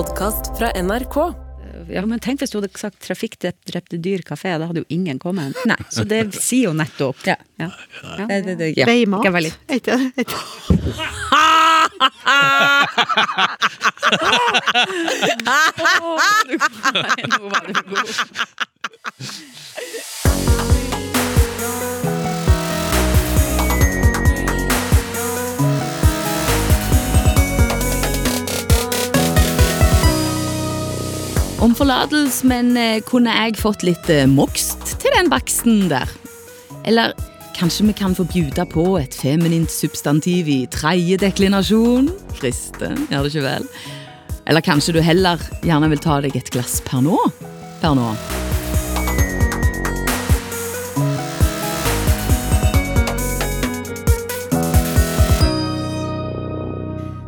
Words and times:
podkast 0.00 0.58
fra 0.58 0.70
NRK. 0.82 1.16
Ja, 1.92 2.06
men 2.08 2.20
tenk 2.24 2.40
hvis 2.40 2.54
du 2.54 2.56
hadde 2.56 2.70
sagt 2.80 3.02
'trafikkdrepte 3.04 3.98
dyr 4.00 4.22
kafé', 4.24 4.56
da 4.56 4.64
hadde 4.70 4.80
jo 4.80 4.88
ingen 4.88 5.18
kommet. 5.20 5.52
Nei, 5.68 5.76
Så 5.92 6.04
det 6.08 6.22
sier 6.40 6.70
jo 6.70 6.72
nettopp. 6.72 7.20
Ja. 7.28 7.36
ja. 7.60 7.68
ja. 8.00 8.24
Det, 8.30 8.40
det, 8.46 8.54
det, 8.62 8.68
ja. 8.80 8.86
Veimat. 8.88 9.28
Ikke 9.68 10.00
det? 10.00 10.24
Nå 17.28 17.52
var 17.52 17.64
du 17.68 17.72
god. 17.92 18.08
Om 31.60 31.74
forlatelse, 31.76 32.46
men 32.48 32.70
eh, 32.80 33.02
kunne 33.04 33.34
jeg 33.36 33.58
fått 33.60 33.82
litt 33.84 34.06
eh, 34.08 34.24
mokst 34.24 34.94
til 35.02 35.12
den 35.12 35.26
baksten 35.28 35.90
der? 35.90 36.08
Eller 36.88 37.12
kanskje 37.52 37.84
vi 37.84 37.92
kan 37.98 38.14
få 38.16 38.24
bjuda 38.24 38.64
på 38.64 38.84
et 38.96 39.12
feminint 39.12 39.68
substantiv 39.68 40.48
i 40.48 40.62
tredje 40.72 41.18
deklinasjon? 41.20 42.06
Friste, 42.38 42.88
gjør 43.10 43.26
det 43.26 43.32
ikke 43.34 43.42
vel? 43.44 43.66
Eller 44.48 44.64
kanskje 44.64 44.94
du 44.96 45.02
heller 45.04 45.42
gjerne 45.60 45.90
vil 45.92 46.00
ta 46.00 46.16
deg 46.24 46.38
et 46.40 46.48
glass 46.54 46.78
per 46.86 47.02
nå? 47.04 47.18
Per 47.82 47.92
nå. 47.98 48.08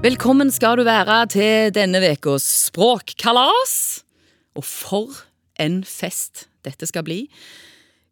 Velkommen 0.08 0.48
skal 0.56 0.80
du 0.80 0.86
være 0.88 1.20
til 1.36 1.76
denne 1.76 2.00
ukas 2.00 2.48
språkkalas. 2.70 3.76
Og 4.58 4.64
for 4.66 5.24
en 5.60 5.82
fest 5.84 6.46
dette 6.66 6.86
skal 6.88 7.04
bli. 7.06 7.26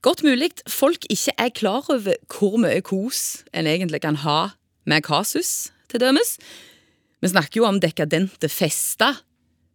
Godt 0.03 0.23
mulig 0.25 0.53
folk 0.69 1.05
ikke 1.12 1.34
er 1.39 1.53
klar 1.53 1.84
over 1.92 2.17
hvor 2.33 2.56
mye 2.61 2.81
kos 2.84 3.45
en 3.53 3.69
egentlig 3.69 4.01
kan 4.01 4.17
ha 4.25 4.55
med 4.89 5.05
kasus, 5.05 5.73
til 5.91 6.01
dømes. 6.01 6.39
Vi 7.20 7.29
snakker 7.29 7.61
jo 7.61 7.67
om 7.69 7.81
dekadente 7.83 8.48
fester, 8.48 9.20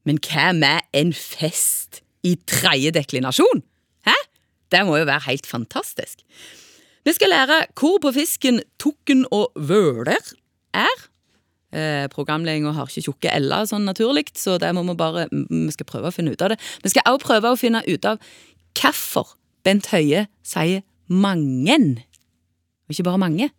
men 0.06 0.17
hva 0.23 0.52
med 0.56 0.88
en 0.95 1.14
fest 1.14 2.02
i 2.26 2.36
tredje 2.50 2.94
deklinasjon? 2.95 3.61
Hæ? 4.08 4.16
Det 4.72 4.82
må 4.86 4.98
jo 4.98 5.06
være 5.06 5.28
helt 5.28 5.45
fantastisk. 5.45 6.23
Vi 7.06 7.14
skal 7.14 7.30
lære 7.30 7.59
hvor 7.78 8.00
på 8.02 8.11
fisken 8.16 8.64
tukken 8.82 9.26
og 9.32 9.52
vøler 9.56 10.34
er. 10.73 10.95
Eh, 11.76 12.06
Programledinga 12.14 12.72
har 12.76 12.88
ikke 12.88 13.04
tjukke 13.04 13.31
l-er 13.36 13.68
sånn 13.68 13.88
naturlig, 13.88 14.30
så 14.40 14.56
det 14.62 14.72
må 14.76 14.86
vi 14.88 14.95
bare 14.95 15.28
Vi 15.31 15.73
skal 15.76 15.90
prøve 15.90 16.08
å 16.08 16.16
finne 16.16 16.32
ut 16.32 16.44
av 16.45 16.54
det. 16.54 16.59
Vi 16.86 16.94
skal 16.94 17.04
også 17.09 17.26
prøve 17.26 17.52
å 17.52 17.59
finne 17.59 17.84
ut 17.84 18.08
av 18.08 18.22
hvorfor 18.80 19.36
Bent 19.66 19.90
Høie 19.92 20.28
sier 20.45 20.86
mangen, 21.09 22.00
og 22.86 22.95
ikke 22.95 23.08
bare 23.08 23.22
mange. 23.22 23.50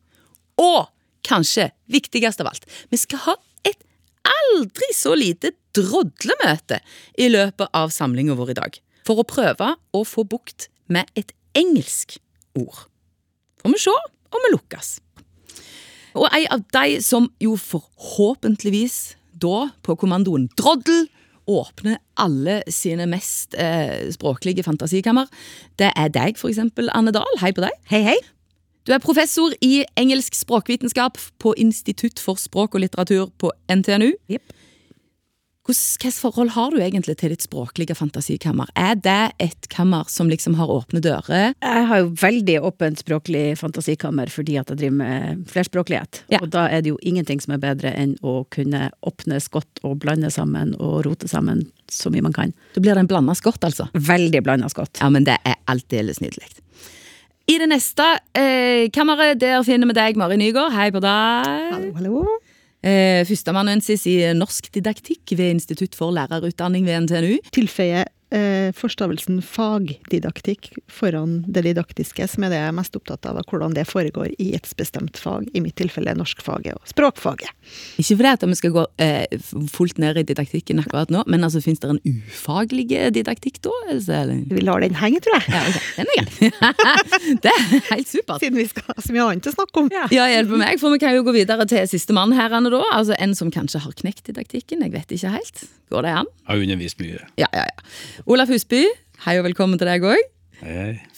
Og 0.60 0.86
kanskje 1.26 1.70
viktigst 1.92 2.40
av 2.40 2.52
alt, 2.52 2.66
vi 2.90 3.00
skal 3.00 3.24
ha 3.26 3.36
et 3.66 3.82
aldri 4.26 4.88
så 4.94 5.16
lite 5.18 5.52
drodlemøte 5.76 6.80
i 7.20 7.28
løpet 7.28 7.72
av 7.76 7.92
samlinga 7.92 8.36
vår 8.38 8.54
i 8.54 8.60
dag. 8.60 8.78
For 9.06 9.20
å 9.20 9.28
prøve 9.28 9.74
å 9.94 10.04
få 10.06 10.24
bukt 10.24 10.70
med 10.88 11.10
et 11.18 11.34
engelsk 11.58 12.16
ord. 12.56 12.86
Får 13.60 13.74
vi 13.74 13.82
se 13.82 13.92
om 14.36 14.46
vi 14.46 14.54
lukkes. 14.54 14.96
Og 16.16 16.28
ei 16.32 16.46
av 16.52 16.64
de 16.72 16.96
som 17.04 17.28
jo 17.42 17.56
forhåpentligvis 17.60 19.16
da, 19.36 19.68
på 19.84 19.96
kommandoen 20.00 20.48
droddel, 20.56 21.06
åpner 21.46 22.00
alle 22.18 22.62
sine 22.72 23.04
mest 23.06 23.54
eh, 23.54 24.08
språklige 24.10 24.64
fantasikammer, 24.66 25.28
det 25.78 25.92
er 25.94 26.08
deg, 26.10 26.40
for 26.40 26.50
eksempel, 26.50 26.90
Anne 26.96 27.12
Dahl. 27.14 27.38
Hei 27.38 27.52
på 27.54 27.62
deg. 27.62 27.76
Hei, 27.92 28.02
hei. 28.08 28.16
Du 28.86 28.94
er 28.94 29.02
professor 29.02 29.54
i 29.62 29.84
engelsk 29.98 30.34
språkvitenskap 30.38 31.18
på 31.42 31.54
Institutt 31.58 32.22
for 32.22 32.38
språk 32.38 32.74
og 32.74 32.82
litteratur 32.82 33.30
på 33.38 33.52
NTNU. 33.70 34.12
Jepp. 34.30 34.54
Hvilket 35.66 36.14
forhold 36.14 36.52
har 36.54 36.70
du 36.70 36.78
egentlig 36.78 37.16
til 37.18 37.32
ditt 37.34 37.42
språklige 37.42 37.96
fantasikammer? 37.98 38.68
Er 38.78 38.94
det 39.02 39.34
et 39.42 39.66
kammer 39.72 40.06
som 40.06 40.28
liksom 40.30 40.54
har 40.60 40.70
åpne 40.70 41.00
dører? 41.02 41.56
Jeg 41.58 41.86
har 41.90 42.02
jo 42.04 42.12
veldig 42.20 42.60
åpent 42.68 43.02
språklig 43.02 43.56
fantasikammer 43.58 44.30
fordi 44.30 44.60
at 44.60 44.70
jeg 44.70 44.78
driver 44.84 44.98
med 45.00 45.42
flerspråklighet. 45.50 46.22
Ja. 46.30 46.38
Og 46.44 46.52
da 46.54 46.68
er 46.70 46.86
det 46.86 46.94
jo 46.94 47.00
ingenting 47.02 47.42
som 47.42 47.56
er 47.56 47.64
bedre 47.64 47.90
enn 47.98 48.14
å 48.22 48.44
kunne 48.54 48.92
åpne 49.02 49.42
skott 49.42 49.82
og 49.82 49.98
blande 50.06 50.30
sammen 50.30 50.76
og 50.78 51.02
rote 51.08 51.26
sammen 51.30 51.66
så 51.90 52.14
mye 52.14 52.22
man 52.22 52.36
kan. 52.36 52.54
Da 52.76 52.82
blir 52.84 52.94
det 52.94 53.02
en 53.02 53.10
blanda 53.10 53.34
skott, 53.34 53.62
altså. 53.66 53.90
Veldig 53.94 54.46
blanda 54.46 54.70
skott. 54.70 55.02
Ja, 55.02 55.10
men 55.10 55.26
det 55.26 55.40
er 55.42 55.58
aldeles 55.66 56.22
nydelig. 56.22 56.46
I 57.50 57.58
det 57.62 57.66
neste 57.70 58.06
eh, 58.38 58.86
kammeret 58.94 59.38
der 59.42 59.66
finner 59.66 59.90
vi 59.90 59.98
deg, 59.98 60.18
Mari 60.18 60.38
Nygaard. 60.38 60.74
Hei 60.74 60.92
på 60.94 61.02
deg. 61.02 61.72
Hallo, 61.74 61.94
hallo. 61.98 62.38
Eh, 62.86 63.24
Førsteamanuensis 63.26 64.04
i 64.06 64.16
norsk 64.38 64.68
didaktikk 64.76 65.34
ved 65.34 65.56
Institutt 65.56 65.96
for 65.98 66.14
lærerutdanning 66.14 66.86
ved 66.86 67.06
NTNU. 67.06 67.38
tilføye 67.50 68.04
forstavelsen 68.76 69.38
fagdidaktikk 69.44 70.72
foran 70.90 71.38
det 71.46 71.62
didaktiske, 71.68 72.26
som 72.28 72.46
er 72.46 72.50
det 72.52 72.58
jeg 72.58 72.70
er 72.72 72.74
mest 72.74 72.96
opptatt 72.98 73.28
av, 73.28 73.38
av 73.38 73.46
hvordan 73.46 73.76
det 73.76 73.86
foregår 73.86 74.32
i 74.42 74.48
et 74.56 74.66
bestemt 74.78 75.18
fag, 75.20 75.46
i 75.54 75.62
mitt 75.62 75.76
tilfelle 75.78 76.14
norskfaget 76.18 76.74
og 76.74 76.90
språkfaget. 76.90 77.52
Ikke 78.02 78.16
fordi 78.18 78.32
at 78.32 78.46
vi 78.50 78.58
skal 78.58 78.74
gå 78.74 78.84
eh, 79.02 79.38
fullt 79.72 80.00
ned 80.02 80.18
i 80.18 80.26
didaktikken 80.26 80.82
akkurat 80.82 81.12
nå, 81.14 81.22
men 81.30 81.46
altså, 81.46 81.62
fins 81.64 81.82
det 81.82 81.92
en 81.94 82.02
ufaglig 82.02 82.88
didaktikk 83.14 83.60
da? 83.64 83.74
Eller? 83.94 84.42
Vi 84.50 84.64
lar 84.64 84.82
den 84.82 84.98
henge, 84.98 85.22
tror 85.24 85.38
jeg, 85.38 85.54
Ja, 85.54 85.62
okay. 85.70 85.84
Den 85.96 86.10
er 86.10 86.18
grei. 86.18 86.50
det 87.44 87.52
er 87.52 87.64
helt 87.92 88.10
supert. 88.10 88.42
siden 88.42 88.58
vi 88.58 88.66
skal 88.70 88.90
ha 88.90 88.98
så 88.98 89.14
mye 89.14 89.30
annet 89.30 89.50
å 89.50 89.54
snakke 89.54 89.82
om. 89.82 89.90
Ja, 89.94 90.28
hjelp 90.32 90.54
meg, 90.58 90.80
for 90.82 90.94
vi 90.94 91.00
kan 91.02 91.14
jo 91.16 91.24
gå 91.26 91.34
videre 91.36 91.66
til 91.70 91.86
sistemann 91.90 92.34
her, 92.36 92.54
Anne, 92.56 92.72
da. 92.74 92.82
Altså 92.92 93.16
en 93.22 93.34
som 93.38 93.52
kanskje 93.54 93.82
har 93.84 93.96
knekt 94.02 94.26
didaktikken. 94.30 94.84
Jeg 94.86 94.94
vet 94.94 95.16
ikke 95.16 95.34
helt. 95.36 95.66
Går 95.92 96.02
det 96.02 96.14
an? 96.18 96.30
Jeg 96.42 96.50
har 96.50 96.62
undervist 96.64 97.02
mye. 97.02 97.20
Ja, 97.38 97.46
ja, 97.54 97.66
ja. 97.68 98.15
Olaf 98.24 98.48
Husby, 98.50 98.84
hei 99.26 99.36
og 99.40 99.44
velkommen 99.46 99.78
til 99.80 99.88
deg 99.90 100.04
òg. 100.06 100.22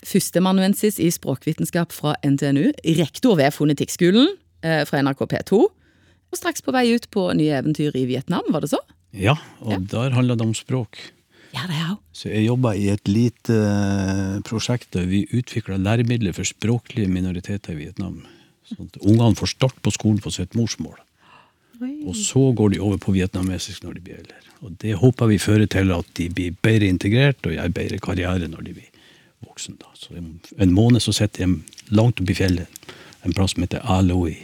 Førsteamanuensis 0.08 0.98
i 1.02 1.10
språkvitenskap 1.14 1.92
fra 1.94 2.16
NTNU. 2.26 2.72
Rektor 2.98 3.36
ved 3.38 3.54
Fonetikkskolen 3.54 4.32
eh, 4.66 4.82
fra 4.88 5.02
NRK 5.04 5.22
P2. 5.30 5.60
Og 6.28 6.36
straks 6.36 6.64
på 6.64 6.74
vei 6.74 6.88
ut 6.96 7.06
på 7.14 7.28
nye 7.38 7.54
eventyr 7.60 7.94
i 7.96 8.02
Vietnam, 8.10 8.44
var 8.52 8.64
det 8.64 8.72
så? 8.74 8.80
Ja, 9.16 9.36
og 9.62 9.72
Ja. 9.72 9.78
der 9.94 10.16
handler 10.16 10.36
det 10.36 10.44
om 10.44 10.54
språk. 10.58 10.98
Ja, 11.54 11.62
det 11.70 11.78
er 11.78 11.86
jo. 11.94 11.96
Så 12.12 12.28
jeg 12.28 12.44
jobba 12.48 12.74
i 12.76 12.88
et 12.92 13.08
lite 13.08 13.54
eh, 13.56 14.40
prosjekt 14.44 14.90
der 14.92 15.06
vi 15.08 15.22
utvikla 15.32 15.78
læremidler 15.80 16.34
for 16.36 16.44
språklige 16.44 17.08
minoriteter 17.08 17.72
i 17.72 17.84
Vietnam. 17.86 18.24
Sånn 18.68 18.90
at 18.90 18.98
ungene 19.00 19.38
får 19.38 19.54
start 19.54 19.78
på 19.80 19.94
skolen 19.94 20.18
på 20.20 20.32
sitt 20.34 20.52
morsmål. 20.58 20.98
Og 21.80 22.16
så 22.16 22.42
går 22.56 22.74
de 22.74 22.80
over 22.82 22.98
på 23.02 23.14
vietnamesisk 23.14 23.84
når 23.84 23.98
de 23.98 24.04
blir 24.04 24.20
eldre. 24.20 24.38
Og 24.66 24.74
det 24.82 24.96
håper 24.98 25.30
vi 25.30 25.38
fører 25.38 25.68
til 25.70 25.92
at 25.94 26.06
de 26.18 26.28
blir 26.34 26.56
bedre 26.64 26.90
integrert 26.90 27.46
og 27.46 27.54
gjør 27.54 27.74
bedre 27.74 27.98
karriere 28.02 28.50
når 28.50 28.66
de 28.66 28.76
blir 28.80 28.88
voksen. 29.46 29.78
Da. 29.78 29.92
Så 29.94 30.16
om 30.18 30.32
en 30.58 30.74
måned 30.74 31.04
så 31.04 31.14
sitter 31.14 31.46
de 31.46 31.94
langt 31.94 32.20
oppe 32.20 32.34
i 32.34 32.38
fjellet, 32.38 32.66
en 33.26 33.34
plass 33.36 33.54
som 33.54 33.62
heter 33.62 33.84
Aloi. 33.86 34.36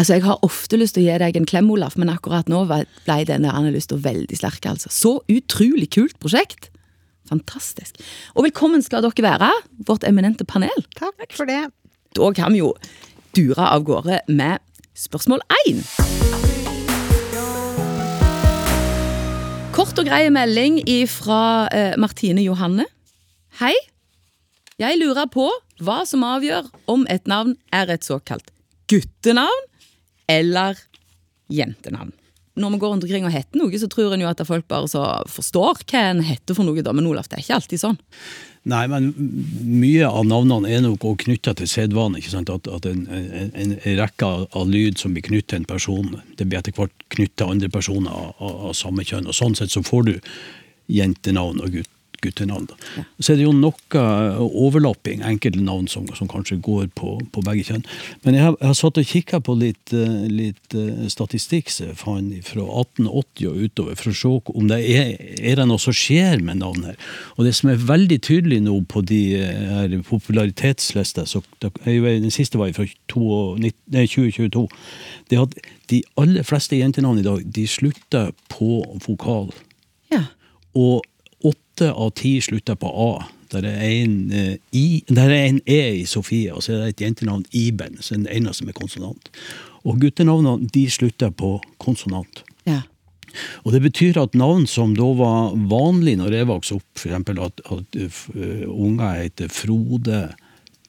Altså, 0.00 0.14
Jeg 0.14 0.24
har 0.24 0.40
ofte 0.42 0.78
lyst 0.80 0.96
til 0.96 1.04
å 1.04 1.10
gi 1.10 1.18
deg 1.20 1.36
en 1.36 1.48
klem, 1.48 1.70
Olaf, 1.70 1.98
men 2.00 2.08
akkurat 2.08 2.48
nå 2.48 2.64
ble 2.64 3.18
denne 3.28 3.52
andre 3.52 3.76
veldig 3.76 4.36
sterk. 4.36 4.66
altså. 4.66 4.88
Så 4.88 5.20
utrolig 5.28 5.90
kult 5.90 6.18
prosjekt! 6.18 6.70
Fantastisk. 7.28 8.00
Og 8.34 8.44
velkommen 8.44 8.82
skal 8.82 9.04
dere 9.04 9.22
være, 9.24 9.52
vårt 9.86 10.04
eminente 10.04 10.44
panel. 10.44 10.84
Takk 10.96 11.32
for 11.32 11.44
det. 11.48 11.70
Da 12.16 12.32
kan 12.32 12.52
vi 12.52 12.58
jo 12.58 12.74
dure 13.36 13.68
av 13.68 13.84
gårde 13.84 14.20
med 14.28 14.58
spørsmål 14.96 15.40
én. 15.66 16.41
Kort 19.72 19.96
og 19.96 20.04
grei 20.04 20.26
melding 20.28 20.82
fra 21.08 21.64
eh, 21.72 21.94
Martine 21.96 22.42
Johanne. 22.44 22.84
Hei. 23.56 23.72
Jeg 24.76 24.98
lurer 25.00 25.30
på 25.32 25.46
hva 25.80 26.02
som 26.08 26.26
avgjør 26.28 26.68
om 26.92 27.06
et 27.08 27.24
navn 27.30 27.54
er 27.72 27.88
et 27.94 28.04
såkalt 28.04 28.50
guttenavn 28.92 29.64
eller 30.28 30.76
jentenavn. 31.48 32.12
Når 32.60 32.74
vi 32.74 32.80
går 32.82 32.92
rundt 32.92 33.06
omkring 33.08 33.24
og 33.24 33.32
heter 33.32 33.62
noe, 33.62 33.80
så 33.80 33.88
tror 33.88 34.12
en 34.12 34.26
jo 34.26 34.28
at 34.28 34.44
folk 34.44 34.68
bare 34.68 35.06
forstår 35.32 35.80
hva 35.86 36.04
en 36.10 36.20
heter 36.28 36.58
for 36.58 36.68
noe, 36.68 36.84
da. 36.84 36.92
men 36.92 37.08
Olaf, 37.08 37.30
det 37.32 37.38
er 37.38 37.46
ikke 37.46 37.56
alltid 37.62 37.80
sånn. 37.80 38.00
Nei, 38.62 38.84
men 38.86 39.08
mye 39.66 40.06
av 40.06 40.26
navnene 40.30 40.70
er 40.70 40.82
nok 40.84 41.02
òg 41.08 41.24
knytta 41.24 41.56
til 41.58 41.66
sedvane. 41.66 42.20
ikke 42.20 42.30
sant? 42.30 42.50
At, 42.52 42.68
at 42.70 42.86
en, 42.86 43.00
en, 43.10 43.48
en, 43.58 43.72
rekke 43.98 44.28
av 44.46 44.68
lyd 44.70 45.02
som 45.02 45.16
blir 45.16 45.24
knyttet 45.26 45.50
til 45.50 45.62
en 45.62 45.70
person, 45.72 46.12
det 46.38 46.46
blir 46.46 46.60
etter 46.60 46.76
hvert 46.76 46.94
knyttet 47.10 47.40
til 47.42 47.50
andre 47.56 47.70
personer 47.74 48.14
av, 48.14 48.36
av, 48.38 48.60
av 48.68 48.76
samme 48.78 49.02
kjønn. 49.08 49.26
og 49.26 49.34
Sånn 49.34 49.58
sett 49.58 49.74
så 49.74 49.82
får 49.82 50.06
du 50.06 50.14
jentenavn 50.94 51.58
og 51.64 51.74
gutt, 51.74 51.90
guttenavn. 52.22 52.68
Ja. 52.96 53.04
Så 53.18 53.32
er 53.32 53.40
det 53.40 53.46
jo 53.46 53.54
noe 53.56 54.02
overlapping, 54.42 55.22
enkelte 55.26 55.62
navn 55.62 55.88
som, 55.90 56.06
som 56.16 56.30
kanskje 56.30 56.60
går 56.62 56.88
på, 56.98 57.16
på 57.34 57.44
begge 57.44 57.66
kjønn. 57.68 57.84
Men 58.24 58.38
jeg 58.38 58.46
har, 58.46 58.56
jeg 58.60 58.70
har 58.70 58.78
satt 58.78 59.00
og 59.00 59.10
kikka 59.12 59.42
på 59.44 59.56
litt, 59.58 59.94
eh, 59.96 60.18
litt 60.30 60.76
eh, 60.78 61.06
statistikk 61.12 61.72
som 61.72 61.90
jeg 61.90 61.98
fant 62.00 62.32
fra 62.46 62.64
1880 62.64 63.50
og 63.50 63.66
utover, 63.66 63.98
for 63.98 64.12
å 64.12 64.16
se 64.22 64.32
om 64.54 64.70
det 64.70 64.80
er, 64.94 65.12
er 65.42 65.60
det 65.60 65.68
noe 65.68 65.82
som 65.82 65.96
skjer 65.96 66.42
med 66.44 66.62
navn 66.62 66.86
her. 66.90 66.98
Og 67.36 67.46
det 67.46 67.54
som 67.58 67.72
er 67.72 67.82
veldig 67.90 68.20
tydelig 68.24 68.62
nå 68.66 68.78
på 68.90 69.04
de 69.08 69.22
eh, 69.40 69.62
her 69.72 69.96
popularitetslistene, 70.08 71.26
den 71.92 72.34
siste 72.34 72.60
var 72.60 72.72
fra 72.76 72.86
2022, 73.12 74.66
det 75.30 75.38
er 75.38 75.46
at 75.46 75.56
de 75.92 76.02
aller 76.20 76.46
fleste 76.46 76.78
jentenavn 76.78 77.20
i 77.20 77.26
dag 77.26 77.42
de 77.56 77.66
slutter 77.68 78.32
på 78.52 78.80
vokal. 79.06 79.50
Ja. 80.12 80.26
Og 80.78 81.02
åtte 81.72 81.92
av 81.92 82.10
ti 82.10 82.40
slutter 82.40 82.74
på 82.74 82.88
A. 82.88 83.24
Der 83.52 83.64
er 83.64 83.80
en, 83.80 84.32
eh, 84.32 84.56
I, 84.72 85.04
der 85.08 85.30
er 85.30 85.46
en 85.46 85.60
E 85.66 86.00
i 86.00 86.04
Sofie, 86.04 86.52
og 86.52 86.62
så 86.62 86.72
er 86.72 86.78
det 86.78 86.88
et 86.88 87.00
jentenavn 87.00 87.44
Iben, 87.52 87.98
så 88.00 88.14
er 88.14 88.18
den 88.18 88.28
eneste 88.42 88.64
med 88.64 88.74
konsonant. 88.74 89.30
Og 89.84 90.00
guttenavnene 90.00 90.68
de 90.72 90.90
slutter 90.90 91.30
på 91.30 91.60
konsonant. 91.78 92.44
ja. 92.66 92.82
Og 93.64 93.72
det 93.72 93.80
betyr 93.80 94.20
at 94.20 94.34
navn 94.34 94.66
som 94.66 94.94
da 94.94 95.06
var 95.16 95.54
vanlig 95.56 96.18
når 96.18 96.32
jeg 96.32 96.46
vokste 96.46 96.74
opp, 96.74 96.98
f.eks. 96.98 97.14
at, 97.30 97.60
at 97.64 97.96
uh, 98.36 98.68
unger 98.68 99.22
heter 99.22 99.48
Frode, 99.48 100.34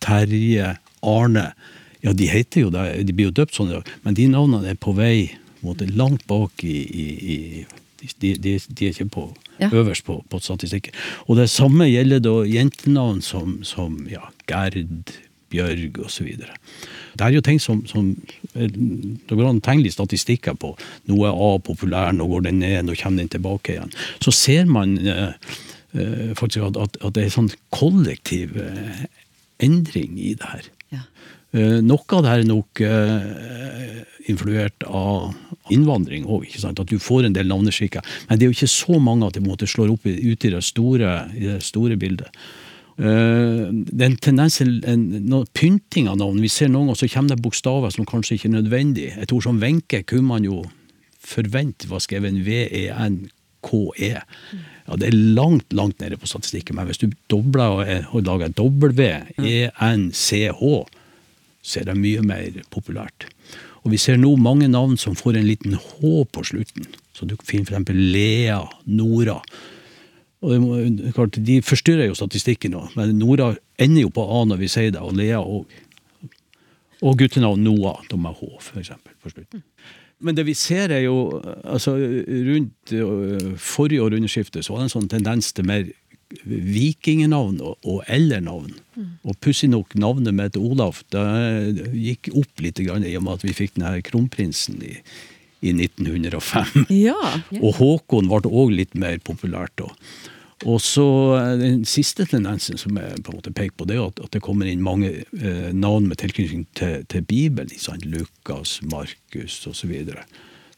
Terje, 0.02 0.76
Arne, 1.02 1.54
ja, 2.02 2.12
de 2.12 2.28
heter 2.28 2.62
jo 2.62 2.70
det, 2.70 3.08
de 3.08 3.14
blir 3.14 3.30
jo 3.30 3.38
døpt 3.40 3.56
sånn 3.56 3.72
men 4.04 4.14
de 4.14 4.28
navnene 4.28 4.74
er 4.74 4.76
på 4.76 4.92
vei 4.92 5.32
på 5.32 5.64
en 5.64 5.70
måte, 5.70 5.88
langt 5.96 6.28
bak 6.28 6.52
i, 6.68 6.84
i, 6.84 7.08
i 7.32 7.66
de, 8.22 8.34
de, 8.36 8.58
de 8.60 8.88
er 8.88 8.96
ikke 8.96 9.10
på, 9.14 9.26
Ja. 9.60 9.70
øverst 9.72 10.06
på, 10.06 10.24
på 10.30 10.40
statistikken. 10.40 10.94
Og 11.28 11.38
det 11.38 11.50
samme 11.50 11.86
gjelder 11.86 12.20
da 12.20 12.40
jentenavn 12.50 13.22
som, 13.22 13.60
som 13.64 14.08
ja, 14.10 14.26
Gerd, 14.50 15.14
Bjørg 15.54 16.00
osv. 16.02 16.32
Det 17.14 17.22
er 17.22 17.36
jo 17.36 17.44
ting 17.46 17.60
som, 17.62 17.84
som 17.86 18.08
eh, 18.56 18.70
Det 18.74 19.38
går 19.38 19.46
an 19.52 19.62
å 19.62 19.66
tegne 19.66 19.86
litt 19.86 19.94
statistikker 19.94 20.58
på. 20.58 20.74
Nå 21.10 21.20
er 21.28 21.38
A 21.38 21.52
populær, 21.62 22.12
nå 22.16 22.26
går 22.32 22.48
den 22.48 22.60
ned, 22.64 22.80
nå 22.88 22.98
kommer 22.98 23.22
den 23.22 23.30
tilbake 23.36 23.76
igjen. 23.76 23.94
Så 24.24 24.34
ser 24.34 24.66
man 24.66 24.98
eh, 24.98 25.36
eh, 25.94 26.34
faktisk 26.40 26.66
at, 26.72 26.82
at, 26.98 27.14
det 27.14 27.28
er 27.28 27.36
sånn 27.36 27.52
kollektiv 27.76 28.58
eh, 28.58 29.06
endring 29.64 30.18
i 30.18 30.34
det 30.40 30.50
her. 30.56 30.73
Eh, 31.54 31.80
noe 31.86 32.18
av 32.18 32.24
det 32.26 32.32
her 32.32 32.42
er 32.42 32.48
nok 32.50 32.82
eh, 32.82 34.02
influert 34.32 34.86
av 34.90 35.36
innvandring 35.74 36.26
òg, 36.26 36.48
at 36.66 36.82
du 36.90 36.98
får 37.02 37.28
en 37.28 37.36
del 37.36 37.50
navneskikker. 37.52 38.02
Men 38.28 38.40
det 38.40 38.46
er 38.46 38.50
jo 38.50 38.58
ikke 38.58 38.74
så 38.74 38.98
mange 38.98 39.30
at 39.30 39.38
det 39.38 39.70
slår 39.70 39.94
opp 39.94 40.08
ut 40.10 40.48
i 40.48 40.54
det 40.54 40.64
store, 40.66 41.12
i 41.38 41.46
det 41.52 41.60
store 41.66 41.98
bildet. 42.02 42.34
Eh, 42.98 43.70
det 43.70 44.02
er 44.02 44.10
en 44.10 44.18
tendens 44.18 44.58
til 44.58 44.82
pynting 45.54 46.10
av 46.10 46.18
navn. 46.24 46.42
Vi 46.42 46.50
ser 46.50 46.74
noen 46.74 46.90
ganger 46.90 47.04
så 47.04 47.12
kommer 47.14 47.36
det 47.36 47.46
bokstaver 47.46 47.94
som 47.94 48.10
kanskje 48.10 48.40
ikke 48.40 48.50
er 48.50 48.58
nødvendig. 48.58 49.08
Et 49.14 49.36
ord 49.36 49.46
som 49.46 49.62
Wenche 49.62 50.02
kunne 50.10 50.30
man 50.32 50.50
jo 50.50 50.64
forvente 51.24 51.88
var 51.88 52.02
skrevet 52.04 52.34
en 52.34 52.42
V-E-N-K-E. 52.44 54.14
Ja, 54.18 54.98
det 55.00 55.08
er 55.08 55.22
langt, 55.38 55.70
langt 55.72 56.02
nede 56.02 56.18
på 56.20 56.28
statistikken, 56.28 56.76
men 56.76 56.90
hvis 56.90 57.00
du 57.00 57.08
dobler 57.32 57.78
og, 57.78 57.88
og 58.12 58.26
lager 58.26 58.52
W-E-N-C-H, 58.58 60.64
så 61.64 61.80
er 61.80 61.88
det 61.90 61.96
mye 62.00 62.24
mer 62.26 62.60
populært. 62.74 63.30
Og 63.84 63.94
vi 63.94 64.00
ser 64.00 64.20
nå 64.20 64.36
mange 64.40 64.68
navn 64.72 64.98
som 65.00 65.16
får 65.16 65.40
en 65.40 65.48
liten 65.48 65.78
H 65.80 66.12
på 66.32 66.44
slutten. 66.48 66.88
Så 67.16 67.28
du 67.28 67.36
finner 67.44 67.68
eksempel 67.68 68.00
Lea, 68.14 68.62
Nora. 68.86 69.40
Og 70.44 70.52
det 71.00 71.14
klart, 71.16 71.40
De 71.40 71.62
forstyrrer 71.64 72.10
jo 72.10 72.20
statistikken 72.20 72.76
nå, 72.76 72.84
men 72.98 73.16
Nora 73.20 73.54
ender 73.80 74.04
jo 74.04 74.12
på 74.12 74.26
A 74.28 74.44
når 74.48 74.60
vi 74.60 74.72
sier 74.72 74.92
det, 74.92 75.00
og 75.00 75.16
Lea 75.16 75.40
òg. 75.40 75.72
Og 77.04 77.18
guttenavn 77.20 77.64
Noah, 77.64 78.00
de 78.10 78.18
med 78.20 78.36
H, 78.40 78.48
eksempel, 78.80 79.16
på 79.24 79.32
slutten. 79.32 79.64
Men 80.24 80.38
det 80.38 80.46
vi 80.48 80.56
ser 80.56 80.92
er 80.96 81.04
jo 81.04 81.42
altså 81.68 81.98
Rundt 81.98 82.94
øh, 82.96 83.58
forrige 83.60 84.02
århundreskifte 84.06 84.64
så 84.64 84.72
var 84.72 84.84
det 84.84 84.88
en 84.88 84.94
sånn 84.94 85.10
tendens 85.12 85.52
til 85.52 85.68
mer 85.68 85.90
vikingnavn 86.44 87.62
og, 87.64 87.78
og 87.88 88.04
eldernavn. 88.12 88.74
Og 89.24 89.38
pussig 89.42 89.70
nok, 89.72 89.96
navnet 90.00 90.36
mitt 90.38 90.58
Olaf 90.60 91.02
det 91.14 91.88
gikk 91.98 92.30
opp 92.38 92.62
litt 92.64 92.82
grann, 92.84 93.06
i 93.06 93.16
og 93.18 93.26
med 93.26 93.40
at 93.40 93.48
vi 93.48 93.56
fikk 93.58 93.78
denne 93.78 94.04
kronprinsen 94.06 94.82
i, 94.86 94.94
i 95.64 95.74
1905. 95.74 96.86
Ja. 96.94 97.18
Og 97.62 97.80
Håkon 97.80 98.30
ble 98.32 98.52
òg 98.52 98.76
litt 98.78 98.96
mer 99.00 99.20
populært 99.24 99.76
da. 99.82 99.90
Og 100.70 100.80
så 100.80 101.06
eh, 101.36 101.58
Den 101.60 101.84
siste 101.90 102.26
tendensen 102.30 102.80
som 102.80 102.96
jeg 103.00 103.20
på 103.24 103.34
en 103.34 103.40
måte 103.40 103.52
peker 103.56 103.76
på, 103.76 103.88
det 103.90 103.98
er 103.98 104.06
at, 104.06 104.22
at 104.24 104.36
det 104.36 104.44
kommer 104.46 104.70
inn 104.70 104.84
mange 104.86 105.12
eh, 105.24 105.70
navn 105.76 106.08
med 106.08 106.22
tilknytning 106.22 106.66
til, 106.78 107.04
til 107.12 107.26
Bibelen. 107.28 107.72
Liksom? 107.74 108.00
Lukas, 108.08 108.80
Markus 108.88 109.60
osv. 109.68 109.80
Så 109.84 109.92
videre. 109.92 110.24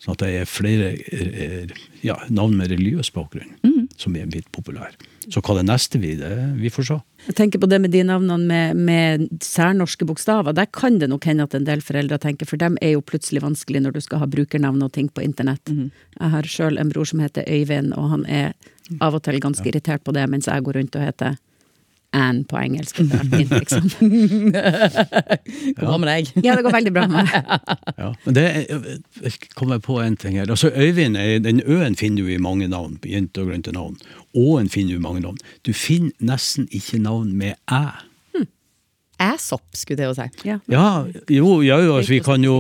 sånn 0.02 0.16
at 0.16 0.24
det 0.24 0.31
er 0.40 0.50
flere 0.50 0.94
eh, 1.13 1.75
ja, 2.02 2.18
navn 2.34 2.57
med 2.57 2.72
religiøs 2.74 3.12
bakgrunn 3.13 3.75
som 4.01 4.15
er 4.18 4.27
blitt 4.30 4.47
populær. 4.56 4.95
Så 5.31 5.42
hva 5.42 5.56
det 5.57 5.65
neste 5.68 6.00
blir, 6.01 6.18
det 6.19 6.33
vi 6.59 6.69
får 6.74 6.88
se. 6.89 6.97
Jeg 7.25 7.38
tenker 7.39 7.62
på 7.62 7.69
det 7.71 7.80
med 7.81 7.94
de 7.94 8.03
navnene 8.06 8.45
med, 8.45 8.81
med 8.88 9.44
særnorske 9.44 10.06
bokstaver. 10.07 10.53
Der 10.57 10.69
kan 10.69 11.00
det 11.01 11.09
nok 11.09 11.25
hende 11.25 11.47
at 11.47 11.56
en 11.57 11.65
del 11.68 11.81
foreldre 11.86 12.19
tenker, 12.21 12.50
for 12.50 12.62
dem 12.62 12.77
er 12.81 12.95
jo 12.95 13.06
plutselig 13.06 13.42
vanskelig 13.45 13.81
når 13.86 13.95
du 13.95 14.01
skal 14.06 14.21
ha 14.21 14.30
brukernavn 14.30 14.86
og 14.86 14.94
ting 14.97 15.09
på 15.09 15.24
internett. 15.25 15.71
Jeg 16.19 16.33
har 16.36 16.50
sjøl 16.50 16.80
en 16.81 16.92
bror 16.94 17.09
som 17.09 17.24
heter 17.24 17.47
Øyvind, 17.47 17.95
og 17.97 18.12
han 18.13 18.27
er 18.30 18.53
av 19.01 19.18
og 19.18 19.24
til 19.25 19.42
ganske 19.42 19.65
irritert 19.65 20.03
på 20.06 20.13
det, 20.13 20.27
mens 20.30 20.50
jeg 20.51 20.65
går 20.65 20.80
rundt 20.81 21.00
og 21.00 21.07
heter 21.07 21.39
Anne 22.16 22.46
på 22.48 22.58
engelsk. 22.58 22.98
Det 23.04 23.42
liksom. 23.52 23.90
Går 23.92 25.82
bra 25.86 25.98
med 26.02 26.10
deg? 26.10 26.32
Ja, 26.46 26.56
det 26.56 26.64
går 26.66 26.76
veldig 26.78 26.94
bra 26.96 27.06
med 27.12 27.28
meg. 27.28 27.60
Ja, 28.02 28.10
men 28.26 28.36
det 28.36 28.44
er, 28.44 28.88
jeg 29.24 29.34
kommer 29.56 29.80
på 29.84 29.98
en 30.04 30.16
ting 30.20 30.36
her. 30.40 30.50
Altså 30.52 30.70
Øyvind, 30.76 31.18
er- 31.18 31.40
den 31.44 31.62
Ø-en 31.66 31.96
finner 31.96 32.24
du 32.26 32.30
i 32.34 32.38
mange 32.42 32.68
navn, 32.72 32.98
jente 33.08 33.42
og 33.44 33.48
grønte 33.52 33.72
navn. 33.76 33.96
Å-en 34.36 34.70
finner 34.70 34.96
du 34.96 35.00
i 35.00 35.06
mange 35.06 35.22
navn. 35.24 35.38
Du 35.66 35.72
finner 35.74 36.12
nesten 36.20 36.68
ikke 36.72 37.00
navn 37.04 37.32
med 37.40 37.56
æ. 37.72 37.84
Æsopp, 39.22 39.64
skulle 39.80 40.02
det 40.02 40.10
jo 40.10 40.14
si. 40.18 40.26
Ja. 40.50 40.58
Ja, 40.68 40.88
jo, 41.32 41.62
ja, 41.64 41.78
jo 41.80 41.94
altså, 42.02 42.12
vi 42.12 42.20
kan 42.20 42.44
jo 42.44 42.56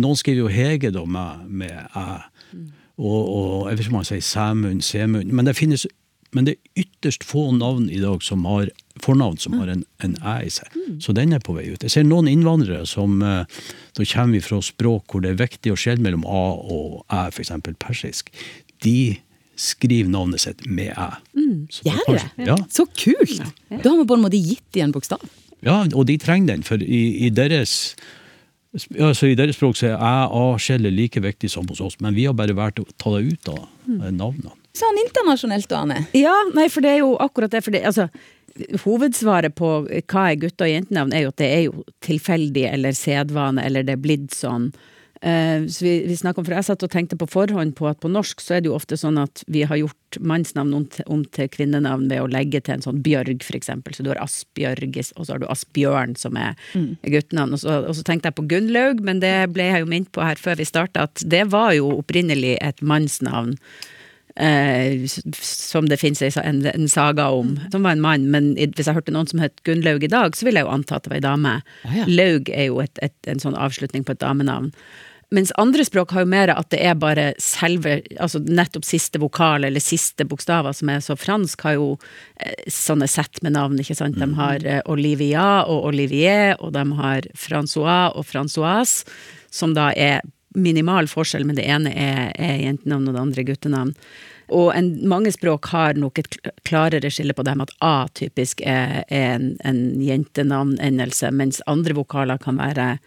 Noen 0.00 0.16
skriver 0.16 0.46
jo 0.46 0.48
Hege 0.48 0.90
da 0.94 1.02
med, 1.04 1.42
med 1.48 1.74
æ. 1.92 2.06
Og, 2.96 3.20
og 3.28 3.68
jeg 3.68 3.76
vet 3.76 3.84
ikke 3.84 3.92
om 3.92 3.98
man 4.00 4.06
sier 4.08 4.22
Sæmund, 4.24 4.80
Semund. 4.86 5.32
Men 5.34 5.48
det 5.50 5.56
finnes 5.58 5.84
men 6.34 6.48
det 6.48 6.56
er 6.56 6.84
ytterst 6.84 7.24
få 7.26 7.48
navn 7.56 7.88
i 7.90 8.00
dag 8.02 8.22
som 8.26 8.44
har 8.48 8.70
fornavn 9.02 9.38
som 9.42 9.56
har 9.58 9.70
en, 9.72 9.84
en 10.06 10.14
æ 10.22 10.36
i 10.46 10.52
seg. 10.52 10.74
Så 11.02 11.14
den 11.16 11.34
er 11.34 11.42
på 11.42 11.56
vei 11.56 11.66
ut. 11.72 11.82
Jeg 11.82 11.94
ser 11.94 12.06
noen 12.06 12.30
innvandrere 12.30 12.86
som 12.86 13.22
eh, 13.22 13.44
Da 13.94 14.06
kommer 14.06 14.36
vi 14.36 14.42
fra 14.44 14.60
språk 14.62 15.14
hvor 15.14 15.24
det 15.24 15.34
er 15.34 15.42
viktig 15.42 15.72
å 15.74 15.78
skjelne 15.78 16.06
mellom 16.06 16.26
a 16.26 16.44
og 16.54 17.04
æ, 17.08 17.28
f.eks. 17.30 17.52
persisk. 17.82 18.30
De 18.86 19.16
skriver 19.60 20.10
navnet 20.10 20.42
sitt 20.42 20.64
med 20.66 20.92
æ. 20.94 21.10
Mm. 21.38 21.64
Gjør 21.86 22.10
det? 22.10 22.26
Ja. 22.50 22.58
Så 22.70 22.86
kult! 22.90 23.38
Da 23.70 23.90
har 23.90 23.98
vi 24.00 24.08
på 24.10 24.18
en 24.18 24.26
måte 24.26 24.40
gitt 24.40 24.66
dem 24.74 24.88
en 24.88 24.94
bokstav. 24.94 25.22
Ja, 25.64 25.80
og 25.94 26.06
de 26.10 26.18
trenger 26.20 26.54
den, 26.54 26.66
for 26.66 26.82
i, 26.82 27.04
i 27.24 27.32
deres 27.32 27.94
altså 28.74 29.30
I 29.30 29.36
deres 29.38 29.56
språk 29.56 29.78
så 29.78 29.92
er 29.92 30.02
æ-a-skjellet 30.02 30.94
like 30.94 31.22
viktig 31.22 31.50
som 31.52 31.68
hos 31.70 31.82
oss, 31.84 31.96
men 32.02 32.16
vi 32.16 32.26
har 32.26 32.34
bare 32.36 32.56
valgt 32.56 32.82
å 32.82 32.86
ta 32.98 33.14
det 33.16 33.34
ut 33.34 33.50
av 33.52 33.60
eh, 33.62 34.10
navnene. 34.10 34.54
Sånn 34.74 34.96
internasjonalt, 35.04 35.68
da, 35.70 35.82
Anne. 35.84 36.00
Ja, 36.18 36.34
nei, 36.54 36.66
for 36.72 36.82
det 36.82 36.96
er 36.96 37.04
jo 37.04 37.12
akkurat 37.22 37.52
det. 37.54 37.62
For 37.62 37.74
det, 37.74 37.84
altså, 37.86 38.08
hovedsvaret 38.84 39.54
på 39.54 39.70
hva 39.86 40.24
er 40.30 40.40
gutte- 40.42 40.66
og 40.66 40.72
jentenavn, 40.72 41.14
er 41.14 41.26
jo 41.26 41.30
at 41.30 41.38
det 41.42 41.52
er 41.52 41.62
jo 41.68 41.84
tilfeldig 42.02 42.66
eller 42.72 42.96
sedvane, 42.98 43.62
eller 43.62 43.86
det 43.86 43.94
er 43.94 44.02
blitt 44.02 44.34
sånn. 44.34 44.72
Uh, 45.24 45.64
så 45.72 45.86
vi, 45.86 45.92
vi 46.04 46.16
om, 46.28 46.44
for 46.44 46.52
Jeg 46.52 46.66
satt 46.66 46.82
og 46.84 46.90
tenkte 46.92 47.16
på 47.16 47.28
forhånd 47.30 47.72
på 47.78 47.86
at 47.88 48.00
på 48.02 48.10
norsk 48.12 48.42
så 48.44 48.58
er 48.58 48.60
det 48.60 48.68
jo 48.68 48.74
ofte 48.76 48.98
sånn 49.00 49.16
at 49.22 49.40
vi 49.48 49.62
har 49.64 49.78
gjort 49.80 50.18
mannsnavn 50.20 50.74
om 50.76 50.84
til, 50.92 51.06
om 51.08 51.22
til 51.32 51.48
kvinnenavn 51.48 52.10
ved 52.10 52.20
å 52.20 52.28
legge 52.28 52.60
til 52.60 52.74
en 52.74 52.84
sånn 52.84 53.00
Bjørg, 53.06 53.40
for 53.46 53.56
eksempel. 53.56 53.96
Så 53.96 54.04
du 54.04 54.10
har 54.12 54.20
Asbjørg, 54.20 54.98
og 55.14 55.22
så 55.24 55.32
har 55.32 55.40
du 55.40 55.48
Asbjørn, 55.48 56.18
som 56.20 56.36
er 56.36 56.58
guttenavn. 57.08 57.56
Og 57.56 57.62
så, 57.62 57.78
og 57.86 57.96
så 57.96 58.04
tenkte 58.04 58.28
jeg 58.28 58.36
på 58.42 58.48
Gunnlaug, 58.52 59.00
men 59.06 59.22
det 59.24 59.36
ble 59.54 59.70
jeg 59.70 59.86
jo 59.86 59.90
minnet 59.94 60.12
på 60.12 60.26
her 60.26 60.36
før 60.36 60.60
vi 60.60 60.68
starta, 60.68 61.08
at 61.08 61.24
det 61.24 61.46
var 61.54 61.72
jo 61.78 61.94
opprinnelig 62.02 62.58
et 62.60 62.84
mannsnavn. 62.84 63.56
Eh, 64.34 65.06
som 65.40 65.86
det 65.88 66.00
finnes 66.00 66.36
en, 66.36 66.66
en 66.66 66.88
saga 66.88 67.28
om, 67.30 67.54
som 67.70 67.86
var 67.86 67.94
en 67.94 68.02
mann. 68.02 68.26
Men 68.34 68.52
hvis 68.58 68.88
jeg 68.88 68.96
hørte 68.96 69.14
noen 69.14 69.30
som 69.30 69.42
het 69.42 69.62
Gunnlaug 69.66 70.02
i 70.02 70.10
dag, 70.10 70.34
så 70.34 70.48
ville 70.48 70.58
jeg 70.58 70.66
jo 70.66 70.74
anta 70.74 70.98
at 70.98 71.06
det 71.06 71.12
var 71.12 71.20
ei 71.20 71.26
dame. 71.28 71.56
Ah, 71.86 71.98
ja. 72.00 72.06
Laug 72.10 72.50
er 72.50 72.70
jo 72.72 72.80
et, 72.82 72.98
et, 73.04 73.16
en 73.30 73.42
sånn 73.42 73.54
avslutning 73.54 74.06
på 74.06 74.16
et 74.16 74.22
damenavn. 74.24 74.72
Mens 75.34 75.50
andre 75.58 75.86
språk 75.86 76.12
har 76.14 76.24
jo 76.24 76.30
mer 76.30 76.52
at 76.52 76.68
det 76.74 76.80
er 76.84 76.98
bare 76.98 77.30
selve, 77.42 77.96
altså 78.22 78.40
nettopp 78.44 78.84
siste 78.86 79.18
vokal 79.22 79.66
eller 79.66 79.82
siste 79.82 80.26
bokstaver 80.28 80.74
som 80.76 80.90
er 80.92 81.00
så 81.02 81.16
fransk, 81.18 81.64
har 81.66 81.78
jo 81.78 81.88
eh, 82.42 82.66
sånne 82.70 83.08
sett 83.10 83.40
med 83.42 83.56
navn, 83.56 83.78
ikke 83.80 83.96
sant. 83.98 84.18
De 84.20 84.28
har 84.38 84.66
eh, 84.66 84.82
Olivia 84.90 85.64
og 85.70 85.88
Olivier, 85.92 86.54
og 86.60 86.74
de 86.76 86.84
har 87.00 87.26
Francois 87.38 88.14
og 88.14 88.26
Francoise, 88.28 89.06
som 89.54 89.74
da 89.78 89.90
er 89.94 90.22
minimal 90.54 91.08
forskjell, 91.10 91.44
men 91.46 91.58
det 91.58 91.66
ene 91.70 91.92
er, 91.92 92.30
er 92.34 92.62
jentenavn 92.62 93.10
og 93.10 93.16
det 93.16 93.22
andre 93.22 93.44
guttenavn. 93.50 93.92
Og 94.54 94.70
en, 94.76 94.90
mange 95.08 95.32
språk 95.32 95.70
har 95.72 95.96
nok 95.98 96.20
et 96.20 96.36
klarere 96.68 97.10
skille 97.12 97.36
på 97.36 97.44
det 97.46 97.54
med 97.56 97.70
at 97.70 97.76
A 97.84 98.08
typisk 98.12 98.60
er, 98.60 99.02
er 99.08 99.38
en, 99.38 99.54
en 99.64 99.84
jentenavnendelse, 100.04 101.30
mens 101.32 101.62
andre 101.70 101.96
vokaler 101.96 102.40
kan 102.42 102.60
være, 102.60 102.98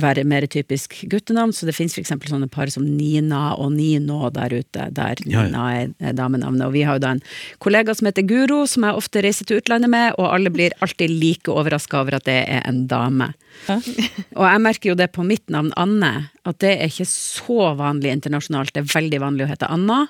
være 0.00 0.24
mer 0.28 0.46
typisk 0.50 0.96
guttenavn. 1.10 1.52
Så 1.54 1.68
det 1.68 1.74
finnes 1.76 1.94
f.eks. 1.96 2.12
sånne 2.30 2.48
par 2.52 2.70
som 2.72 2.84
Nina 2.86 3.54
og 3.60 3.72
Nino 3.76 4.30
der 4.34 4.54
ute, 4.54 4.88
der 4.94 5.22
Ja, 5.24 5.44
ja. 5.44 5.46
Nina 5.46 5.66
er, 5.76 5.94
er 6.00 6.16
damenavnet. 6.18 6.66
Og 6.66 6.74
vi 6.76 6.84
har 6.86 6.98
jo 6.98 7.04
da 7.04 7.14
en 7.16 7.22
kollega 7.62 7.94
som 7.94 8.08
heter 8.10 8.26
Guro, 8.28 8.64
som 8.70 8.86
jeg 8.86 9.00
ofte 9.00 9.22
reiser 9.24 9.48
til 9.48 9.62
utlandet 9.62 9.92
med, 9.92 10.18
og 10.18 10.30
alle 10.32 10.52
blir 10.54 10.74
alltid 10.84 11.12
like 11.12 11.52
overraska 11.52 12.00
over 12.02 12.18
at 12.18 12.28
det 12.28 12.40
er 12.42 12.64
en 12.68 12.84
dame. 12.90 13.32
Og 14.38 14.42
jeg 14.42 14.62
merker 14.64 14.90
jo 14.90 14.98
det 14.98 15.12
på 15.14 15.22
mitt 15.26 15.46
navn, 15.52 15.70
Anne, 15.78 16.28
at 16.44 16.58
det 16.64 16.72
er 16.74 16.90
ikke 16.90 17.06
så 17.08 17.70
vanlig 17.78 18.10
internasjonalt. 18.10 18.74
Det 18.74 18.82
er 18.82 18.92
veldig 18.92 19.20
vanlig 19.22 19.46
å 19.46 19.50
hete 19.52 19.70
Anna, 19.70 20.04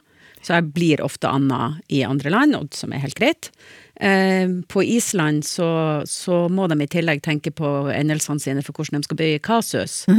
så 0.44 0.58
jeg 0.58 0.72
blir 0.76 1.02
ofte 1.04 1.28
Anna 1.28 1.74
i 1.92 2.02
andre 2.06 2.32
land, 2.32 2.56
og 2.56 2.76
som 2.76 2.92
er 2.92 3.04
helt 3.04 3.18
greit. 3.20 3.50
Eh, 4.04 4.48
på 4.68 4.82
Island 4.84 5.44
så, 5.44 6.02
så 6.04 6.48
må 6.52 6.66
de 6.68 6.76
i 6.84 6.88
tillegg 6.92 7.22
tenke 7.24 7.48
på 7.56 7.68
endelsene 7.88 8.42
sine 8.42 8.64
for 8.64 8.76
hvordan 8.76 9.00
de 9.00 9.08
skal 9.08 9.20
bøye 9.20 9.40
kasus. 9.44 10.02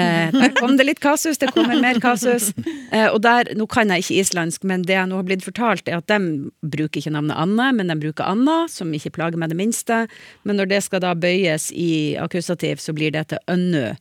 Eh, 0.00 0.30
der 0.32 0.52
kom 0.56 0.76
det 0.78 0.84
litt 0.86 1.00
kasus, 1.02 1.38
det 1.40 1.50
kommer 1.54 1.78
mer 1.82 1.98
kasus. 2.02 2.50
Eh, 2.90 3.06
og 3.06 3.20
der, 3.22 3.50
nå 3.58 3.66
kan 3.70 3.90
jeg 3.92 4.04
ikke 4.04 4.20
islandsk, 4.22 4.64
men 4.66 4.84
det 4.86 4.94
jeg 4.96 5.08
nå 5.10 5.18
har 5.18 5.26
blitt 5.26 5.44
fortalt, 5.44 5.88
er 5.88 5.98
at 5.98 6.08
de 6.10 6.50
bruker 6.62 7.00
ikke 7.00 7.12
navnet 7.14 7.38
Anne, 7.38 7.68
men 7.76 7.90
de 7.90 7.96
bruker 8.00 8.26
Anna, 8.26 8.64
som 8.70 8.90
ikke 8.96 9.12
plager 9.18 9.40
meg 9.40 9.52
det 9.52 9.58
minste. 9.58 10.00
Men 10.48 10.58
når 10.60 10.70
det 10.72 10.82
skal 10.86 11.02
da 11.04 11.12
bøyes 11.18 11.68
i 11.74 12.16
akkusativ, 12.22 12.82
så 12.82 12.94
blir 12.96 13.14
det 13.14 13.28
til 13.32 13.42
Ønnu. 13.50 13.92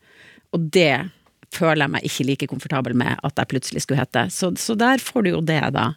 Og 0.56 0.70
det 0.74 1.10
føler 1.54 1.86
jeg 1.86 1.94
meg 1.96 2.10
ikke 2.10 2.28
like 2.30 2.50
komfortabel 2.50 2.98
med 2.98 3.22
at 3.26 3.42
jeg 3.42 3.54
plutselig 3.54 3.86
skulle 3.86 4.02
hete. 4.02 4.28
Så, 4.34 4.54
så 4.62 4.78
der 4.80 5.02
får 5.04 5.26
du 5.26 5.34
jo 5.34 5.44
det, 5.46 5.62
da. 5.76 5.92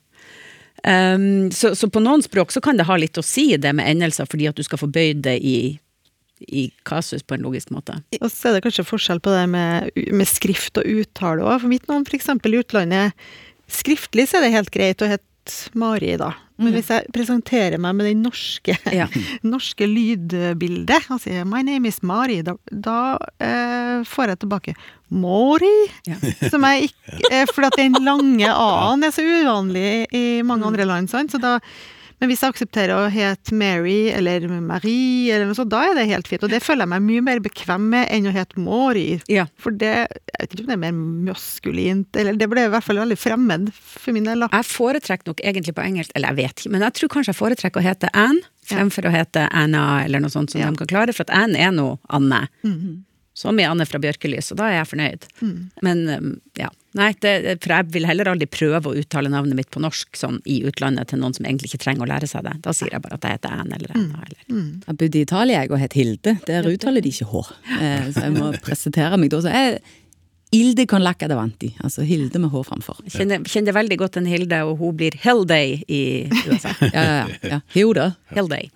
Um, 0.83 1.53
så, 1.55 1.77
så 1.79 1.87
på 1.93 2.03
noen 2.03 2.25
språk 2.25 2.51
så 2.51 2.61
kan 2.65 2.79
det 2.79 2.89
ha 2.89 2.97
litt 2.99 3.19
å 3.19 3.25
si, 3.25 3.53
det 3.57 3.71
med 3.79 3.87
endelser, 3.87 4.27
fordi 4.27 4.49
at 4.51 4.59
du 4.59 4.65
skal 4.67 4.81
få 4.81 4.91
bøyd 4.91 5.23
det 5.27 5.37
i, 5.47 5.57
i 6.49 6.69
kasus 6.89 7.23
på 7.23 7.37
en 7.37 7.47
logisk 7.47 7.71
måte. 7.75 8.01
Og 8.19 8.31
så 8.33 8.51
er 8.51 8.59
det 8.59 8.65
kanskje 8.67 8.89
forskjell 8.89 9.23
på 9.23 9.35
det 9.35 9.45
med, 9.53 9.93
med 10.11 10.31
skrift 10.31 10.81
og 10.83 10.89
uttale 10.89 11.47
òg. 11.47 11.63
For 11.63 11.71
mitt 11.71 11.87
navn 11.91 12.07
f.eks. 12.09 12.33
i 12.35 12.57
utlandet, 12.59 13.29
skriftlig 13.71 14.27
så 14.29 14.41
er 14.41 14.49
det 14.49 14.57
helt 14.57 14.75
greit 14.75 15.05
å 15.05 15.11
hete 15.13 15.32
Mari, 15.79 16.17
da. 16.21 16.33
Men 16.63 16.77
hvis 16.77 16.91
jeg 16.93 17.09
presenterer 17.15 17.81
meg 17.83 17.97
med 17.99 18.07
det 18.07 18.17
norske, 18.21 18.77
Ja. 19.01 19.09
norske 19.55 19.87
lydbildet 19.89 21.09
og 21.11 21.23
sier 21.25 21.47
'My 21.49 21.63
name 21.67 21.89
is 21.91 22.03
Mari', 22.07 22.43
da, 22.47 22.55
da 22.71 22.99
eh, 23.43 24.05
får 24.07 24.35
jeg 24.35 24.43
tilbake 24.45 24.75
'Mori'. 25.11 25.91
Ja. 26.07 26.19
Som 26.53 26.67
jeg 26.69 26.91
ikke 26.91 27.33
eh, 27.33 27.47
For 27.55 27.67
at 27.67 27.79
den 27.81 27.99
lange 28.05 28.49
a-en 28.49 29.03
er 29.05 29.11
så 29.15 29.25
uvanlig 29.27 30.07
i 30.13 30.43
mange 30.47 30.69
andre 30.69 30.87
land, 30.89 31.11
sant. 31.11 31.33
Så 31.33 31.41
da 31.43 31.59
men 32.23 32.31
hvis 32.31 32.45
jeg 32.45 32.53
aksepterer 32.55 32.93
å 32.95 33.09
hete 33.11 33.51
Mary 33.59 34.13
eller 34.15 34.45
Marie, 34.63 35.33
eller 35.35 35.49
noe 35.51 35.57
sånt, 35.59 35.73
da 35.75 35.81
er 35.91 35.97
det 35.99 36.05
helt 36.07 36.29
fint. 36.31 36.45
Og 36.47 36.53
det 36.53 36.61
føler 36.63 36.87
jeg 36.87 36.93
meg 36.93 37.03
mye 37.09 37.25
mer 37.27 37.41
bekvem 37.43 37.89
med 37.91 38.07
enn 38.15 38.29
å 38.31 38.35
hete 38.37 38.63
Mori. 38.63 39.19
Ja. 39.29 39.49
For 39.59 39.75
det 39.75 39.91
Jeg 40.07 40.47
vet 40.47 40.55
ikke 40.55 40.63
om 40.65 40.71
det 40.71 40.77
er 40.79 40.83
mer 40.85 40.95
maskulint, 41.33 42.17
eller 42.23 42.39
det 42.39 42.49
ble 42.51 42.65
i 42.69 42.71
hvert 42.73 42.87
fall 42.87 43.03
veldig 43.03 43.19
fremmed 43.19 43.69
for 43.75 44.15
min 44.15 44.25
del, 44.31 44.47
da. 44.47 44.49
Jeg 44.55 44.71
foretrekker 44.71 45.33
nok 45.33 45.43
egentlig 45.45 45.75
på 45.77 45.83
engelsk, 45.85 46.15
eller 46.15 46.33
jeg 46.33 46.41
vet 46.45 46.63
ikke, 46.63 46.73
men 46.77 46.87
jeg 46.87 46.97
tror 46.99 47.13
kanskje 47.17 47.35
jeg 47.35 47.41
foretrekker 47.43 47.83
å 47.83 47.87
hete 47.91 48.11
Anne 48.15 48.43
fremfor 48.71 49.09
å 49.11 49.13
hete 49.13 49.49
Anna 49.51 49.85
eller 50.05 50.23
noe 50.23 50.31
sånt 50.31 50.51
som 50.55 50.61
Ja. 50.63 50.71
de 50.71 50.79
kan 50.79 50.87
klare, 50.87 51.13
for 51.15 51.27
at 51.27 51.35
Anne 51.35 51.59
er 51.59 51.73
nå 51.75 51.99
Anne. 52.09 52.47
Som 53.35 53.57
i 53.61 53.65
Anne 53.65 53.87
fra 53.89 53.97
Bjørkelys, 54.03 54.51
og 54.53 54.59
da 54.61 54.67
er 54.69 54.75
jeg 54.83 54.89
fornøyd. 54.91 55.23
Men 55.87 56.03
um, 56.13 56.27
ja, 56.61 56.67
nei, 56.99 57.07
det, 57.25 57.33
for 57.65 57.73
jeg 57.73 57.89
vil 57.95 58.05
heller 58.05 58.29
aldri 58.29 58.45
prøve 58.53 58.91
å 58.91 58.99
uttale 59.01 59.33
navnet 59.33 59.57
mitt 59.57 59.71
på 59.73 59.81
norsk 59.81 60.21
sånn 60.21 60.37
i 60.45 60.59
utlandet 60.69 61.09
til 61.09 61.23
noen 61.23 61.33
som 61.33 61.49
egentlig 61.49 61.71
ikke 61.73 61.81
trenger 61.87 62.05
å 62.05 62.11
lære 62.11 62.29
seg 62.29 62.45
det. 62.45 62.59
Da 62.67 62.75
sier 62.77 62.93
jeg 62.93 63.01
bare 63.07 63.17
at 63.17 63.25
jeg 63.25 63.39
heter 63.39 63.57
Anne 63.57 63.79
eller 63.79 63.97
Anna. 63.97 64.21
Eller. 64.27 64.45
Jeg 64.85 64.99
bodde 65.01 65.19
i 65.19 65.25
Italia 65.25 65.63
jeg, 65.63 65.73
og 65.73 65.81
het 65.81 65.97
Hilde. 65.97 66.37
Der 66.51 66.69
uttaler 66.69 67.01
de 67.01 67.15
ikke 67.15 67.31
H. 67.33 67.43
Eh, 67.81 68.07
så 68.13 68.29
jeg 68.29 68.37
må 68.37 68.53
presentere 68.69 69.21
meg 69.21 69.33
da. 69.33 69.41
Så 69.47 69.57
jeg 69.57 69.81
Ilde 70.53 70.85
con 70.87 71.01
lacca 71.01 71.25
davanti. 71.29 71.71
Altså 71.81 72.03
Hilde 72.05 72.37
med 72.39 72.51
H 72.53 72.61
framfor. 72.69 72.99
Jeg 73.07 73.15
kjenner, 73.15 73.45
kjenner 73.49 73.73
veldig 73.73 73.97
godt 74.03 74.19
en 74.21 74.27
Hilde, 74.29 74.59
og 74.69 74.83
hun 74.83 74.99
blir 75.01 75.17
Hilde 75.23 75.57
i 75.89 76.03
USA. 76.51 76.75
Ja, 76.93 76.93
ja, 76.93 77.15
ja. 77.25 77.53
ja. 77.55 77.61
Jo 77.81 77.95
da. 77.97 78.11
Hilday. 78.37 78.69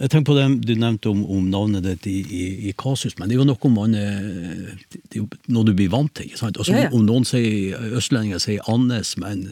Jeg 0.00 0.10
tenker 0.10 0.30
på 0.30 0.36
det 0.38 0.44
du 0.64 0.74
nevnte 0.80 1.10
om, 1.12 1.24
om 1.28 1.48
navnet 1.52 1.84
ditt 1.84 2.06
i, 2.08 2.18
i, 2.24 2.44
i 2.70 2.74
kasus, 2.78 3.18
men 3.18 3.28
det 3.28 3.36
er 3.36 3.42
jo 3.42 3.48
noe 3.50 3.72
man 3.74 3.94
er, 3.98 4.20
det 4.88 5.10
er 5.12 5.18
jo 5.20 5.26
noe 5.52 5.68
du 5.68 5.74
blir 5.76 5.90
vant 5.92 6.12
til. 6.16 6.30
ikke 6.30 6.40
sant? 6.40 6.56
Altså, 6.56 6.72
Ja, 6.72 6.86
ja. 6.86 6.92
Om 6.96 7.04
noen 7.04 7.26
sier, 7.28 7.76
østlendinger 7.98 8.40
sier 8.40 8.64
Andes 8.70 9.12
med 9.20 9.34
en, 9.34 9.42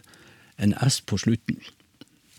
en 0.65 0.73
S 0.89 1.03
på 1.05 1.21
slutten, 1.21 1.61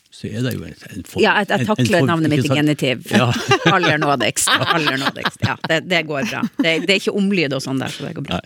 så 0.10 0.26
er 0.26 0.42
det 0.42 0.56
jo 0.56 0.64
en, 0.66 0.74
en 0.74 1.04
form 1.06 1.22
Ja, 1.22 1.36
jeg, 1.38 1.48
jeg 1.52 1.68
takler 1.68 2.00
form, 2.00 2.08
navnet 2.10 2.32
mitt 2.34 2.48
i 2.48 2.50
genitiv. 2.50 3.04
Ja. 3.14 3.28
Aller 3.76 4.00
nådigst. 4.02 4.50
Aller 4.74 4.98
nådigst. 4.98 5.44
Ja, 5.46 5.54
det, 5.70 5.84
det 5.86 6.00
går 6.10 6.26
bra. 6.32 6.42
Det, 6.58 6.72
det 6.88 6.96
er 6.96 6.98
ikke 6.98 7.14
omlyd 7.20 7.54
og 7.54 7.62
sånn 7.62 7.78
der, 7.78 7.94
så 7.94 8.08
det 8.08 8.16
går 8.18 8.26
bra. 8.26 8.40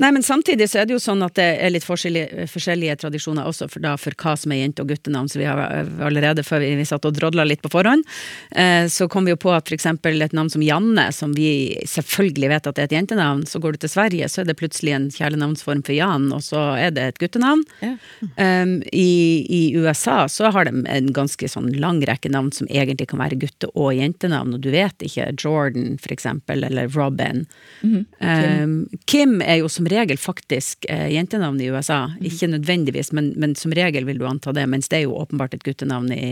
Nei, 0.00 0.10
men 0.16 0.24
samtidig 0.24 0.70
så 0.72 0.80
er 0.80 0.88
det 0.88 0.96
jo 0.96 1.02
sånn 1.04 1.20
at 1.26 1.36
det 1.36 1.48
er 1.60 1.74
litt 1.74 1.84
forskjellige, 1.84 2.46
forskjellige 2.48 2.96
tradisjoner 3.04 3.50
også 3.50 3.68
for, 3.68 3.84
da, 3.84 3.92
for 4.00 4.16
hva 4.16 4.32
som 4.40 4.54
er 4.56 4.62
jente- 4.62 4.86
og 4.86 4.94
guttenavn. 4.94 5.28
Så 5.28 5.42
vi 5.42 5.48
har 5.50 5.60
eh, 5.66 5.90
allerede 6.08 6.46
før 6.46 6.64
vi, 6.64 6.72
vi 6.80 6.88
satt 6.88 7.04
og 7.04 7.18
drodla 7.18 7.44
litt 7.44 7.60
på 7.60 7.72
forhånd, 7.76 8.08
eh, 8.56 8.88
så 8.88 9.04
kom 9.12 9.28
vi 9.28 9.36
jo 9.36 9.42
på 9.44 9.52
at 9.52 9.74
eksempel 9.76 10.24
et 10.24 10.32
navn 10.32 10.48
som 10.56 10.64
Janne, 10.64 11.10
som 11.12 11.36
vi 11.36 11.50
selvfølgelig 11.90 12.52
vet 12.54 12.70
at 12.72 12.80
det 12.80 12.86
er 12.86 12.88
et 12.88 12.96
jentenavn, 12.96 13.44
så 13.50 13.60
går 13.60 13.76
du 13.76 13.84
til 13.84 13.92
Sverige, 13.92 14.32
så 14.32 14.40
er 14.40 14.48
det 14.48 14.56
plutselig 14.56 14.96
en 14.96 15.10
kjælenavnsform 15.12 15.84
for 15.84 15.98
Jan, 15.98 16.30
og 16.32 16.40
så 16.48 16.64
er 16.80 16.96
det 16.96 17.06
et 17.12 17.20
guttenavn. 17.20 17.60
Ja. 17.84 17.94
Um, 18.40 18.78
i, 18.88 19.44
I 19.52 19.62
USA 19.76 20.24
så 20.32 20.48
har 20.54 20.64
de 20.64 20.93
en 20.94 21.10
ganske 21.14 21.48
sånn 21.50 21.70
lang 21.80 22.00
rekke 22.06 22.30
navn 22.32 22.50
som 22.54 22.68
egentlig 22.70 23.08
kan 23.10 23.20
være 23.22 23.38
gutte- 23.42 23.70
og 23.74 23.92
jentenavn, 23.96 24.54
og 24.56 24.62
du 24.64 24.70
vet 24.74 25.04
ikke 25.04 25.30
Jordan 25.32 25.96
for 26.02 26.14
eksempel, 26.14 26.64
eller 26.66 26.88
Robin. 26.94 27.44
Um, 27.82 28.76
Kim 29.10 29.40
er 29.42 29.60
jo 29.62 29.70
som 29.72 29.88
regel 29.90 30.20
faktisk 30.20 30.86
uh, 30.90 31.08
jentenavn 31.12 31.60
i 31.60 31.70
USA, 31.74 32.06
ikke 32.22 32.50
nødvendigvis, 32.54 33.12
men, 33.16 33.32
men 33.40 33.56
som 33.58 33.74
regel 33.76 34.06
vil 34.08 34.22
du 34.22 34.28
anta 34.28 34.54
det, 34.54 34.66
mens 34.70 34.90
det 34.90 35.02
er 35.02 35.06
jo 35.08 35.18
åpenbart 35.20 35.56
et 35.56 35.66
guttenavn 35.66 36.12
i, 36.14 36.28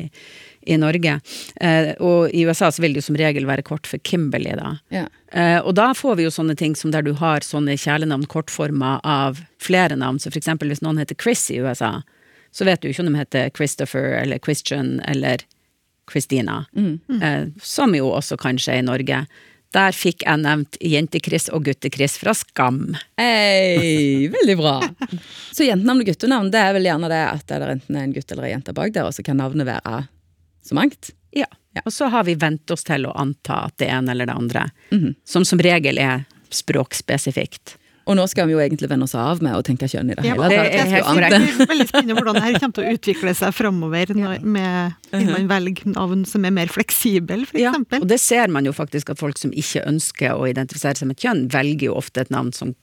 i 0.67 0.79
Norge. 0.81 1.19
Uh, 1.59 1.93
og 1.99 2.31
i 2.31 2.47
USA 2.47 2.71
så 2.73 2.85
vil 2.85 2.95
det 2.95 3.03
jo 3.03 3.11
som 3.11 3.19
regel 3.21 3.49
være 3.51 3.67
kort 3.67 3.91
for 3.91 4.03
Kimberley, 4.07 4.57
da. 4.59 4.77
Ja. 4.95 5.07
Uh, 5.33 5.61
og 5.67 5.75
da 5.79 5.91
får 5.97 6.19
vi 6.19 6.27
jo 6.27 6.35
sånne 6.35 6.57
ting 6.59 6.77
som 6.79 6.93
der 6.93 7.05
du 7.07 7.15
har 7.19 7.45
sånne 7.47 7.79
kjælenavn 7.81 8.29
kortforma 8.31 8.99
av 9.01 9.41
flere 9.63 9.97
navn. 9.99 10.21
Så 10.21 10.31
for 10.31 10.41
eksempel 10.43 10.73
hvis 10.73 10.85
noen 10.85 11.01
heter 11.01 11.19
Chris 11.19 11.49
i 11.51 11.61
USA, 11.63 12.01
så 12.53 12.67
vet 12.69 12.83
du 12.83 12.91
ikke 12.91 13.05
om 13.05 13.11
de 13.11 13.21
heter 13.21 13.51
Christopher 13.57 14.13
eller 14.21 14.39
Christian 14.45 15.01
eller 15.09 15.45
Christina. 16.11 16.65
Eh, 17.23 17.47
som 17.63 17.95
jo 17.97 18.11
også 18.13 18.37
kanskje 18.41 18.75
er 18.75 18.83
i 18.83 18.87
Norge. 18.87 19.23
Der 19.73 19.97
fikk 19.97 20.27
jeg 20.27 20.43
nevnt 20.43 20.77
Jente-Chris 20.85 21.49
og 21.57 21.65
Gutte-Chris 21.65 22.19
fra 22.21 22.35
Skam. 22.37 22.93
Hey, 23.17 24.29
veldig 24.37 24.57
bra. 24.61 24.75
Så 25.55 25.65
jentenavn 25.65 26.05
og 26.05 26.11
guttenavn, 26.11 26.51
det 26.53 26.61
er 26.61 26.77
vel 26.77 26.91
gjerne 26.91 27.09
det 27.13 27.23
at 27.31 27.47
det 27.49 27.57
er 27.57 27.75
enten 27.79 28.01
en 28.03 28.13
gutt 28.13 28.35
eller 28.35 28.49
en 28.49 28.55
jente 28.59 28.77
bak 28.77 28.93
der, 28.93 29.09
og 29.09 29.17
så 29.17 29.25
kan 29.25 29.41
navnet 29.41 29.69
være 29.71 30.03
så 30.63 30.77
mangt. 30.77 31.15
Ja. 31.33 31.49
Og 31.87 31.93
så 31.95 32.11
har 32.13 32.27
vi 32.29 32.37
vent 32.37 32.69
oss 32.71 32.85
til 32.85 33.09
å 33.09 33.15
anta 33.17 33.63
at 33.71 33.79
det 33.81 33.89
ene 33.89 34.13
eller 34.13 34.29
det 34.29 34.37
andre, 34.37 34.67
som 35.25 35.47
som 35.49 35.63
regel 35.65 35.97
er 35.99 36.27
språkspesifikt. 36.53 37.79
Og 38.07 38.17
nå 38.19 38.25
skal 38.29 38.49
vi 38.49 38.53
jo 38.57 38.59
egentlig 38.59 38.89
vende 38.91 39.05
oss 39.07 39.15
av 39.15 39.41
med 39.43 39.55
å 39.55 39.63
tenke 39.63 39.87
kjønn 39.87 40.11
i 40.11 40.15
det 40.19 40.25
Ja, 40.27 40.35
hele 40.35 40.49
det 40.51 40.59
tatt. 40.73 40.93
er 40.93 41.03
korrekt. 41.07 41.35
Ante. 41.35 41.39
Det 41.39 41.63
er 41.63 41.71
veldig 41.71 41.87
spennende 41.89 42.15
hvordan 42.19 42.35
det 42.35 42.43
her 42.43 42.59
kommer 42.59 42.75
til 42.75 42.85
å 42.85 42.95
utvikle 42.97 43.35
seg 43.39 43.55
framover, 43.55 44.07
når- 44.15 44.43
med 44.43 44.95
når 45.13 45.31
man 45.33 45.49
velger 45.53 45.87
navn 45.95 46.25
som 46.27 46.45
er 46.45 46.51
mer 46.51 46.67
fleksibel, 46.67 47.47
for 47.47 47.59
Ja, 47.59 47.73
og 47.73 48.09
det 48.09 48.19
ser 48.21 48.49
man 48.49 48.65
jo 48.65 48.73
faktisk 48.73 49.11
at 49.11 49.19
folk 49.19 49.39
som 49.39 49.53
ikke 49.53 49.87
ønsker 49.87 50.35
å 50.35 50.49
identifisere 50.51 50.97
seg 50.99 51.07
med 51.07 51.17
et 51.17 51.23
kjønn, 51.29 51.49
velger 51.49 51.83
jo 51.91 51.95
ofte 51.95 52.21
et 52.21 52.31
navn 52.31 52.53
som 52.53 52.75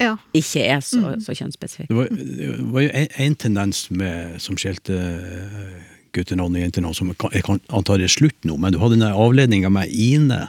Ja. 0.00 0.16
ikke 0.34 0.62
er 0.66 0.80
så, 0.80 1.16
så 1.20 1.32
kjønnsspesifikt. 1.36 1.88
Det 1.88 1.96
var, 1.96 2.08
det 2.08 2.72
var 2.72 2.80
jo 2.82 2.90
en, 2.92 3.08
en 3.18 3.34
tendens 3.36 3.90
med, 3.90 4.40
som 4.40 4.56
skjelte 4.56 4.92
eh, 4.96 5.82
guttenavn 6.12 6.56
og 6.56 6.62
jentenavn, 6.72 6.94
som 6.96 7.08
jeg 7.08 7.18
kan- 7.18 7.30
jeg 7.32 7.44
antar 7.70 8.00
er 8.00 8.08
slutt 8.08 8.44
nå, 8.44 8.58
men 8.58 8.72
du 8.72 8.78
hadde 8.78 8.98
den 8.98 9.12
avledninga 9.12 9.70
med 9.70 9.88
Ine. 9.92 10.48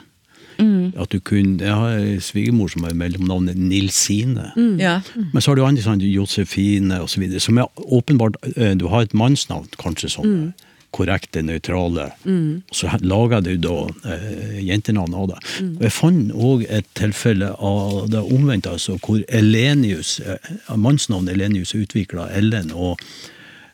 At 0.97 1.11
du 1.11 1.19
kunne, 1.19 1.59
Jeg 1.61 1.73
har 1.73 2.19
svigermor 2.21 2.69
som 2.71 2.83
har 2.83 2.93
mellomnavnet 2.93 3.57
Nilsine. 3.57 4.51
Ja. 4.79 4.99
Men 5.33 5.41
så 5.41 5.51
har 5.51 5.55
du 5.55 5.65
andre 5.65 5.83
sånn 5.85 6.01
Josefine 6.05 7.01
osv. 7.01 7.27
Som 7.39 7.57
er 7.57 7.67
åpenbart 7.75 8.37
eh, 8.55 8.75
Du 8.77 8.87
har 8.87 9.01
et 9.07 9.13
mannsnavn, 9.13 9.69
kanskje 9.81 10.11
sånn 10.17 10.53
korrekte, 10.91 11.41
nøytrale. 11.41 12.09
Og 12.27 12.75
så 12.75 12.91
lager 13.01 13.43
du 13.45 13.53
da 13.63 13.75
eh, 14.11 14.59
jentenavn 14.67 15.15
av 15.15 15.29
det. 15.31 15.37
Og 15.79 15.85
jeg 15.87 15.95
fant 15.95 16.33
òg 16.35 16.65
et 16.69 16.87
tilfelle 16.99 17.53
av 17.57 18.09
det 18.11 18.23
omvendte, 18.23 18.73
altså 18.75 18.97
hvor 18.99 19.21
Elenius, 19.29 20.19
eh, 20.19 20.51
mannsnavnet 20.75 21.37
Elenius 21.37 21.75
er 21.75 21.85
utvikla 21.85 22.27
Ellen, 22.35 22.73
og 22.75 22.99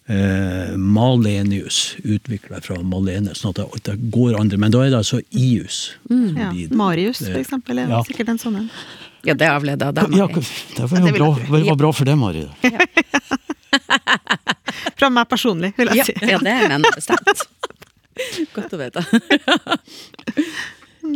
eh, 0.10 0.78
Malenius 0.78 1.96
utvikla 2.04 2.62
fra 2.64 2.76
Malene. 2.84 3.34
sånn 3.36 3.50
at 3.52 3.56
det, 3.62 3.66
at 3.76 3.84
det 3.92 3.98
går 4.12 4.38
andre. 4.40 4.58
Men 4.58 4.72
da 4.72 4.80
er 4.86 4.90
det 4.94 4.98
altså 5.02 5.20
Ius. 5.32 5.92
Mm. 6.10 6.38
ja. 6.38 6.52
Marius, 6.72 7.18
for 7.26 7.40
eksempel, 7.42 7.80
er 7.84 7.88
Ja. 7.90 8.02
sikkert 8.08 8.30
en 8.30 8.38
sånn 8.40 8.56
en. 8.64 8.70
Ja, 9.26 9.34
det 9.34 9.48
avleda 9.50 9.92
deg, 9.92 10.04
Ja, 10.16 10.28
Mari. 10.28 10.42
det 10.78 10.90
var 10.92 11.00
Ja, 11.00 11.02
jo 11.02 11.06
det 11.06 11.14
vil 11.14 11.20
bra, 11.20 11.36
det 11.60 11.66
var 11.68 11.76
bra 11.76 11.92
for 11.92 12.06
deg, 12.06 12.18
Mari. 12.18 12.48
Fra 14.98 15.10
meg 15.14 15.28
personlig, 15.30 15.74
vil 15.78 15.88
jeg 15.92 15.98
Ja, 15.98 16.04
si. 16.08 16.14
ja, 16.22 16.38
det 16.38 16.44
mener 16.44 16.80
jeg 16.80 16.94
bestemt. 16.96 17.40
Godt 18.56 18.74
å 18.74 18.78
vite. 18.82 19.02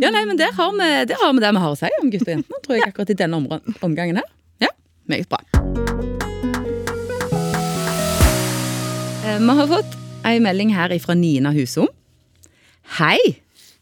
ja, 0.02 0.10
nei, 0.14 0.24
men 0.28 0.36
der 0.38 0.52
har, 0.54 0.70
vi, 0.76 0.88
der 1.10 1.16
har 1.22 1.32
vi 1.32 1.38
det 1.42 1.52
vi 1.56 1.60
har 1.64 1.70
å 1.72 1.76
si 1.78 1.86
om 2.02 2.10
gutter 2.12 2.28
og 2.30 2.34
jenter, 2.36 2.56
tror 2.66 2.74
jeg, 2.78 2.86
akkurat 2.92 3.10
i 3.10 3.14
denne 3.24 3.36
omgangen 3.82 4.16
her. 4.22 4.28
Ja, 4.62 4.68
meget 5.08 5.28
bra. 5.32 5.40
Eh, 9.24 9.38
Vi 9.38 9.54
har 9.58 9.68
fått 9.70 9.92
ei 10.26 10.38
melding 10.42 10.72
her 10.74 10.92
fra 10.98 11.14
Nina 11.14 11.52
Husom. 11.54 11.88
Hei! 12.98 13.18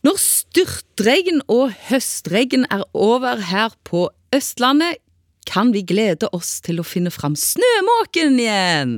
Når 0.05 0.17
styrtregn 0.21 1.43
og 1.49 1.73
høstregn 1.91 2.65
er 2.73 2.85
over 2.97 3.41
her 3.51 3.75
på 3.85 4.09
Østlandet, 4.33 4.97
kan 5.47 5.73
vi 5.73 5.83
glede 5.83 6.29
oss 6.33 6.61
til 6.65 6.81
å 6.81 6.87
finne 6.87 7.11
fram 7.11 7.35
snømåken 7.37 8.39
igjen. 8.41 8.95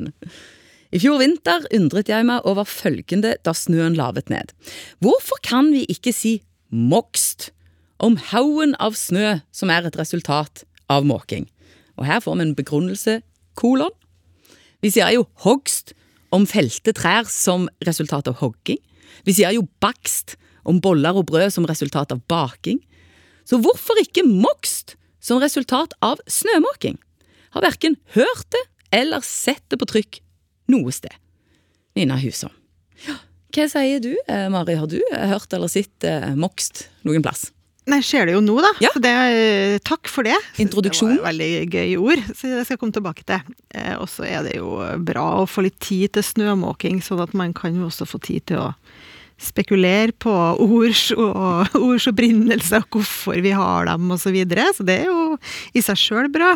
I 0.93 1.01
fjor 1.01 1.19
vinter 1.23 1.65
undret 1.75 2.11
jeg 2.11 2.27
meg 2.29 2.45
over 2.47 2.69
følgende 2.69 3.37
da 3.43 3.55
snøen 3.57 3.97
lavet 3.97 4.29
ned. 4.31 4.53
Hvorfor 5.01 5.41
kan 5.43 5.71
vi 5.73 5.87
ikke 5.91 6.13
si 6.15 6.43
mokst 6.71 7.51
om 8.03 8.19
haugen 8.31 8.77
av 8.83 8.99
snø 8.99 9.41
som 9.55 9.71
er 9.71 9.89
et 9.89 9.99
resultat 9.99 10.67
av 10.93 11.07
måking? 11.09 11.49
Og 11.97 12.07
her 12.07 12.21
får 12.21 12.37
vi 12.37 12.47
en 12.47 12.55
begrunnelse, 12.59 13.19
kolon. 13.59 13.95
Vi 14.83 14.91
sier 14.93 15.11
jo 15.15 15.27
hogst 15.47 15.95
om 16.33 16.47
felte 16.49 16.95
trær 16.97 17.29
som 17.31 17.69
resultat 17.87 18.31
av 18.31 18.41
hogging. 18.41 18.81
Vi 19.27 19.37
sier 19.37 19.55
jo 19.55 19.67
bakst 19.83 20.37
om 20.69 20.81
boller 20.83 21.17
og 21.19 21.29
brød 21.31 21.53
som 21.55 21.67
resultat 21.69 22.15
av 22.15 22.23
baking. 22.31 22.81
Så 23.45 23.59
hvorfor 23.63 23.99
ikke 24.01 24.25
mokst 24.27 24.97
som 25.23 25.43
resultat 25.43 25.95
av 26.05 26.23
snømåking? 26.31 26.99
Har 27.53 27.67
verken 27.67 27.99
hørt 28.17 28.49
det 28.55 28.63
eller 28.93 29.25
sett 29.25 29.65
det 29.73 29.81
på 29.81 29.89
trykk 29.89 30.21
noe 30.73 30.93
sted. 30.95 31.13
Nina 31.97 32.17
Husom. 32.21 32.53
Hva 33.53 33.67
sier 33.69 34.01
du, 34.01 34.15
eh, 34.29 34.49
Mari? 34.49 34.79
Har 34.81 34.89
du 34.89 35.01
eh, 35.13 35.29
hørt 35.29 35.53
eller 35.53 35.69
sett 35.69 36.05
eh, 36.09 36.33
mokst 36.39 36.87
noen 37.05 37.25
plass? 37.25 37.51
Nei, 37.91 37.99
skjer 38.07 38.29
det 38.29 38.37
jo 38.37 38.43
nå, 38.45 38.55
da. 38.63 38.71
Ja. 38.85 38.93
Så 38.95 39.01
det, 39.03 39.11
eh, 39.11 39.79
takk 39.83 40.07
for 40.11 40.23
det. 40.27 40.37
Introduksjon. 40.63 41.17
Det 41.17 41.23
var 41.23 41.33
veldig 41.33 41.53
gøy 41.67 41.97
ord, 41.99 42.21
så 42.31 42.47
det 42.47 42.63
skal 42.63 42.77
jeg 42.77 42.83
komme 42.83 42.95
tilbake 42.95 43.25
til. 43.27 43.55
Eh, 43.75 43.97
og 43.97 44.07
så 44.11 44.27
er 44.29 44.47
det 44.47 44.55
jo 44.61 44.77
bra 45.03 45.25
å 45.41 45.49
få 45.51 45.65
litt 45.67 45.81
tid 45.83 46.15
til 46.15 46.23
snømåking, 46.23 47.03
sånn 47.03 47.25
at 47.25 47.35
man 47.35 47.55
kan 47.57 47.75
jo 47.75 47.89
også 47.89 48.07
få 48.07 48.23
tid 48.23 48.47
til 48.53 48.63
å 48.63 48.69
spekulere 49.43 50.15
på 50.23 50.33
ords 50.63 51.09
og 51.17 51.75
ords 51.89 52.07
opprinnelse, 52.07 52.85
og 52.85 52.99
hvorfor 53.01 53.43
vi 53.43 53.51
har 53.51 53.91
dem, 53.91 54.11
osv. 54.15 54.29
Så, 54.29 54.35
videre. 54.37 54.69
så 54.77 54.87
det 54.87 55.01
er 55.03 55.11
jo 55.11 55.39
i 55.75 55.83
seg 55.83 55.99
sjøl 55.99 56.31
bra. 56.31 56.55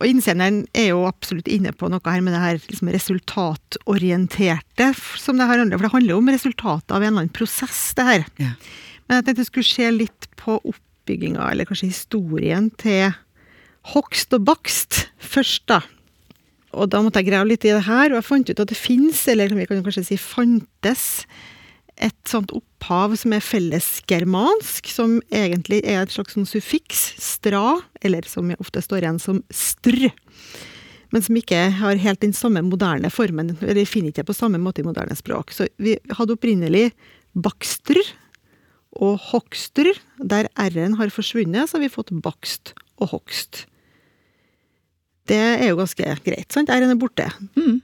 Og 0.00 0.08
Innsenderen 0.08 0.62
er 0.74 0.92
jo 0.92 1.02
absolutt 1.06 1.50
inne 1.50 1.74
på 1.74 1.90
noe 1.90 2.02
her 2.06 2.22
med 2.24 2.34
det 2.34 2.42
her 2.42 2.62
liksom 2.62 2.90
resultatorienterte, 2.94 4.88
som 5.20 5.38
det 5.38 5.46
her 5.50 5.62
handler 5.62 5.76
om. 5.76 5.82
For 5.82 5.88
det 5.88 5.96
handler 5.96 6.14
jo 6.14 6.22
om 6.22 6.32
resultatet 6.32 6.94
av 6.94 7.02
en 7.02 7.10
eller 7.10 7.26
annen 7.26 7.36
prosess, 7.36 7.82
det 7.98 8.08
her. 8.08 8.24
Ja. 8.42 8.54
Men 9.12 9.18
jeg 9.20 9.26
tenkte 9.26 9.42
jeg 9.42 9.48
skulle 9.50 9.68
se 9.68 9.88
litt 9.92 10.26
på 10.40 10.54
oppbygginga, 10.56 11.44
eller 11.52 11.66
kanskje 11.68 11.90
historien 11.90 12.70
til 12.80 13.10
hogst 13.92 14.32
og 14.32 14.46
bakst 14.46 15.02
først, 15.20 15.66
da. 15.68 15.82
Og 16.72 16.88
da 16.88 17.02
måtte 17.04 17.20
jeg 17.20 17.28
grave 17.28 17.50
litt 17.50 17.66
i 17.68 17.74
det 17.74 17.82
her, 17.84 18.06
og 18.08 18.16
jeg 18.16 18.24
fant 18.24 18.48
ut 18.48 18.62
at 18.64 18.70
det 18.70 18.78
fins, 18.80 19.20
eller 19.28 19.52
vi 19.52 19.66
kan 19.68 19.82
kanskje 19.84 20.06
si 20.08 20.16
fantes, 20.16 21.02
et 22.00 22.16
sånt 22.24 22.54
opphav 22.56 23.12
som 23.20 23.34
er 23.36 23.44
fellesgermansk, 23.44 24.88
som 24.88 25.18
egentlig 25.28 25.82
er 25.84 26.06
et 26.06 26.16
slags 26.16 26.32
sånn 26.32 26.48
suffiks, 26.48 27.04
stra, 27.20 27.82
eller 28.00 28.24
som 28.24 28.48
ofte 28.56 28.80
står 28.80 29.04
igjen 29.04 29.20
som 29.20 29.42
str, 29.52 30.08
men 31.12 31.28
som 31.28 31.36
ikke 31.36 31.66
har 31.82 32.00
helt 32.00 32.24
den 32.24 32.32
samme 32.32 32.64
moderne 32.64 33.12
formen, 33.12 33.52
eller 33.60 33.84
finner 33.84 34.08
ikke 34.08 34.30
på 34.32 34.40
samme 34.40 34.56
måte 34.56 34.80
i 34.80 34.88
moderne 34.88 35.20
språk. 35.20 35.52
Så 35.52 35.68
vi 35.76 35.98
hadde 36.16 36.40
opprinnelig 36.40 36.94
bakstr 37.36 38.00
og 39.00 39.20
hogster. 39.30 39.90
Der 40.18 40.48
r-en 40.60 40.96
har 40.98 41.12
forsvunnet, 41.14 41.68
så 41.68 41.78
har 41.78 41.86
vi 41.86 41.92
fått 41.92 42.12
bakst 42.24 42.74
og 43.00 43.14
hogst. 43.16 43.66
Det 45.30 45.38
er 45.38 45.68
jo 45.70 45.78
ganske 45.78 46.14
greit, 46.26 46.48
sant? 46.52 46.70
R-en 46.72 46.92
er 46.92 46.98
borte. 46.98 47.28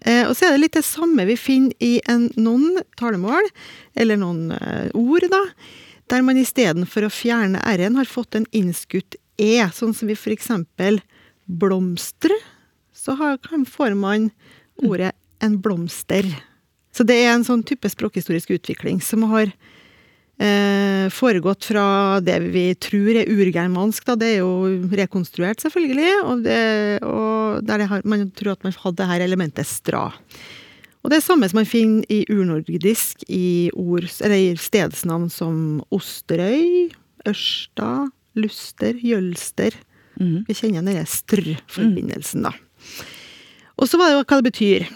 Eh, 0.03 0.25
og 0.27 0.35
så 0.37 0.49
er 0.49 0.57
det 0.57 0.63
litt 0.65 0.79
det 0.79 0.85
samme 0.87 1.25
vi 1.29 1.37
finner 1.39 1.75
i 1.85 1.99
en, 2.11 2.29
noen 2.39 2.81
talemål, 2.99 3.47
eller 3.99 4.19
noen 4.21 4.53
eh, 4.55 4.89
ord, 4.99 5.29
da, 5.31 5.41
der 6.11 6.25
man 6.27 6.41
istedenfor 6.41 7.07
å 7.07 7.13
fjerne 7.13 7.63
r-en 7.63 7.99
har 7.99 8.11
fått 8.11 8.39
en 8.39 8.49
innskutt 8.57 9.19
e, 9.39 9.63
sånn 9.75 9.95
som 9.95 10.11
vi 10.11 10.17
for 10.19 10.35
eksempel 10.35 11.01
blomster, 11.47 12.33
så 12.93 13.15
har, 13.19 13.39
kan, 13.45 13.65
får 13.69 13.95
man 13.99 14.31
ordet 14.83 15.15
en 15.45 15.59
blomster. 15.63 16.27
Så 16.95 17.07
det 17.07 17.21
er 17.23 17.33
en 17.37 17.47
sånn 17.47 17.63
type 17.67 17.89
språkhistorisk 17.91 18.51
utvikling 18.57 18.99
som 19.05 19.23
har 19.31 19.53
eh, 20.43 21.07
foregått 21.13 21.67
fra 21.71 21.87
det 22.25 22.39
vi 22.53 22.67
tror 22.81 23.21
er 23.21 23.31
urgermansk, 23.33 24.07
da. 24.09 24.17
Det 24.19 24.31
er 24.35 24.39
jo 24.41 24.89
rekonstruert, 25.01 25.63
selvfølgelig, 25.65 26.13
og, 26.25 26.47
det, 26.47 26.61
og 27.07 27.67
der 27.67 27.83
det 27.83 27.91
har, 27.91 28.07
man 28.09 28.29
tror 28.39 28.55
at 28.55 28.65
man 28.67 28.77
hadde 28.85 29.01
det 29.03 29.11
her 29.13 29.27
elementet 29.27 29.69
stra. 29.69 30.07
Og 31.03 31.13
det 31.13 31.21
er 31.21 31.25
samme 31.25 31.49
som 31.49 31.61
man 31.61 31.69
finner 31.69 32.07
i 32.13 32.25
urnordisk 32.29 33.23
i, 33.31 33.71
ord, 33.73 34.09
eller 34.21 34.37
i 34.37 34.57
stedsnavn 34.59 35.29
som 35.33 35.79
Osterøy, 35.95 36.91
Ørsta, 37.29 38.09
Luster, 38.39 38.99
Jølster. 38.99 39.77
Vi 40.49 40.57
kjenner 40.59 40.83
den 40.83 41.07
str-forbindelsen, 41.07 42.43
da. 42.49 42.53
Og 43.79 43.87
så 43.87 44.01
hva 44.01 44.11
det 44.27 44.51
betyr. 44.51 44.89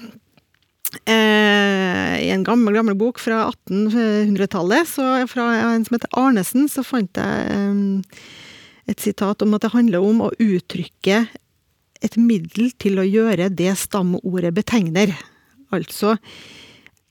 Eh, 1.08 2.14
I 2.26 2.30
en 2.34 2.44
gammel 2.44 2.76
gammel 2.76 2.96
bok 3.00 3.20
fra 3.22 3.46
1800-tallet, 3.48 4.88
fra 5.32 5.46
en 5.72 5.84
som 5.86 5.96
heter 5.96 6.18
Arnesen, 6.20 6.68
så 6.68 6.84
fant 6.84 7.16
jeg 7.16 7.54
eh, 7.56 8.24
et 8.92 9.00
sitat 9.00 9.42
om 9.44 9.56
at 9.56 9.64
det 9.64 9.72
handler 9.72 10.04
om 10.04 10.26
å 10.26 10.32
uttrykke 10.42 11.22
et 12.02 12.18
middel 12.18 12.72
til 12.82 12.98
å 13.00 13.06
gjøre 13.06 13.48
det 13.54 13.72
stamordet 13.78 14.52
betegner. 14.56 15.14
Altså 15.72 16.16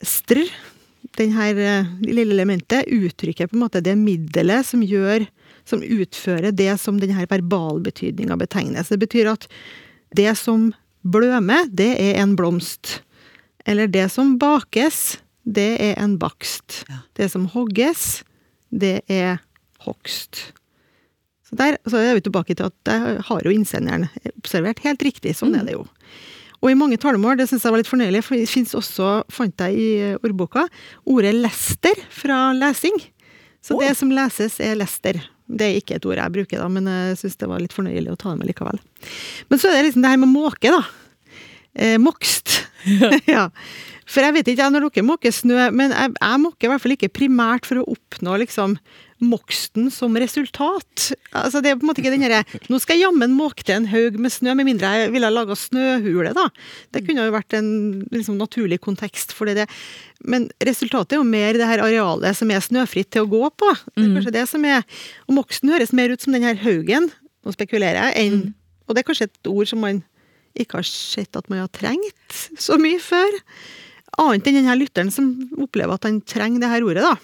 str, 0.04 0.44
denne 1.18 1.48
eh, 1.50 1.92
lille 2.06 2.36
elementet, 2.36 2.86
uttrykker 2.86 3.50
på 3.50 3.58
en 3.58 3.64
måte 3.66 3.84
det 3.84 3.96
middelet 3.98 4.68
som 4.68 4.84
gjør 4.84 5.26
som 5.68 5.82
utfører 5.82 6.54
det 6.54 6.72
som 6.82 6.98
denne 6.98 7.26
verbalbetydninga 7.30 8.36
betegner. 8.38 8.82
Så 8.82 8.96
det 8.96 9.06
betyr 9.06 9.30
at 9.34 9.46
det 10.16 10.32
som 10.38 10.70
blømer, 11.02 11.68
det 11.70 11.92
er 11.98 12.20
en 12.22 12.36
blomst. 12.38 13.00
Eller 13.68 13.90
det 13.90 14.08
som 14.12 14.36
bakes, 14.40 15.18
det 15.42 15.76
er 15.82 15.96
en 16.02 16.18
bakst. 16.18 16.82
Ja. 16.88 17.02
Det 17.18 17.30
som 17.32 17.46
hogges, 17.52 18.22
det 18.70 19.00
er 19.10 19.40
hogst. 19.86 20.52
Så 21.46 21.58
der 21.58 21.76
så 21.84 22.00
er 22.00 22.16
vi 22.16 22.24
tilbake 22.24 22.56
til 22.56 22.70
at 22.70 22.76
det 22.88 22.98
har 23.28 23.44
jo 23.44 23.52
innsenderen 23.52 24.08
observert 24.36 24.82
helt 24.86 25.02
riktig. 25.04 25.34
Sånn 25.36 25.56
er 25.58 25.66
det 25.66 25.76
jo. 25.76 25.84
Og 26.62 26.70
i 26.70 26.78
mange 26.78 26.96
talemål, 27.02 27.40
det 27.40 27.48
syns 27.50 27.64
jeg 27.66 27.74
var 27.74 27.82
litt 27.82 27.90
fornøyelig, 27.90 28.22
for 28.22 28.38
det 28.38 28.46
fins 28.50 28.72
også, 28.78 29.24
fant 29.34 29.64
jeg 29.66 29.74
i 29.82 29.90
ordboka, 30.22 30.68
ordet 31.10 31.34
lester 31.34 31.98
fra 32.14 32.52
lesing. 32.54 33.00
Så 33.62 33.78
det 33.78 33.92
som 33.98 34.10
leses, 34.14 34.60
er 34.62 34.78
lester. 34.78 35.18
Det 35.52 35.66
er 35.66 35.80
ikke 35.80 35.98
et 35.98 36.06
ord 36.06 36.20
jeg 36.22 36.34
bruker, 36.34 36.62
da, 36.62 36.68
men 36.70 36.86
jeg 36.88 37.18
syns 37.18 37.38
det 37.40 37.48
var 37.50 37.62
litt 37.62 37.74
fornøyelig 37.74 38.14
å 38.14 38.18
ta 38.18 38.30
det 38.30 38.40
med 38.40 38.50
likevel. 38.52 38.78
Men 39.50 39.60
så 39.62 39.70
er 39.70 39.80
det 39.80 39.88
liksom 39.90 40.06
det 40.06 40.14
her 40.14 40.22
med 40.22 40.30
måke, 40.32 40.72
da. 40.72 40.82
Eh, 41.74 41.98
mokst. 42.02 42.60
ja. 43.36 43.48
For 44.08 44.24
jeg 44.24 44.34
vet 44.36 44.50
ikke 44.50 44.64
jeg 44.64 44.74
når 44.74 44.88
dere 44.88 45.06
måker 45.06 45.32
snø, 45.34 45.70
men 45.74 45.94
jeg, 45.94 46.12
jeg 46.18 46.42
måker 46.42 46.66
i 46.66 46.70
hvert 46.72 46.82
fall 46.82 46.94
ikke 46.96 47.14
primært 47.14 47.68
for 47.68 47.80
å 47.80 47.88
oppnå 47.94 48.36
liksom 48.42 48.76
moksten 49.22 49.86
som 49.94 50.16
resultat. 50.18 51.12
Altså 51.30 51.62
Det 51.62 51.70
er 51.70 51.78
på 51.78 51.86
en 51.86 51.90
måte 51.92 52.02
ikke 52.02 52.12
den 52.14 52.24
derre 52.24 52.42
Nå 52.66 52.80
skal 52.82 52.98
jeg 52.98 53.04
jammen 53.06 53.34
måke 53.36 53.62
til 53.62 53.76
en 53.76 53.88
haug 53.92 54.18
med 54.20 54.34
snø, 54.34 54.54
med 54.58 54.66
mindre 54.66 54.90
jeg 54.98 55.12
ville 55.14 55.28
ha 55.28 55.34
laga 55.34 55.56
snøhule, 55.58 56.34
da. 56.36 56.48
Det 56.94 57.04
kunne 57.06 57.26
jo 57.28 57.34
vært 57.34 57.56
en 57.58 57.70
liksom, 58.10 58.38
naturlig 58.40 58.80
kontekst 58.82 59.34
for 59.36 59.46
det. 59.46 59.68
Men 60.26 60.48
resultatet 60.66 61.16
er 61.16 61.22
jo 61.22 61.28
mer 61.28 61.58
det 61.58 61.68
her 61.70 61.84
arealet 61.84 62.38
som 62.38 62.50
er 62.50 62.64
snøfritt 62.64 63.12
til 63.14 63.26
å 63.26 63.30
gå 63.30 63.44
på. 63.62 63.74
Det 63.94 64.06
er 64.08 64.14
kanskje 64.18 64.36
det 64.38 64.46
som 64.50 64.66
er 64.68 64.82
Og 65.28 65.36
moksten 65.38 65.72
høres 65.72 65.94
mer 65.94 66.12
ut 66.12 66.22
som 66.22 66.34
den 66.34 66.46
her 66.46 66.58
haugen, 66.64 67.12
nå 67.42 67.54
spekulerer 67.54 68.10
jeg, 68.10 68.26
enn 68.26 68.42
Og 68.88 68.96
det 68.96 69.02
er 69.02 69.08
kanskje 69.08 69.30
et 69.30 69.50
ord 69.50 69.70
som 69.70 69.82
man 69.82 70.02
ikke 70.58 70.80
har 70.80 70.86
sett 70.88 71.36
at 71.38 71.48
man 71.52 71.62
har 71.64 71.70
trengt 71.72 72.40
så 72.60 72.76
mye 72.80 73.00
før. 73.02 73.38
Annet 74.20 74.48
enn 74.50 74.58
den 74.60 74.68
her 74.68 74.76
lytteren 74.76 75.12
som 75.14 75.30
opplever 75.64 75.96
at 75.96 76.04
han 76.08 76.18
trenger 76.28 76.60
det 76.60 76.68
her 76.72 76.84
ordet, 76.84 77.04
da. 77.06 77.14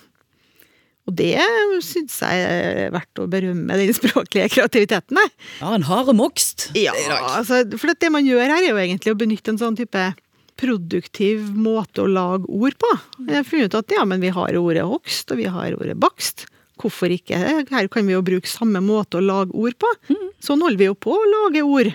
Og 1.09 1.14
det 1.17 1.41
syns 1.85 2.19
jeg 2.21 2.41
er 2.45 2.91
verdt 2.93 3.21
å 3.23 3.27
berømme 3.33 3.77
den 3.81 3.95
språklige 3.97 4.51
kreativiteten. 4.53 5.17
Jeg. 5.23 5.31
Ja, 5.62 5.71
en 5.73 5.87
hard 5.88 6.11
mokst 6.17 6.67
Ja, 6.77 6.93
i 6.93 7.07
dag. 7.09 7.29
altså, 7.41 7.62
for 7.81 7.93
det 7.97 8.11
man 8.12 8.27
gjør 8.29 8.45
her, 8.45 8.61
er 8.61 8.73
jo 8.75 8.81
egentlig 8.83 9.14
å 9.14 9.21
benytte 9.21 9.55
en 9.55 9.61
sånn 9.61 9.77
type 9.79 10.03
produktiv 10.59 11.49
måte 11.55 12.03
å 12.05 12.11
lage 12.11 12.49
ord 12.51 12.77
på. 12.83 12.91
Jeg 13.29 13.37
har 13.38 13.47
funnet 13.47 13.71
ut 13.73 13.79
at 13.79 13.95
ja, 13.95 14.05
men 14.09 14.21
vi 14.21 14.33
har 14.35 14.57
ordet 14.59 14.85
hogst, 14.88 15.31
og 15.33 15.38
vi 15.41 15.47
har 15.49 15.77
ordet 15.79 15.97
bakst. 16.03 16.45
hvorfor 16.79 17.11
ikke? 17.11 17.38
Her 17.71 17.88
kan 17.91 18.07
vi 18.07 18.12
jo 18.14 18.23
bruke 18.23 18.47
samme 18.51 18.81
måte 18.85 19.19
å 19.19 19.25
lage 19.25 19.55
ord 19.57 19.75
på. 19.81 19.88
Sånn 20.45 20.61
holder 20.62 20.79
vi 20.79 20.88
jo 20.91 20.95
på 20.99 21.14
å 21.17 21.31
lage 21.33 21.62
ord 21.67 21.93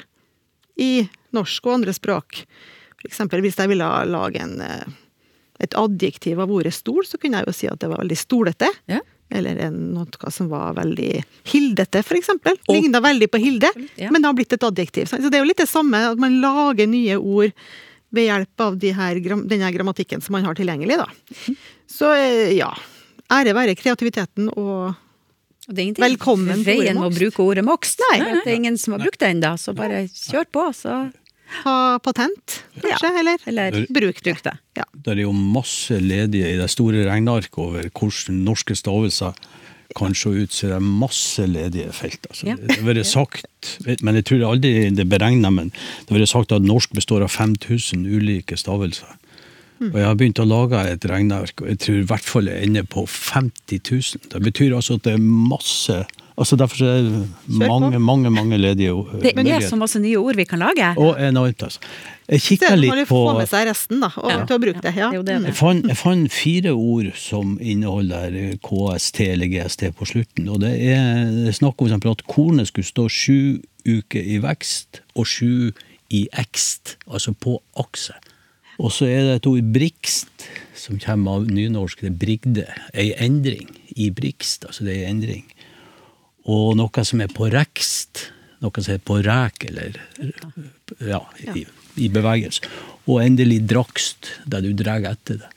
i 0.81 0.89
norsk 1.35 1.65
og 1.69 1.77
andre 1.79 1.93
språk. 1.95 2.43
For 2.99 3.09
eksempel 3.09 3.43
hvis 3.43 3.57
jeg 3.59 3.71
ville 3.73 3.87
lage 4.09 4.41
en, 4.43 4.59
eh, 4.61 4.85
et 5.63 5.75
adjektiv 5.79 6.39
av 6.43 6.51
ordet 6.51 6.73
stol, 6.75 7.03
så 7.07 7.19
kunne 7.21 7.41
jeg 7.41 7.49
jo 7.49 7.55
si 7.55 7.67
at 7.71 7.79
det 7.83 7.89
var 7.91 8.01
veldig 8.03 8.17
stolete. 8.19 8.69
Ja. 8.91 9.01
Eller 9.33 9.57
en, 9.65 9.77
noe 9.95 10.31
som 10.31 10.49
var 10.51 10.75
veldig 10.77 11.23
hildete, 11.49 12.03
for 12.05 12.19
eksempel. 12.19 12.57
Ligna 12.69 12.99
veldig 13.01 13.29
på 13.33 13.39
Hilde, 13.41 13.71
Ja. 13.97 14.11
men 14.11 14.23
har 14.23 14.33
blitt 14.37 14.53
et 14.53 14.61
adjektiv. 14.67 15.07
Så 15.09 15.17
det 15.29 15.33
er 15.39 15.41
jo 15.41 15.49
litt 15.49 15.57
det 15.63 15.69
samme, 15.69 15.97
at 16.11 16.19
man 16.21 16.35
lager 16.41 16.85
nye 16.87 17.17
ord 17.17 17.51
ved 18.13 18.27
hjelp 18.27 18.61
av 18.61 18.75
de 18.77 18.91
her, 18.93 19.17
denne 19.49 19.71
grammatikken 19.73 20.21
som 20.21 20.35
man 20.37 20.45
har 20.45 20.53
tilgjengelig, 20.53 20.99
da. 21.01 21.07
Så 21.89 22.11
eh, 22.13 22.53
ja. 22.59 22.69
Ære 23.33 23.55
være 23.55 23.73
kreativiteten 23.79 24.51
og 24.53 24.93
Og 25.63 25.71
det 25.71 25.79
er 25.79 25.85
ingenting 25.87 26.03
Velkommen 26.03 26.59
til 26.61 26.81
veien 26.83 26.97
med 26.99 27.07
å 27.07 27.13
bruke 27.15 27.39
ordet 27.41 27.63
mokst. 27.65 28.01
Nei. 28.11 28.19
Det 28.43 28.51
er 28.51 28.57
ingen 28.59 28.77
som 28.77 28.93
har 28.93 28.99
brukt 29.05 29.17
det 29.23 29.29
ennå, 29.31 29.53
så 29.57 29.73
bare 29.73 30.03
kjør 30.11 30.45
på, 30.51 30.65
så 30.75 30.97
ha 31.63 31.75
patent, 32.03 32.59
kanskje, 32.81 33.11
eller 33.19 33.37
Eller 33.49 33.71
bruk 33.89 34.21
det. 34.23 34.23
bruk 34.23 34.43
det. 34.43 34.53
Ja. 34.79 34.85
Det 34.93 35.13
er 35.15 35.21
jo 35.23 35.31
masse 35.33 35.99
ledige 36.01 36.53
i 36.53 36.57
det 36.59 36.69
store 36.73 37.05
regnearket 37.07 37.57
over 37.61 37.89
hvordan 37.89 38.43
norske 38.45 38.75
stavelser 38.75 39.33
kan 39.93 40.15
se 40.17 40.29
ut, 40.29 40.49
så 40.51 40.67
det 40.71 40.75
er 40.79 40.85
masse 40.85 41.43
ledige 41.45 41.91
felt. 41.93 42.23
Altså. 42.29 42.47
Ja. 42.47 42.55
Det 42.57 42.79
har 42.79 42.87
vært 42.87 43.05
sagt, 43.05 43.75
men 44.01 44.15
jeg 44.17 44.25
tror 44.25 44.45
aldri 44.49 44.71
det 44.89 45.03
er 45.05 45.11
beregna, 45.11 45.51
men 45.53 45.69
det 45.69 46.09
har 46.09 46.17
vært 46.19 46.31
sagt 46.33 46.55
at 46.55 46.65
norsk 46.65 46.95
består 46.97 47.21
av 47.25 47.29
5000 47.29 48.07
ulike 48.09 48.57
stavelser. 48.57 49.19
Og 49.83 49.97
jeg 49.99 50.05
har 50.07 50.15
begynt 50.15 50.39
å 50.39 50.45
lage 50.47 50.79
et 50.87 51.05
regneark, 51.11 51.59
og 51.61 51.67
jeg 51.67 51.79
tror 51.83 51.97
i 51.99 52.05
hvert 52.07 52.23
fall 52.29 52.47
jeg 52.47 52.69
ender 52.69 52.85
på 52.87 53.03
50 53.09 53.81
000. 53.91 54.29
Det 54.31 54.41
betyr 54.45 54.75
altså 54.77 54.95
at 54.95 55.03
det 55.03 55.17
er 55.17 55.23
masse 55.25 55.97
altså 56.37 56.57
Derfor 56.57 56.85
er 56.85 57.01
det 57.03 57.27
mange, 57.47 57.99
mange 57.99 58.29
mange 58.31 58.57
ledige 58.57 58.91
ord- 58.93 59.21
Det 59.21 59.33
er 59.37 59.59
så 59.67 59.75
masse 59.75 59.99
nye 59.99 60.17
ord 60.17 60.35
vi 60.35 60.43
kan 60.43 60.59
lage. 60.59 60.93
Og 60.97 61.15
enormt, 61.21 61.63
altså. 61.63 61.79
Jeg 62.29 62.39
Så 62.41 62.47
kikka 62.47 62.69
på... 62.69 62.75
litt 62.79 62.89
må 62.89 62.95
du 62.95 63.05
på 63.05 63.19
få 63.27 63.37
med 63.37 63.47
seg 63.51 63.67
resten, 63.67 63.99
da, 63.99 64.09
og, 64.17 64.31
Ja. 64.31 64.45
til 64.45 64.55
å 64.55 64.59
bruke 64.63 64.81
det. 64.81 64.93
Ja. 64.95 65.11
Det 65.11 65.25
det 65.25 65.45
Jeg 65.45 65.55
fant, 65.55 65.87
jeg 65.87 65.97
fant 65.97 66.31
fire 66.31 66.71
ord 66.73 67.11
som 67.15 67.57
inneholder 67.61 68.57
KST 68.63 69.19
eller 69.27 69.47
GST 69.51 69.91
på 69.97 70.05
slutten. 70.05 70.49
og 70.49 70.59
Det 70.61 70.73
er 70.81 71.51
snakk 71.51 71.81
om 71.81 71.87
eksempel 71.87 72.11
at 72.11 72.23
kornet 72.27 72.67
skulle 72.67 72.85
stå 72.87 73.09
sju 73.09 73.59
uker 73.85 74.23
i 74.23 74.37
vekst 74.39 75.01
og 75.15 75.25
sju 75.27 75.71
i 76.09 76.27
ekst, 76.39 76.95
altså 77.11 77.33
på 77.33 77.59
akse. 77.77 78.13
Og 78.79 78.91
så 78.91 79.05
er 79.05 79.21
det 79.27 79.35
et 79.41 79.47
ord 79.47 79.73
brikst, 79.73 80.47
som 80.75 80.97
kommer 80.99 81.31
av 81.37 81.45
nynorsk, 81.47 82.01
det 82.01 82.09
er 82.09 82.17
brigde. 82.25 82.65
Ei 82.93 83.11
endring 83.21 83.69
i 83.95 84.09
brikst, 84.09 84.65
altså 84.65 84.83
det 84.87 84.95
er 84.95 85.05
ei 85.05 85.11
endring. 85.11 85.43
Og 86.51 86.73
noe 86.75 87.05
som 87.07 87.21
er 87.23 87.31
på 87.31 87.47
rekst, 87.53 88.27
noe 88.63 88.83
som 88.83 88.95
er 88.95 89.03
på 89.03 89.19
rek, 89.23 89.67
eller 89.69 89.99
ja, 90.99 91.21
i, 91.55 91.65
i 92.03 92.09
bevegelse. 92.11 92.67
Og 93.07 93.21
endelig 93.23 93.61
drakst, 93.67 94.33
der 94.49 94.63
du 94.63 94.71
drar 94.77 95.05
etter 95.07 95.41
det. 95.43 95.51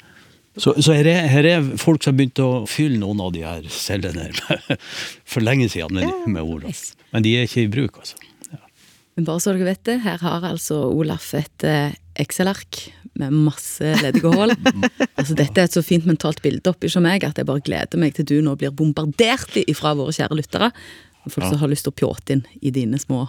Så, 0.57 0.73
så 0.81 0.95
her, 0.97 1.09
er, 1.11 1.27
her 1.29 1.47
er 1.51 1.67
folk 1.77 2.01
som 2.01 2.15
har 2.15 2.21
begynt 2.23 2.41
å 2.41 2.51
fylle 2.71 2.97
noen 3.03 3.21
av 3.21 3.35
de 3.35 3.43
her 3.45 3.67
cellene 3.73 4.31
her 4.31 4.79
for 5.31 5.45
lenge 5.45 5.69
siden 5.73 5.99
med, 5.99 6.31
med 6.33 6.41
ordene. 6.41 6.73
Men 7.13 7.27
de 7.27 7.35
er 7.37 7.45
ikke 7.49 7.67
i 7.67 7.73
bruk, 7.73 8.01
altså. 8.01 8.17
Men 9.17 9.25
bare 9.25 9.41
så 9.41 9.55
dere 9.55 9.71
vet 9.71 9.85
det, 9.89 10.01
her 10.05 10.21
har 10.21 10.45
altså 10.45 10.83
Olaf 10.93 11.31
et 11.39 11.65
eh, 11.65 11.95
Excel-ark 12.21 12.83
med 13.17 13.33
masse 13.33 13.95
ledige 14.03 14.29
hull. 14.29 14.53
altså, 15.19 15.37
dette 15.39 15.63
er 15.63 15.71
et 15.71 15.77
så 15.77 15.83
fint 15.85 16.05
mentalt 16.09 16.43
bilde 16.45 16.69
oppi 16.69 16.91
som 16.93 17.07
meg 17.07 17.25
at 17.25 17.41
jeg 17.41 17.49
bare 17.49 17.65
gleder 17.65 18.01
meg 18.01 18.17
til 18.17 18.29
du 18.29 18.37
nå 18.45 18.53
blir 18.61 18.75
bombardert 18.77 19.57
ifra 19.65 19.95
våre 19.97 20.13
kjære 20.17 20.37
lyttere. 20.37 20.69
Folk 21.27 21.49
som 21.49 21.59
har 21.59 21.73
lyst 21.73 21.89
til 21.89 21.95
å 21.95 21.97
pjåte 21.97 22.37
inn 22.37 22.45
i 22.61 22.71
dine 22.75 23.01
små 23.03 23.25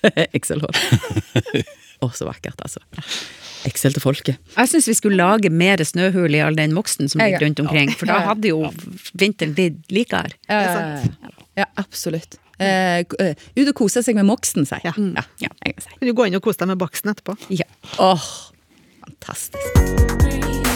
Excel-hull. 0.36 0.74
Å, 2.00 2.08
så 2.16 2.24
vakkert, 2.24 2.56
altså. 2.64 2.80
Excel 3.68 3.92
til 3.92 4.00
folket. 4.00 4.38
Jeg 4.54 4.70
syns 4.70 4.86
vi 4.88 4.94
skulle 4.96 5.20
lage 5.20 5.50
mer 5.52 5.82
snøhull 5.84 6.32
i 6.32 6.40
all 6.40 6.56
den 6.56 6.72
moksen 6.72 7.10
som 7.12 7.20
ligger 7.20 7.44
rundt 7.44 7.60
omkring, 7.60 7.92
for 7.92 8.08
da 8.08 8.22
hadde 8.24 8.54
jo 8.54 8.62
vinteren 9.20 9.52
blitt 9.52 9.92
likere. 9.92 10.32
Ja, 10.48 10.62
ja, 10.64 11.34
ja, 11.60 11.66
absolutt. 11.82 12.40
Eh, 12.60 12.98
eh, 13.18 13.34
ut 13.56 13.68
og 13.70 13.74
kose 13.78 14.02
seg 14.04 14.14
med 14.18 14.26
moksen, 14.28 14.66
sier 14.68 14.82
Ja. 14.84 14.92
jeg. 14.96 15.14
Ja, 15.16 15.22
ja, 15.40 15.48
jeg 15.66 15.80
si. 15.80 15.88
Kan 15.98 16.08
du 16.08 16.14
gå 16.14 16.26
inn 16.28 16.34
og 16.36 16.42
kose 16.44 16.58
deg 16.60 16.68
med 16.68 16.78
baksten 16.82 17.10
etterpå? 17.14 17.36
Ja. 17.48 17.64
Åh, 17.98 18.26
fantastisk. 19.06 20.70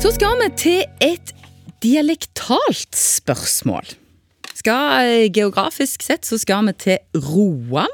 Så 0.00 0.12
skal 0.16 0.38
vi 0.40 0.48
til 0.56 0.84
et 1.04 1.32
dialektalt 1.82 2.94
spørsmål. 2.96 3.90
Skal, 4.54 5.04
eh, 5.08 5.28
geografisk 5.32 6.02
sett 6.02 6.22
så 6.28 6.38
skal 6.38 6.66
vi 6.66 6.72
til 6.72 6.98
Roan. 7.14 7.92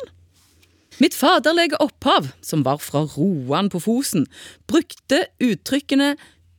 Mitt 1.01 1.15
faderlige 1.15 1.77
opphav, 1.81 2.31
som 2.43 2.63
var 2.65 2.79
fra 2.79 3.05
Roan 3.17 3.69
på 3.69 3.81
Fosen, 3.81 4.27
brukte 4.67 5.27
uttrykkene 5.41 6.17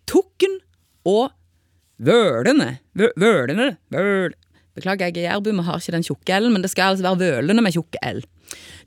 tukken 0.07 0.59
og 1.05 1.31
vølene. 1.99 2.77
Vø- 2.97 3.13
Vølene, 3.19 3.71
vøl... 3.93 4.35
Beklager, 4.77 5.09
jeg 5.09 5.23
er 5.25 5.31
jærbu, 5.31 5.49
vi 5.57 5.63
har 5.65 5.79
ikke 5.81 5.93
den 5.95 6.03
tjukke 6.05 6.35
L-en, 6.37 6.53
men 6.53 6.61
det 6.61 6.69
skal 6.69 6.91
altså 6.93 7.07
være 7.07 7.17
vølene 7.23 7.63
med 7.65 7.73
tjukke 7.73 7.97
L. 8.05 8.19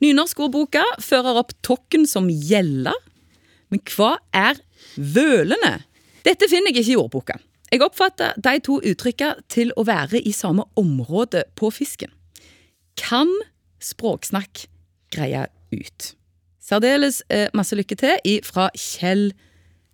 Nynorskordboka 0.05 0.85
fører 1.03 1.41
opp 1.43 1.51
tokken 1.67 2.07
som 2.07 2.29
gjella, 2.31 2.93
men 3.75 3.83
hva 3.97 4.13
er 4.35 4.61
vølene? 4.95 5.81
Dette 6.27 6.47
finner 6.51 6.71
jeg 6.71 6.85
ikke 6.85 6.95
i 6.95 7.01
ordboka. 7.01 7.37
Jeg 7.71 7.83
oppfatter 7.87 8.39
de 8.43 8.55
to 8.67 8.79
uttrykka 8.83 9.33
til 9.51 9.71
å 9.79 9.85
være 9.87 10.23
i 10.27 10.33
samme 10.35 10.65
område 10.79 11.43
på 11.59 11.71
fisken. 11.75 12.11
Kan 12.99 13.31
språksnakk 13.83 14.65
greie 15.15 15.45
ut? 15.75 16.13
Særdeles 16.63 17.21
eh, 17.35 17.49
masse 17.57 17.75
lykke 17.79 17.99
til 17.99 18.41
fra 18.47 18.69
Kjell 18.79 19.31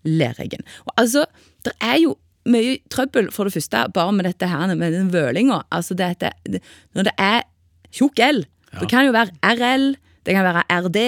Leregen. 0.05 0.65
Og 0.89 0.93
altså, 1.01 1.25
det 1.65 1.73
er 1.81 2.01
jo 2.05 2.17
mye 2.47 2.79
trøbbel 2.93 3.31
for 3.35 3.49
det 3.49 3.57
første 3.57 3.85
bare 3.95 4.15
med 4.15 4.29
dette 4.29 4.49
her 4.51 4.75
med 4.75 4.95
den 4.95 5.13
vølinga. 5.15 5.63
Altså 5.75 5.97
dette, 5.99 6.33
det, 6.47 6.63
når 6.97 7.11
det 7.11 7.15
er 7.19 7.43
tjukk 7.95 8.21
L, 8.23 8.45
det 8.81 8.89
kan 8.91 9.07
jo 9.07 9.15
være 9.17 9.35
RL, 9.57 9.95
det 10.27 10.37
kan 10.37 10.47
være 10.47 10.65
RD. 10.87 11.01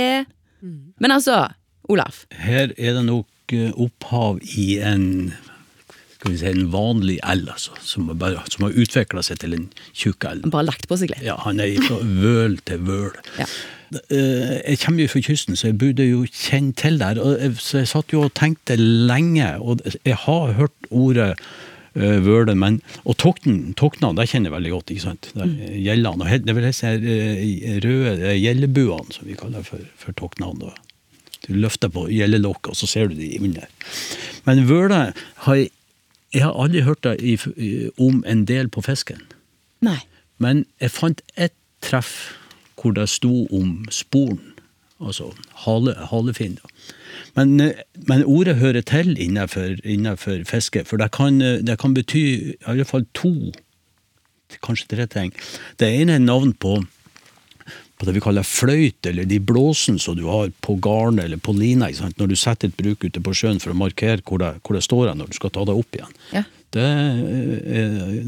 Men 0.99 1.15
altså, 1.15 1.47
Olaf. 1.89 2.25
Her 2.33 2.73
er 2.77 2.97
det 2.97 3.05
nok 3.07 3.55
eh, 3.57 3.71
opphav 3.77 4.41
i 4.43 4.79
en 4.85 5.33
skal 6.19 6.33
vi 6.35 6.39
si, 6.41 6.47
en 6.51 6.71
vanlig 6.73 7.17
L, 7.23 7.45
altså, 7.53 7.77
som, 7.87 8.09
bare, 8.19 8.43
som 8.51 8.67
har 8.67 8.75
utvikla 8.75 9.23
seg 9.23 9.39
til 9.39 9.55
en 9.55 9.67
tjukk 9.95 10.27
L. 10.27 10.41
Bare 10.51 10.67
lagt 10.67 10.89
på 10.91 10.99
seg 10.99 11.13
litt. 11.13 11.23
Ja, 11.23 11.37
han 11.45 11.63
er 11.63 11.77
fra 11.85 12.01
vøl 12.03 12.59
til 12.67 12.83
vøl. 12.89 13.15
Ja. 13.39 13.47
Eh, 14.11 14.59
Jeg 14.67 14.81
kommer 14.83 15.05
jo 15.05 15.13
fra 15.15 15.23
kysten, 15.25 15.57
så 15.57 15.71
jeg 15.71 15.79
burde 15.79 16.05
jo 16.09 16.25
kjenne 16.27 16.75
til 16.77 16.99
det 16.99 17.13
her. 17.13 17.55
Så 17.63 17.85
jeg 17.85 17.93
satt 17.95 18.13
jo 18.13 18.27
og 18.27 18.35
tenkte 18.35 18.77
lenge, 18.81 19.55
og 19.63 19.87
jeg 19.87 20.19
har 20.27 20.53
hørt 20.59 20.91
ordet 20.91 21.31
uh, 21.39 22.19
vøle, 22.27 22.55
men 22.59 22.83
Og 23.05 23.17
tokten, 23.17 23.73
tokna, 23.79 24.13
det 24.19 24.29
kjenner 24.29 24.51
jeg 24.51 24.57
veldig 24.59 24.75
godt, 24.75 24.91
ikke 24.91 25.07
sant. 25.07 25.31
Er 25.39 25.55
Gjellene. 25.79 26.27
Og 26.27 26.47
det 26.51 26.59
vil 26.59 26.69
si 26.75 26.93
eh, 26.99 27.79
røde 27.87 28.35
gjellebuene, 28.37 29.15
som 29.15 29.31
vi 29.31 29.39
kaller 29.39 29.63
for, 29.63 29.87
for 29.97 30.19
toknene. 30.19 30.75
Du 31.47 31.55
løfter 31.57 31.89
på 31.89 32.09
gjellelokket, 32.13 32.75
og 32.75 32.77
så 32.77 32.87
ser 32.91 33.09
du 33.09 33.17
de 33.17 33.39
under. 33.41 33.65
Men 34.45 34.67
vøle 34.69 35.01
har 35.47 35.55
jeg, 35.57 35.71
jeg 36.35 36.45
har 36.45 36.57
aldri 36.61 36.85
hørt 36.85 37.07
om 37.99 38.23
en 38.27 38.45
del 38.49 38.69
på 38.69 38.83
fisken. 38.85 39.23
Nei. 39.85 40.01
Men 40.39 40.67
jeg 40.81 40.95
fant 40.95 41.23
ett 41.37 41.57
treff 41.83 42.35
hvor 42.79 42.95
det 42.95 43.09
sto 43.11 43.47
om 43.55 43.87
sporen, 43.91 44.55
altså 45.03 45.33
hale, 45.65 45.95
halefinn. 46.11 46.59
Men, 47.35 47.57
men 48.07 48.25
ordet 48.25 48.59
hører 48.61 48.85
til 48.87 49.17
innenfor, 49.19 49.81
innenfor 49.85 50.45
fiske, 50.47 50.85
for 50.87 51.01
det 51.01 51.11
kan, 51.17 51.41
det 51.41 51.79
kan 51.81 51.95
bety 51.95 52.23
i 52.23 52.55
alle 52.71 52.87
fall 52.87 53.07
to, 53.19 53.51
kanskje 54.63 54.93
tre 54.95 55.09
ting. 55.11 55.35
Det 55.81 55.91
ene 55.91 56.19
er 56.19 56.23
navn 56.23 56.55
på, 56.55 56.79
på 57.99 58.07
det 58.07 58.15
vi 58.15 58.23
kaller 58.23 58.47
fløyt, 58.47 59.01
eller 59.11 59.27
de 59.27 59.41
blåsene 59.43 59.99
som 60.03 60.15
du 60.19 60.25
har 60.31 60.53
på 60.65 60.77
garnet 60.83 61.27
eller 61.27 61.41
på 61.43 61.55
lina. 61.57 61.91
Når 61.91 62.31
du 62.31 62.37
setter 62.39 62.71
et 62.71 62.79
bruk 62.79 63.03
ute 63.05 63.23
på 63.23 63.35
sjøen 63.35 63.59
for 63.63 63.75
å 63.75 63.79
markere 63.79 64.23
hvor 64.23 64.39
det, 64.43 64.55
hvor 64.63 64.79
det 64.79 64.85
står 64.87 65.11
når 65.19 65.33
du 65.33 65.39
skal 65.39 65.53
ta 65.55 65.67
det 65.67 65.75
opp 65.75 65.99
igjen. 65.99 66.15
Ja. 66.37 66.45
Det 66.77 66.85
er, 66.85 67.21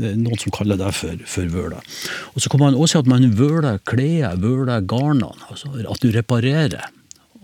det 0.01 0.07
er 0.11 0.15
noen 0.17 0.39
som 0.41 0.53
kaller 0.57 0.79
det 0.81 0.91
for, 0.97 1.25
for 1.29 1.51
vøla. 1.53 1.83
Og 2.33 2.41
så 2.41 2.51
kan 2.51 2.63
man 2.63 2.79
også 2.79 2.95
si 2.95 3.03
at 3.03 3.11
man 3.13 3.27
vøler 3.37 3.83
klær, 3.85 4.39
vøler 4.41 4.87
garnene. 4.89 5.51
Altså 5.53 5.75
at 5.77 6.01
du 6.01 6.09
reparerer 6.15 6.89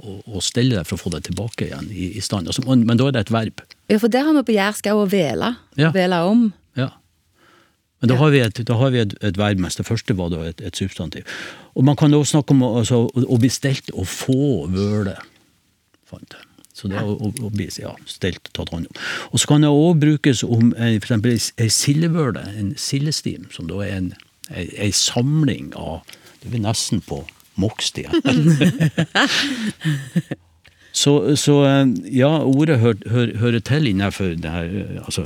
og, 0.00 0.22
og 0.24 0.44
steller 0.44 0.80
deg 0.80 0.88
for 0.88 0.96
å 0.96 1.04
få 1.04 1.12
det 1.12 1.26
tilbake 1.28 1.68
igjen 1.68 1.90
i, 1.92 2.14
i 2.16 2.24
stand. 2.24 2.48
Altså, 2.48 2.64
men, 2.66 2.86
men 2.88 2.98
da 3.00 3.10
er 3.10 3.18
det 3.18 3.26
et 3.26 3.34
verb. 3.34 3.64
Ja, 3.92 4.00
for 4.00 4.12
det 4.12 4.24
har 4.24 4.36
vi 4.38 4.46
på 4.48 4.56
jærsk 4.56 4.88
òg 4.92 5.02
å 5.04 5.10
vele. 5.12 5.52
Ja. 5.78 5.92
Vele 5.94 6.22
om. 6.30 6.48
Men 8.00 8.12
da 8.12 8.16
har 8.20 8.32
vi 8.34 8.42
et, 8.44 8.58
har 8.68 8.90
vi 8.92 9.00
et, 9.00 9.14
et 9.24 9.38
verb, 9.40 9.60
mens 9.62 9.78
det 9.78 9.86
første 9.88 10.16
var 10.18 10.28
da 10.32 10.42
et, 10.50 10.60
et 10.60 10.76
substantiv. 10.76 11.24
Og 11.74 11.86
man 11.86 11.96
kan 11.96 12.12
også 12.14 12.36
snakke 12.36 12.52
om 12.52 12.64
altså, 12.68 13.06
å, 13.08 13.38
bli 13.40 13.48
stelt 13.52 13.88
og 13.94 14.08
få 14.10 14.66
vøle. 14.72 15.16
Fant 16.08 16.36
jeg. 16.36 16.44
Så 16.76 16.90
det 16.92 16.98
er 17.00 17.08
å, 17.08 17.14
å, 17.16 17.30
å 17.48 17.50
bli 17.54 17.70
ja, 17.80 17.94
stelt 18.04 18.50
tatt 18.52 18.68
hånd 18.74 18.90
om. 18.90 18.98
Og 19.32 19.40
så 19.40 19.48
kan 19.48 19.64
det 19.64 19.72
òg 19.72 20.02
brukes 20.02 20.44
om 20.44 20.74
f.eks. 20.76 21.48
ei 21.56 21.70
sildevøle, 21.72 22.42
en 22.60 22.74
sildestim, 22.76 23.48
som 23.54 23.70
da 23.70 23.80
er 23.86 23.94
en, 23.94 24.10
ei, 24.52 24.66
ei 24.88 24.90
samling 24.92 25.72
av 25.80 26.04
Det 26.42 26.52
er 26.52 26.62
nesten 26.62 27.00
på 27.02 27.22
Mokkstien. 27.56 28.12
så, 31.02 31.16
så 31.40 31.56
eh, 31.64 31.96
ja, 32.12 32.28
ordet 32.44 32.76
hører, 32.84 33.00
hører, 33.08 33.34
hører 33.40 33.64
til 33.64 33.88
innenfor 33.88 34.36
det 34.36 34.52
her, 34.52 34.68
eh, 34.84 35.00
altså 35.00 35.24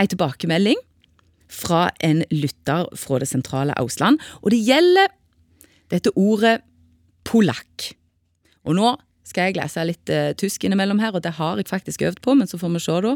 ei 0.00 0.08
tilbakemelding 0.10 0.80
fra 1.54 1.88
en 2.02 2.24
lytter 2.32 2.88
fra 2.98 3.20
det 3.22 3.28
sentrale 3.30 3.76
Ausland, 3.78 4.20
og 4.42 4.50
det 4.54 4.62
gjelder 4.64 5.12
dette 5.92 6.12
ordet 6.18 6.58
polakk. 7.28 7.92
Og 8.64 8.76
nå 8.78 8.94
skal 9.24 9.48
jeg 9.48 9.58
lese 9.58 9.86
litt 9.86 10.12
uh, 10.12 10.32
tysk 10.36 10.66
innimellom 10.66 11.00
her, 11.02 11.14
og 11.14 11.24
det 11.24 11.36
har 11.38 11.60
jeg 11.60 11.70
faktisk 11.70 12.04
øvd 12.04 12.20
på, 12.24 12.36
men 12.38 12.50
så 12.50 12.60
får 12.60 12.74
vi 12.74 12.82
se, 12.84 13.00
da. 13.06 13.14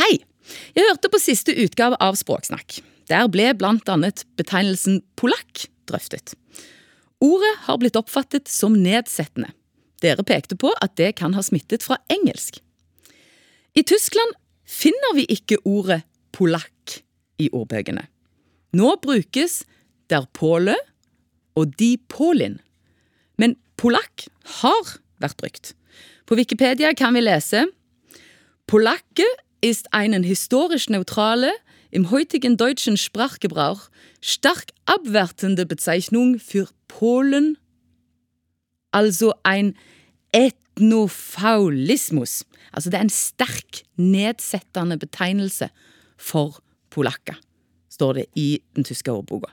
Hei! 0.00 0.12
Jeg 0.74 0.88
hørte 0.88 1.10
på 1.12 1.20
siste 1.22 1.54
utgave 1.62 1.96
av 2.02 2.16
Språksnakk. 2.18 2.80
Der 3.10 3.28
ble 3.30 3.52
blant 3.54 3.88
annet 3.92 4.24
betegnelsen 4.38 5.00
polakk 5.18 5.68
drøftet. 5.86 6.34
Ordet 7.22 7.52
har 7.68 7.78
blitt 7.78 7.98
oppfattet 7.98 8.50
som 8.50 8.74
nedsettende. 8.74 9.52
Dere 10.02 10.24
pekte 10.26 10.58
på 10.58 10.72
at 10.82 10.96
det 10.98 11.12
kan 11.20 11.36
ha 11.36 11.44
smittet 11.46 11.84
fra 11.86 12.00
engelsk. 12.10 12.58
I 13.78 13.84
Tyskland 13.86 14.34
finner 14.72 15.16
vi 15.18 15.26
ikke 15.28 15.60
ordet 15.68 16.02
polakk 16.32 17.02
i 17.42 17.50
ordbøkene. 17.52 18.06
Nå 18.72 18.94
brukes 19.02 19.62
der 20.10 20.24
påle 20.32 20.76
og 21.58 21.74
de 21.78 21.96
polin, 22.08 22.56
men 23.36 23.58
polakk 23.76 24.26
har 24.62 24.96
vært 25.20 25.36
brukt. 25.40 25.74
På 26.26 26.38
Wikipedia 26.38 26.94
kan 26.96 27.14
vi 27.14 27.24
lese 27.24 27.66
Polacke 28.66 29.26
ist 29.60 29.92
einen 29.92 30.22
historisch 30.22 30.88
neutrale, 30.88 31.52
im 31.90 32.10
heutigen 32.10 32.56
deutschen 32.56 32.96
Sprachgebrauch 32.96 33.90
stark 34.22 34.70
abwertende 34.86 35.66
Bezeichnung 35.66 36.38
für 36.38 36.68
Polen, 36.88 37.58
altså 38.92 39.34
ein 39.42 39.76
etnofaulismus. 40.82 42.42
Altså 42.72 42.90
det 42.90 42.98
er 42.98 43.06
en 43.06 43.12
sterk, 43.12 43.82
nedsettende 43.96 44.98
betegnelse 44.98 45.68
for 46.18 46.60
polakker, 46.92 47.36
står 47.92 48.20
det 48.20 48.26
i 48.36 48.60
den 48.76 48.84
tyske 48.84 49.12
ordboka. 49.12 49.52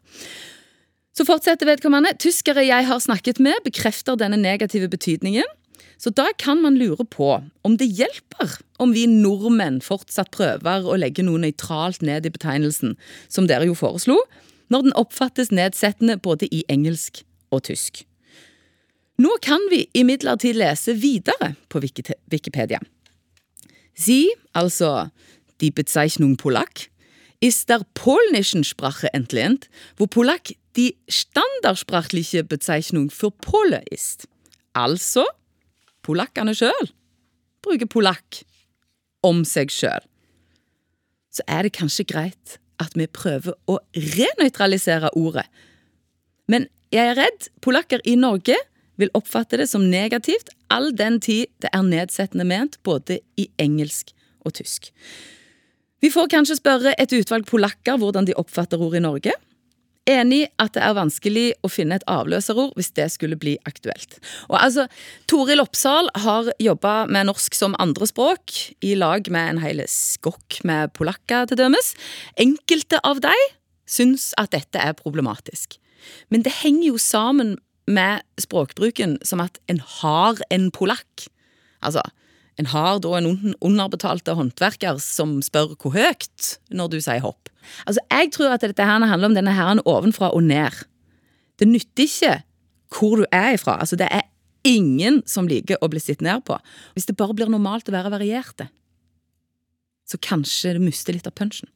Så 1.15 1.25
fortsetter 1.27 1.67
vedkommende. 1.67 2.13
Tyskere 2.19 2.63
jeg 2.63 2.87
har 2.87 2.99
snakket 2.99 3.39
med, 3.43 3.53
bekrefter 3.65 4.15
denne 4.15 4.37
negative 4.39 4.87
betydningen. 4.87 5.47
Så 5.99 6.13
da 6.15 6.29
kan 6.39 6.61
man 6.63 6.77
lure 6.79 7.03
på 7.03 7.41
om 7.67 7.75
det 7.75 7.89
hjelper 7.91 8.53
om 8.79 8.93
vi 8.95 9.03
nordmenn 9.03 9.81
fortsatt 9.83 10.31
prøver 10.31 10.87
å 10.87 10.95
legge 10.95 11.25
noe 11.27 11.41
nøytralt 11.43 11.99
ned 12.01 12.23
i 12.23 12.31
betegnelsen, 12.31 12.95
som 13.27 13.49
dere 13.51 13.67
jo 13.67 13.75
foreslo, 13.75 14.15
når 14.71 14.87
den 14.87 14.95
oppfattes 14.95 15.51
nedsettende 15.51 16.15
både 16.23 16.47
i 16.55 16.63
engelsk 16.71 17.25
og 17.51 17.65
tysk. 17.67 18.05
Nå 19.19 19.35
kan 19.43 19.59
vi 19.71 19.83
imidlertid 19.99 20.55
lese 20.55 20.95
videre 20.95 21.53
på 21.67 21.81
Wikipedia. 22.31 22.79
Sie, 23.95 24.29
altså 24.55 25.09
die 25.59 25.71
Bezeichnung 25.71 26.37
Polak, 26.37 26.87
ist 27.41 27.67
der 27.69 27.83
polnischen 27.93 28.63
Sprache 28.63 29.13
entlehnt, 29.13 29.69
wo 29.97 30.07
Polak 30.07 30.53
die 30.75 30.95
standardsprachliche 31.09 32.43
Bezeichnung 32.43 33.09
für 33.09 33.31
Pole 33.31 33.83
ist. 33.91 34.27
Altså, 34.73 35.25
polakkene 36.03 36.55
sjøl 36.55 36.93
bruker 37.59 37.89
polakk 37.91 38.43
om 39.25 39.43
seg 39.43 39.71
sjøl. 39.73 40.05
Så 41.27 41.43
er 41.47 41.65
det 41.67 41.75
kanskje 41.75 42.07
greit 42.07 42.55
at 42.79 42.95
vi 42.95 43.09
prøver 43.11 43.57
å 43.67 43.81
renøytralisere 43.91 45.11
ordet. 45.19 45.43
Men 46.47 46.69
jeg 46.95 47.11
er 47.11 47.19
redd 47.19 47.49
polakker 47.61 47.99
i 48.07 48.15
Norge 48.15 48.55
vil 48.99 49.11
oppfatte 49.17 49.59
det 49.59 49.69
som 49.71 49.87
negativt 49.89 50.51
all 50.73 50.91
den 50.95 51.19
tid 51.23 51.49
det 51.63 51.71
er 51.73 51.85
nedsettende 51.85 52.47
ment 52.47 52.79
både 52.85 53.19
i 53.39 53.49
engelsk 53.61 54.13
og 54.45 54.55
tysk. 54.59 54.91
Vi 55.99 56.11
får 56.13 56.29
kanskje 56.31 56.59
spørre 56.59 56.95
et 56.95 57.13
utvalg 57.15 57.47
polakker 57.49 57.99
hvordan 57.99 58.27
de 58.27 58.37
oppfatter 58.39 58.79
ord 58.79 58.95
i 58.95 59.03
Norge. 59.03 59.33
Enig 60.09 60.45
at 60.61 60.73
det 60.73 60.81
er 60.81 60.95
vanskelig 60.97 61.45
å 61.61 61.69
finne 61.69 61.99
et 61.99 62.05
avløserord 62.09 62.71
hvis 62.77 62.93
det 62.97 63.09
skulle 63.13 63.37
bli 63.39 63.57
aktuelt. 63.69 64.15
Og 64.47 64.55
altså, 64.57 64.87
Toril 65.29 65.61
Oppsal 65.61 66.09
har 66.23 66.49
jobba 66.63 67.03
med 67.11 67.27
norsk 67.29 67.57
som 67.57 67.75
andrespråk, 67.83 68.55
i 68.81 68.95
lag 68.97 69.27
med 69.29 69.53
en 69.53 69.61
hel 69.61 69.83
skokk 69.91 70.61
med 70.65 70.95
polakker, 70.97 71.49
til 71.51 71.59
dømes. 71.59 71.93
Enkelte 72.41 73.01
av 73.05 73.21
de 73.25 73.35
syns 73.89 74.31
at 74.39 74.55
dette 74.55 74.81
er 74.81 74.97
problematisk. 74.97 75.77
Men 76.31 76.47
det 76.47 76.55
henger 76.63 76.93
jo 76.93 77.01
sammen 77.01 77.57
med 77.89 78.23
språkbruken 78.41 79.17
som 79.25 79.41
at 79.43 79.57
en 79.71 79.81
har 79.99 80.39
en 80.53 80.69
polakk. 80.75 81.27
Altså, 81.81 82.03
en 82.59 82.69
har 82.73 82.99
da 83.03 83.15
en 83.17 83.55
underbetalte 83.65 84.35
håndverker 84.35 84.99
som 85.03 85.39
spør 85.45 85.75
hvor 85.79 85.95
høyt 85.95 86.57
når 86.69 86.93
du 86.93 86.99
sier 87.01 87.23
hopp. 87.23 87.49
Altså, 87.85 88.03
Jeg 88.11 88.31
tror 88.35 88.55
at 88.55 88.65
dette 88.65 88.85
her 88.85 88.99
handler 88.99 89.29
om 89.29 89.37
denne 89.37 89.55
herren 89.55 89.81
ovenfra 89.85 90.31
og 90.35 90.43
ned. 90.43 90.83
Det 91.59 91.67
nytter 91.67 92.05
ikke 92.05 92.35
hvor 92.95 93.21
du 93.21 93.25
er 93.31 93.55
ifra. 93.55 93.79
Altså, 93.79 93.95
det 93.95 94.09
er 94.11 94.27
ingen 94.67 95.21
som 95.29 95.47
liker 95.47 95.79
å 95.81 95.89
bli 95.91 96.01
sett 96.03 96.21
ned 96.21 96.43
på. 96.45 96.57
Hvis 96.93 97.07
det 97.07 97.17
bare 97.17 97.35
blir 97.37 97.51
normalt 97.51 97.89
å 97.89 97.95
være 97.95 98.11
varierte, 98.11 98.69
så 100.09 100.17
kanskje 100.17 100.75
det 100.75 100.83
mister 100.83 101.13
litt 101.13 101.27
av 101.29 101.35
punchen. 101.37 101.69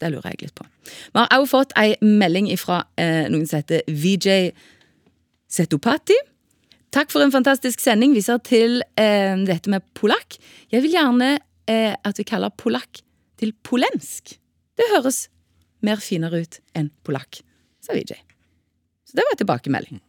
Det 0.00 0.08
lurer 0.08 0.32
jeg 0.32 0.46
litt 0.46 0.56
på. 0.56 0.64
Vi 0.86 1.18
har 1.18 1.32
også 1.34 1.50
fått 1.50 1.74
ei 1.76 1.96
melding 2.00 2.48
fra 2.60 2.84
eh, 2.96 3.26
noen 3.28 3.48
som 3.48 3.60
heter 3.60 3.82
VJ 3.88 4.52
Setopati. 5.50 6.16
Takk 6.94 7.12
for 7.12 7.22
en 7.22 7.34
fantastisk 7.34 7.82
sending. 7.82 8.14
Vi 8.14 8.22
ser 8.24 8.40
til 8.46 8.80
eh, 8.98 9.34
dette 9.46 9.70
med 9.70 9.84
polakk. 9.98 10.38
Jeg 10.70 10.84
vil 10.86 10.94
gjerne 10.94 11.36
eh, 11.70 11.94
at 11.94 12.18
vi 12.18 12.26
kaller 12.26 12.54
polakk 12.54 13.02
til 13.40 13.52
polensk. 13.66 14.36
Det 14.78 14.88
høres 14.94 15.28
mer 15.86 16.02
finere 16.02 16.42
ut 16.44 16.60
enn 16.76 16.90
polakk, 17.06 17.40
sa 17.82 17.96
VJ. 17.96 18.18
Så 19.06 19.16
det 19.16 19.26
var 19.26 19.34
en 19.34 19.42
tilbakemelding. 19.42 20.00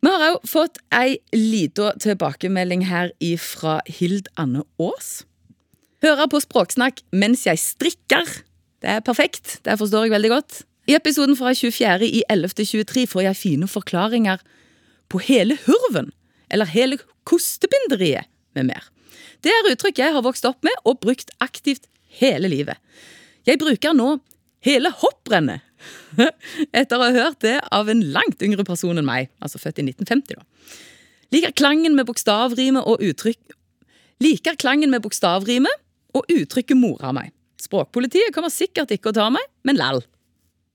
Vi 0.00 0.08
har 0.08 0.22
òg 0.30 0.46
fått 0.48 0.78
ei 0.96 1.18
lita 1.36 1.90
tilbakemelding 2.00 2.86
her 2.88 3.12
ifra 3.20 3.80
Hild 3.88 4.30
Anne 4.40 4.64
Aas. 4.80 5.26
Hører 6.00 6.30
på 6.32 6.40
Språksnakk 6.40 7.02
mens 7.12 7.44
jeg 7.44 7.60
strikker. 7.60 8.28
Det 8.80 8.94
er 8.96 9.04
perfekt. 9.04 9.58
Det 9.66 9.76
forstår 9.76 10.08
jeg 10.08 10.14
veldig 10.14 10.32
godt. 10.32 10.62
I 10.88 10.96
episoden 10.96 11.36
fra 11.36 11.52
24. 11.52 12.08
i 12.08 12.22
11.23 12.32 13.04
får 13.10 13.26
jeg 13.26 13.36
fine 13.36 13.68
forklaringer 13.68 14.40
på 15.10 15.20
hele 15.26 15.58
hurven, 15.66 16.10
eller 16.50 16.70
hele 16.70 16.98
kostebinderiet, 17.28 18.28
med 18.58 18.66
mer. 18.66 18.86
Det 19.46 19.52
er 19.54 19.68
uttrykk 19.70 20.00
jeg 20.02 20.14
har 20.16 20.24
vokst 20.26 20.46
opp 20.48 20.64
med 20.66 20.74
og 20.82 20.98
brukt 21.04 21.28
aktivt 21.38 21.84
hele 22.18 22.50
livet. 22.50 22.80
Jeg 23.46 23.60
bruker 23.62 23.94
nå 23.94 24.16
hele 24.66 24.90
hopprennet, 25.00 25.62
etter 26.76 26.98
å 26.98 27.06
ha 27.06 27.12
hørt 27.14 27.38
det 27.46 27.56
av 27.72 27.88
en 27.88 28.02
langt 28.12 28.42
yngre 28.44 28.66
person 28.66 28.98
enn 28.98 29.06
meg, 29.06 29.30
altså 29.40 29.60
født 29.62 29.80
i 29.80 29.86
1950, 29.86 30.36
da. 30.36 30.78
Liker 31.30 31.54
klangen 31.54 31.94
med 31.94 32.08
bokstavrime 32.08 32.82
og 32.82 33.02
uttrykk 33.06 33.54
Liker 34.20 34.58
klangen 34.60 34.90
med 34.92 35.00
bokstavrime 35.00 35.70
og 36.12 36.26
uttrykket 36.28 36.76
morer 36.76 37.14
meg. 37.16 37.30
Språkpolitiet 37.60 38.34
kommer 38.34 38.52
sikkert 38.52 38.90
ikke 38.92 39.14
å 39.14 39.16
ta 39.16 39.30
meg, 39.32 39.46
men 39.64 39.78
lall. 39.80 40.02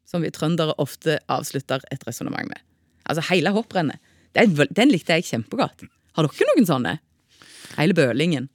Som 0.10 0.26
vi 0.26 0.32
trøndere 0.34 0.74
ofte 0.82 1.20
avslutter 1.30 1.84
et 1.94 2.02
resonnement 2.08 2.50
med. 2.50 2.58
Altså 3.06 3.22
hele 3.30 3.54
hopprennet. 3.54 4.02
Den, 4.36 4.56
den 4.76 4.92
likte 4.92 5.16
jeg 5.18 5.26
kjempegodt. 5.30 5.86
Har 6.16 6.28
dere 6.28 6.50
noen 6.52 6.68
sånne? 6.68 6.98
Hele 7.78 7.96
bølingen. 7.98 8.50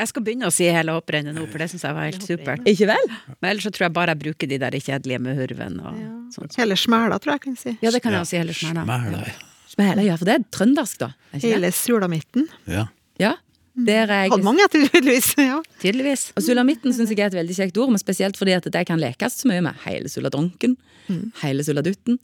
Jeg 0.00 0.08
skal 0.08 0.24
begynne 0.24 0.48
å 0.48 0.52
si 0.54 0.64
hele 0.72 0.94
hopprennet 0.96 1.36
nå, 1.36 1.42
for 1.52 1.60
det 1.60 1.66
syns 1.68 1.82
jeg 1.84 1.96
var 1.96 2.06
helt 2.08 2.24
supert. 2.24 2.64
Ikke 2.70 2.86
vel? 2.88 3.10
Men 3.36 3.50
ellers 3.50 3.66
så 3.68 3.72
tror 3.74 3.84
jeg 3.90 3.94
bare 3.98 4.14
jeg 4.14 4.20
bruker 4.22 4.48
de 4.48 4.58
der 4.62 4.76
kjedelige 4.80 5.20
med 5.20 5.36
hurven 5.36 5.76
og 5.84 5.98
sånt. 6.32 6.56
Hele 6.56 6.78
smæla, 6.80 7.18
tror 7.20 7.34
jeg 7.34 7.40
jeg 7.40 7.44
kan 7.44 7.58
si. 7.60 7.74
Ja, 7.84 7.92
det 7.92 8.00
kan 8.04 8.16
jeg 8.16 8.24
også 8.24 8.32
si 8.32 8.40
Hele 8.40 8.56
smæla. 8.56 8.86
Smæla, 8.88 9.20
ja. 9.28 9.36
Smæla, 9.74 10.06
ja, 10.08 10.16
for 10.16 10.30
det 10.30 10.38
er 10.38 10.46
trøndersk, 10.56 11.02
da. 11.04 11.10
Er? 11.34 11.44
Hele 11.44 11.72
sulamitten. 11.76 12.48
ja. 12.70 12.88
Ja, 13.20 13.34
der 13.76 14.08
er 14.08 14.30
Hadde 14.32 14.44
mange, 14.44 14.64
tydeligvis. 14.72 15.34
Ja. 15.50 15.58
Tydeligvis. 15.82 16.30
Og 16.36 16.42
sulamitten 16.46 16.94
syns 16.96 17.12
jeg 17.12 17.20
er 17.20 17.28
et 17.28 17.36
veldig 17.36 17.56
kjekt 17.58 17.76
ord, 17.80 17.92
men 17.92 18.00
spesielt 18.00 18.40
fordi 18.40 18.54
at 18.56 18.64
det 18.72 18.86
kan 18.88 19.00
lekes 19.00 19.36
så 19.42 19.50
mye 19.50 19.60
med. 19.68 19.76
Hele 19.84 20.08
suladronken, 20.08 20.78
hele 21.42 21.64
suladutten. 21.66 22.16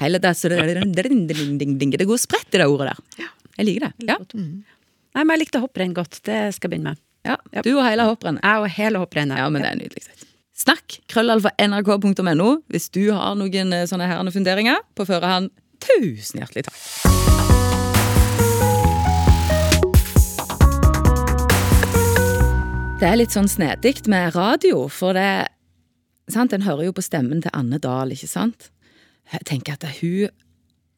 Hele 0.00 0.20
det, 0.22 0.34
så 0.38 0.50
det, 0.52 0.58
det 0.94 2.06
går 2.08 2.20
spredt 2.20 2.54
i 2.54 2.60
det 2.60 2.68
ordet 2.70 2.92
der. 2.92 3.30
Jeg 3.58 3.68
liker 3.68 3.88
det. 3.88 4.08
Ja. 4.10 4.18
Nei, 4.34 5.22
men 5.22 5.34
jeg 5.36 5.44
likte 5.44 5.62
hopprenn 5.62 5.94
godt. 5.94 6.20
Det 6.26 6.38
skal 6.56 6.68
jeg 6.68 6.76
begynne 6.76 6.94
med. 6.94 7.02
ja. 7.28 7.36
Du 7.62 7.72
og 7.76 7.84
hele 7.86 8.06
hopprennet. 8.08 8.42
Jeg 8.44 8.64
og 8.64 8.72
hele 8.78 9.02
hopprennet. 9.02 9.38
Ja, 9.38 9.48
men 9.52 9.62
det 9.62 9.70
er 9.70 9.78
nydelig. 9.78 10.30
Snakk 10.54 11.00
krøllalfa 11.10 11.50
nrk.no 11.58 12.50
hvis 12.70 12.88
du 12.94 13.08
har 13.10 13.34
noen 13.38 13.74
eh, 13.74 13.86
sånne 13.90 14.06
herrende 14.10 14.34
funderinger 14.34 14.82
på 14.94 15.06
førehånd. 15.08 15.50
Tusen 15.82 16.40
hjertelig 16.42 16.68
takk. 16.68 16.78
Det 23.04 23.10
er 23.10 23.18
litt 23.18 23.34
sånn 23.34 23.50
snedig 23.50 23.98
med 24.08 24.32
radio, 24.32 24.86
for 24.88 25.12
det 25.18 25.50
sant, 26.32 26.54
En 26.54 26.62
hører 26.64 26.86
jo 26.86 26.94
på 26.96 27.02
stemmen 27.04 27.42
til 27.44 27.52
Anne 27.52 27.76
Dahl, 27.82 28.14
ikke 28.14 28.30
sant? 28.30 28.70
Jeg 29.32 29.46
tenker 29.48 29.78
at 29.78 29.86
hun 30.00 30.32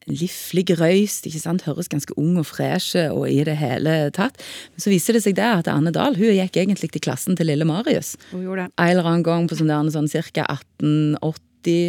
Liflig 0.06 0.70
røyst, 0.78 1.24
ikke 1.26 1.40
sant? 1.42 1.64
høres 1.66 1.88
ganske 1.90 2.14
ung 2.14 2.36
og 2.38 2.46
fresh 2.46 2.94
og 3.10 3.24
i 3.26 3.40
det 3.42 3.56
hele 3.58 4.12
tatt. 4.14 4.38
Men 4.70 4.84
så 4.84 4.92
viser 4.92 5.16
det 5.16 5.24
seg 5.24 5.34
der 5.34 5.58
at 5.64 5.70
Anne 5.70 5.90
Dahl 5.90 6.14
hun 6.14 6.30
gikk 6.30 6.60
egentlig 6.62 6.92
til 6.94 7.02
klassen 7.02 7.34
til 7.34 7.50
lille 7.50 7.66
Marius. 7.66 8.14
Hun 8.30 8.44
gjorde 8.44 8.68
det. 8.68 8.76
En 8.78 8.92
eller 8.92 9.08
annen 9.10 9.26
gang 9.26 9.48
på 9.50 9.58
sånn, 9.58 9.90
sånn 9.90 10.06
ca. 10.30 10.46
1880, 10.46 11.42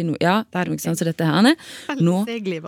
no, 0.06 0.14
ja, 0.22 0.40
der, 0.54 0.70
ikke 0.72 0.84
sant, 0.84 1.00
så 1.00 1.06
dette 1.08 1.26
her. 1.26 1.48
Nå 2.00 2.16
Veldig. 2.24 2.60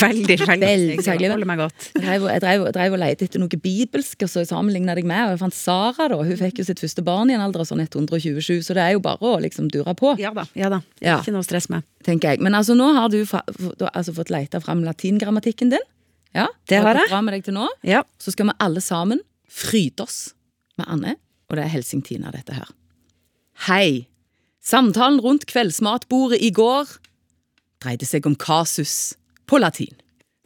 Veldig, 0.00 0.36
veldig. 0.46 0.70
Veldig. 1.02 1.30
Holder 1.32 1.48
meg 1.48 1.62
godt. 1.62 1.88
jeg 1.94 2.02
drev, 2.02 2.26
jeg, 2.28 2.42
drev, 2.44 2.64
jeg 2.66 2.76
drev 2.76 2.96
og 2.96 3.02
lette 3.02 3.26
etter 3.28 3.42
noe 3.42 3.60
bibelsk, 3.64 4.24
og 4.26 4.32
så 4.32 4.44
sammenligna 4.48 4.96
jeg 4.98 5.06
med, 5.08 5.24
og 5.26 5.34
jeg 5.34 5.40
fant 5.42 5.56
Sara, 5.56 6.08
da. 6.12 6.18
Hun 6.18 6.38
fikk 6.40 6.60
jo 6.62 6.66
sitt 6.68 6.82
første 6.82 7.04
barn 7.06 7.32
i 7.32 7.36
en 7.36 7.44
alder 7.44 7.64
av 7.64 7.70
sånn 7.70 7.82
127, 7.84 8.60
så 8.66 8.76
det 8.78 8.84
er 8.84 8.94
jo 8.96 9.02
bare 9.04 9.32
å 9.32 9.40
liksom 9.42 9.70
dure 9.72 9.94
på. 9.98 10.14
Ja 10.22 10.34
da. 10.36 10.46
ja 10.58 10.70
da. 10.72 10.82
Ja. 11.04 11.18
Ikke 11.20 11.34
noe 11.34 11.46
stress 11.46 11.70
med. 11.72 11.86
tenker 12.06 12.34
jeg. 12.34 12.42
Men 12.44 12.56
altså, 12.58 12.76
nå 12.78 12.92
har 12.96 13.10
du 13.12 13.22
fa 13.28 13.42
har 13.46 13.90
altså, 13.92 14.14
fått 14.16 14.32
leita 14.32 14.60
fram 14.62 14.84
latingrammatikken 14.86 15.72
din. 15.74 15.90
Ja, 16.32 16.48
Det 16.68 16.80
har 16.80 16.96
jeg. 16.96 17.10
Bra 17.10 17.20
med 17.24 17.36
deg 17.36 17.44
til 17.48 17.56
nå. 17.58 17.66
Ja. 17.86 18.02
Så 18.18 18.32
skal 18.32 18.48
vi 18.48 18.56
alle 18.64 18.80
sammen 18.80 19.20
fryde 19.52 20.06
oss 20.06 20.32
med 20.80 20.88
Anne, 20.88 21.18
og 21.50 21.58
det 21.58 21.66
er 21.66 21.74
Helsingtina, 21.74 22.32
dette 22.32 22.56
her. 22.56 22.70
Hei! 23.68 24.11
Samtalen 24.62 25.20
rundt 25.20 25.48
kveldsmatbordet 25.50 26.38
i 26.42 26.52
går 26.54 26.90
dreide 27.82 28.06
seg 28.06 28.26
om 28.28 28.36
kasus 28.38 29.16
på 29.50 29.58
latin. 29.58 29.94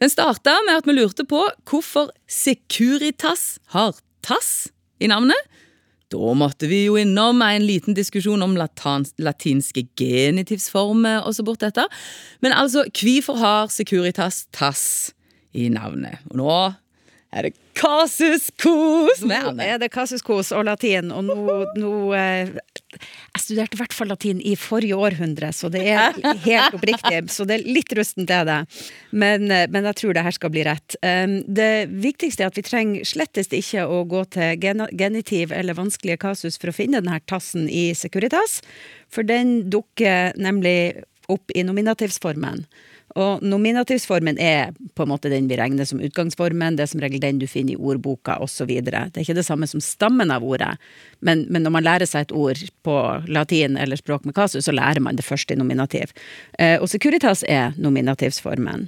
Den 0.01 0.09
starta 0.09 0.55
med 0.65 0.79
at 0.79 0.89
vi 0.89 0.95
lurte 0.97 1.25
på 1.25 1.43
hvorfor 1.69 2.09
Securitas 2.29 3.57
har 3.73 3.97
tass 4.25 4.69
i 5.01 5.09
navnet. 5.09 5.37
Da 6.09 6.33
måtte 6.37 6.69
vi 6.71 6.85
jo 6.85 6.95
innom 6.97 7.41
en 7.43 7.65
liten 7.67 7.97
diskusjon 7.97 8.41
om 8.45 8.55
latans, 8.57 9.11
latinske 9.19 9.83
genitivsformer 9.99 11.25
og 11.27 11.35
så 11.35 11.43
bort 11.43 11.65
dette. 11.65 11.83
Men 12.41 12.55
altså, 12.55 12.85
hvorfor 12.89 13.37
har 13.41 13.73
Securitas 13.73 14.45
tass 14.55 14.85
i 15.51 15.67
navnet? 15.73 16.23
Og 16.31 16.39
nå 16.39 16.53
er 17.35 17.49
det 17.49 17.57
kasus 17.77 18.47
kos 18.61 19.21
med 19.27 19.57
Nå 19.57 19.65
er 19.65 19.81
det 19.81 19.91
kasuskos 19.93 20.53
og 20.55 20.63
latin, 20.69 21.11
og 21.11 21.27
nå, 21.27 21.57
nå 21.77 21.93
eh, 22.15 22.53
Jeg 22.95 23.41
studerte 23.43 23.75
i 23.75 23.79
hvert 23.81 23.93
fall 23.93 24.09
latin 24.11 24.39
i 24.39 24.53
forrige 24.59 24.95
århundre, 24.95 25.49
så 25.53 25.69
det 25.71 25.83
er 25.91 26.15
helt 26.45 26.77
oppriktig. 26.77 27.19
Så 27.35 27.43
det 27.47 27.57
er 27.57 27.65
litt 27.67 27.91
rustent, 27.97 28.31
er 28.31 28.45
det. 28.47 28.57
Men, 29.11 29.51
eh, 29.51 29.65
men 29.69 29.89
jeg 29.89 29.99
tror 29.99 30.15
det 30.15 30.23
her 30.25 30.35
skal 30.35 30.53
bli 30.53 30.63
rett. 30.67 30.95
Det 31.01 31.71
viktigste 31.91 32.45
er 32.45 32.51
at 32.51 32.57
vi 32.57 32.63
trenger 32.65 33.07
slettest 33.07 33.53
ikke 33.55 33.83
å 33.83 34.01
gå 34.07 34.23
til 34.33 34.63
genitiv 34.97 35.51
eller 35.55 35.77
vanskelige 35.77 36.21
kasus 36.23 36.57
for 36.57 36.71
å 36.71 36.75
finne 36.75 37.01
denne 37.03 37.19
tassen 37.29 37.67
i 37.69 37.91
Securitas, 37.97 38.61
for 39.11 39.27
den 39.27 39.67
dukker 39.71 40.37
nemlig 40.39 41.03
opp 41.31 41.51
i 41.55 41.65
nominativsformen. 41.67 42.65
Og 43.17 43.43
nominativsformen 43.45 44.37
er 44.41 44.75
på 44.95 45.05
en 45.05 45.11
måte 45.11 45.31
den 45.33 45.47
vi 45.49 45.57
regner 45.57 45.87
som 45.89 46.01
utgangsformen, 46.03 46.77
det 46.77 46.85
er 46.85 46.91
som 46.91 47.01
regel 47.01 47.21
den 47.23 47.41
du 47.41 47.47
finner 47.49 47.73
i 47.73 47.79
ordboka 47.79 48.37
osv. 48.43 48.69
Det 48.69 48.93
er 48.93 49.23
ikke 49.23 49.37
det 49.39 49.47
samme 49.47 49.69
som 49.69 49.81
stammen 49.83 50.33
av 50.33 50.45
ordet, 50.45 50.75
men, 51.25 51.45
men 51.49 51.65
når 51.65 51.75
man 51.77 51.87
lærer 51.87 52.09
seg 52.09 52.27
et 52.27 52.35
ord 52.35 52.61
på 52.85 52.97
latin 53.31 53.79
eller 53.81 53.99
språk 53.99 54.27
med 54.27 54.37
kasus, 54.37 54.67
så 54.67 54.75
lærer 54.75 55.01
man 55.03 55.17
det 55.17 55.25
først 55.25 55.51
i 55.51 55.57
nominativ. 55.57 56.13
Eh, 56.59 56.77
og 56.77 56.91
securitas 56.91 57.43
er 57.47 57.73
nominativsformen. 57.81 58.87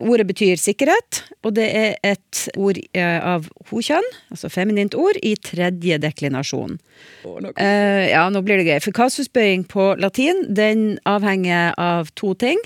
Ordet 0.00 0.24
betyr 0.30 0.56
sikkerhet, 0.56 1.18
og 1.44 1.58
det 1.58 1.66
er 1.76 1.98
et 2.08 2.46
ord 2.56 2.78
av 2.96 3.40
av 3.40 3.48
hokjønn, 3.70 4.06
altså 4.32 4.50
feminint 4.52 4.94
ord, 4.98 5.18
i 5.22 5.34
tredje 5.44 5.98
deklinasjon. 6.00 6.78
Eh, 7.24 8.06
ja, 8.10 8.24
nå 8.32 8.42
blir 8.46 8.60
det 8.60 8.68
gøy. 8.68 8.78
For 8.84 8.96
kasusbøying 8.96 9.66
på 9.70 9.92
latin, 10.00 10.46
den 10.48 10.98
avhenger 11.08 11.74
av 11.80 12.12
to 12.20 12.32
ting. 12.38 12.60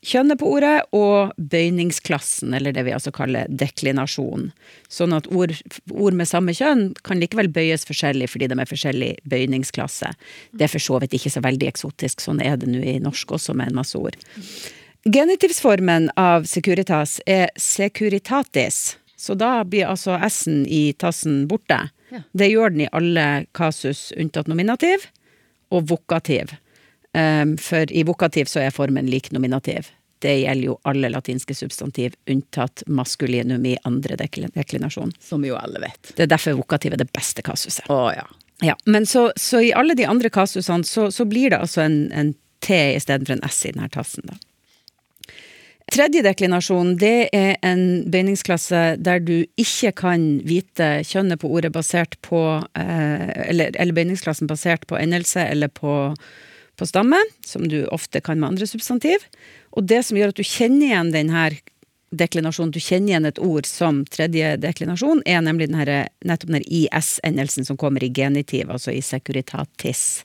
Kjønnet 0.00 0.40
på 0.40 0.48
ordet 0.48 0.78
og 0.96 1.34
bøyningsklassen, 1.36 2.54
eller 2.56 2.72
det 2.72 2.86
vi 2.86 2.92
altså 2.96 3.12
kaller 3.12 3.50
deklinasjon. 3.52 4.46
Sånn 4.88 5.12
at 5.12 5.26
ord, 5.28 5.52
ord 5.92 6.16
med 6.16 6.28
samme 6.30 6.54
kjønn 6.56 6.94
kan 7.04 7.20
likevel 7.20 7.50
bøyes 7.52 7.84
forskjellig 7.88 8.30
fordi 8.32 8.48
de 8.48 8.56
er 8.56 8.70
forskjellig 8.70 9.10
bøyningsklasse. 9.28 10.08
Det 10.56 10.64
er 10.64 10.72
for 10.72 10.80
så 10.80 11.02
vidt 11.02 11.18
ikke 11.18 11.34
så 11.34 11.42
veldig 11.44 11.68
eksotisk, 11.68 12.24
sånn 12.24 12.40
er 12.40 12.56
det 12.60 12.70
nå 12.72 12.80
i 12.80 12.96
norsk 13.04 13.36
også 13.36 13.52
med 13.58 13.68
en 13.68 13.82
masse 13.82 14.00
ord. 14.00 14.16
Genitivsformen 15.04 16.08
av 16.20 16.48
securitas 16.48 17.18
er 17.28 17.52
securitatis, 17.60 18.96
så 19.20 19.36
da 19.36 19.58
blir 19.68 19.90
altså 19.90 20.16
s-en 20.30 20.64
i 20.64 20.94
tassen 20.96 21.44
borte. 21.48 21.82
Det 22.32 22.48
gjør 22.48 22.72
den 22.72 22.86
i 22.86 22.90
alle 22.96 23.26
kasus 23.56 24.10
unntatt 24.16 24.48
nominativ 24.48 25.10
og 25.70 25.90
vokativ. 25.92 26.56
Um, 27.16 27.56
for 27.58 27.90
i 27.90 28.04
vokativ 28.06 28.50
så 28.50 28.62
er 28.62 28.74
formen 28.74 29.08
lik 29.10 29.32
nominativ. 29.34 29.88
Det 30.20 30.34
gjelder 30.42 30.68
jo 30.68 30.76
alle 30.88 31.08
latinske 31.10 31.56
substantiv 31.56 32.14
unntatt 32.28 32.84
maskulinum 32.86 33.64
i 33.66 33.78
andre 33.88 34.18
deklinasjon. 34.20 35.14
Som 35.18 35.46
jo 35.48 35.56
alle 35.56 35.80
vet. 35.80 36.12
Det 36.14 36.26
er 36.26 36.30
derfor 36.34 36.58
vokativ 36.60 36.94
er 36.94 37.00
det 37.00 37.08
beste 37.14 37.42
kasuset. 37.42 37.88
Å 37.90 38.12
ja. 38.14 38.28
Ja, 38.60 38.76
men 38.84 39.06
så, 39.08 39.30
så 39.40 39.62
i 39.64 39.72
alle 39.72 39.96
de 39.96 40.04
andre 40.04 40.28
kasusene 40.30 40.84
så, 40.84 41.08
så 41.10 41.24
blir 41.24 41.50
det 41.50 41.62
altså 41.64 41.80
en, 41.86 41.98
en 42.12 42.34
T 42.60 42.76
istedenfor 42.92 43.38
en 43.38 43.46
S 43.48 43.62
i 43.64 43.72
denne 43.72 43.88
tassen. 43.88 44.28
Da. 44.28 44.36
Tredje 45.90 46.22
deklinasjon 46.22 46.92
det 47.00 47.30
er 47.34 47.56
en 47.66 48.04
bøyningsklasse 48.12 48.82
der 49.02 49.24
du 49.24 49.40
ikke 49.58 49.90
kan 50.04 50.26
vite 50.46 51.00
kjønnet 51.08 51.40
på 51.42 51.50
ordet 51.50 51.72
basert 51.74 52.14
på 52.22 52.42
eh, 52.78 53.24
eller, 53.48 53.72
eller 53.74 53.96
bøyningsklassen 53.96 54.50
basert 54.50 54.86
på 54.86 55.00
endelse 55.00 55.42
eller 55.50 55.72
på, 55.74 56.12
på 56.80 56.88
stamme, 56.88 57.18
som 57.46 57.68
du 57.68 57.84
ofte 57.92 58.22
kan 58.24 58.40
med 58.40 58.54
andre 58.54 58.66
substantiv. 58.66 59.26
Og 59.76 59.84
det 59.84 60.00
som 60.06 60.16
gjør 60.18 60.32
at 60.32 60.40
du 60.40 60.46
kjenner 60.46 60.88
igjen 60.88 61.12
denne 61.14 61.50
deklinasjonen, 62.10 62.72
du 62.74 62.80
kjenner 62.80 63.12
igjen 63.12 63.28
et 63.28 63.42
ord 63.44 63.68
som 63.68 64.00
tredje 64.10 64.54
deklinasjon, 64.62 65.20
er 65.28 65.44
nemlig 65.44 65.68
den 65.70 65.78
her, 65.78 65.92
nettopp 66.26 66.54
den 66.56 66.64
IS-endelsen 66.66 67.68
som 67.68 67.78
kommer 67.78 68.02
i 68.02 68.10
genitiv, 68.16 68.72
altså 68.72 68.94
i 68.96 69.02
securitatis. 69.04 70.24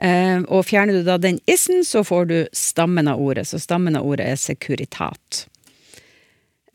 Eh, 0.00 0.40
og 0.48 0.64
fjerner 0.66 0.96
du 1.00 1.04
da 1.06 1.18
den 1.20 1.40
is-en, 1.50 1.84
så 1.86 2.04
får 2.06 2.30
du 2.30 2.38
stammen 2.56 3.10
av 3.10 3.20
ordet. 3.20 3.46
Så 3.50 3.60
stammen 3.62 3.98
av 3.98 4.06
ordet 4.06 4.30
er 4.32 4.40
securitat. 4.40 5.44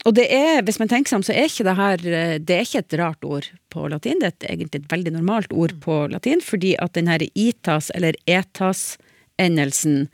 Og 0.07 0.15
det 0.15 0.27
er, 0.31 0.61
hvis 0.63 0.79
man 0.79 0.87
tenker 0.91 1.11
seg 1.11 1.19
om, 1.19 1.25
så 1.27 1.33
er 1.35 1.49
ikke 1.49 1.65
det 1.67 1.75
her 1.75 2.03
eh, 2.07 2.35
Det 2.39 2.55
er 2.55 2.65
ikke 2.65 2.83
et 2.85 2.97
rart 3.01 3.25
ord 3.27 3.47
på 3.73 3.87
latin. 3.91 4.21
Det 4.21 4.31
er 4.47 4.53
egentlig 4.53 4.83
et 4.83 4.91
veldig 4.93 5.13
normalt 5.17 5.51
ord 5.51 5.73
på 5.83 6.01
latin, 6.11 6.43
fordi 6.43 6.75
at 6.79 6.93
den 6.95 7.09
her 7.11 7.23
itas, 7.33 7.89
eller 7.95 8.15
etas-endelsen, 8.29 10.05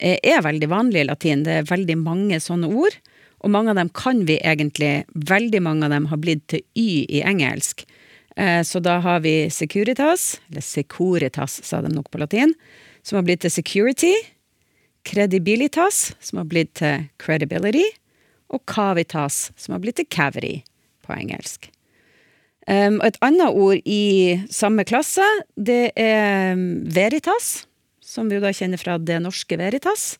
er, 0.00 0.16
er 0.24 0.46
veldig 0.46 0.70
vanlig 0.72 1.02
i 1.02 1.08
latin. 1.10 1.44
Det 1.44 1.58
er 1.58 1.68
veldig 1.68 1.98
mange 2.00 2.40
sånne 2.40 2.70
ord. 2.72 2.96
Og 3.44 3.52
mange 3.52 3.74
av 3.74 3.76
dem 3.76 3.90
kan 3.92 4.22
vi 4.24 4.38
egentlig. 4.40 5.04
Veldig 5.12 5.60
mange 5.66 5.84
av 5.84 5.92
dem 5.92 6.08
har 6.08 6.22
blitt 6.22 6.46
til 6.48 6.64
y 6.72 7.04
i 7.04 7.20
engelsk. 7.20 7.84
Eh, 8.36 8.62
Så 8.64 8.80
da 8.80 8.98
har 9.04 9.20
vi 9.20 9.50
securitas, 9.50 10.40
eller 10.48 10.64
securitas 10.64 11.60
sa 11.62 11.82
de 11.84 11.92
nok 11.92 12.08
på 12.10 12.18
latin, 12.18 12.54
som 13.02 13.20
har 13.20 13.28
blitt 13.28 13.44
til 13.44 13.52
security. 13.52 14.14
Credibilitas, 15.04 16.14
som 16.20 16.40
har 16.40 16.48
blitt 16.48 16.74
til 16.80 17.04
credibility. 17.20 17.84
Og 18.54 18.62
cavitas, 18.70 19.48
som 19.58 19.74
har 19.74 19.82
blitt 19.82 19.98
til 19.98 20.08
cavity 20.10 20.58
på 21.04 21.14
engelsk. 21.16 21.70
Um, 22.64 23.00
et 23.04 23.18
annet 23.20 23.52
ord 23.52 23.80
i 23.84 24.40
samme 24.52 24.86
klasse, 24.88 25.24
det 25.56 25.92
er 26.00 26.56
veritas, 26.96 27.66
som 28.00 28.30
vi 28.30 28.38
jo 28.38 28.44
da 28.44 28.54
kjenner 28.56 28.80
fra 28.80 28.96
det 28.96 29.18
norske 29.24 29.58
veritas. 29.60 30.14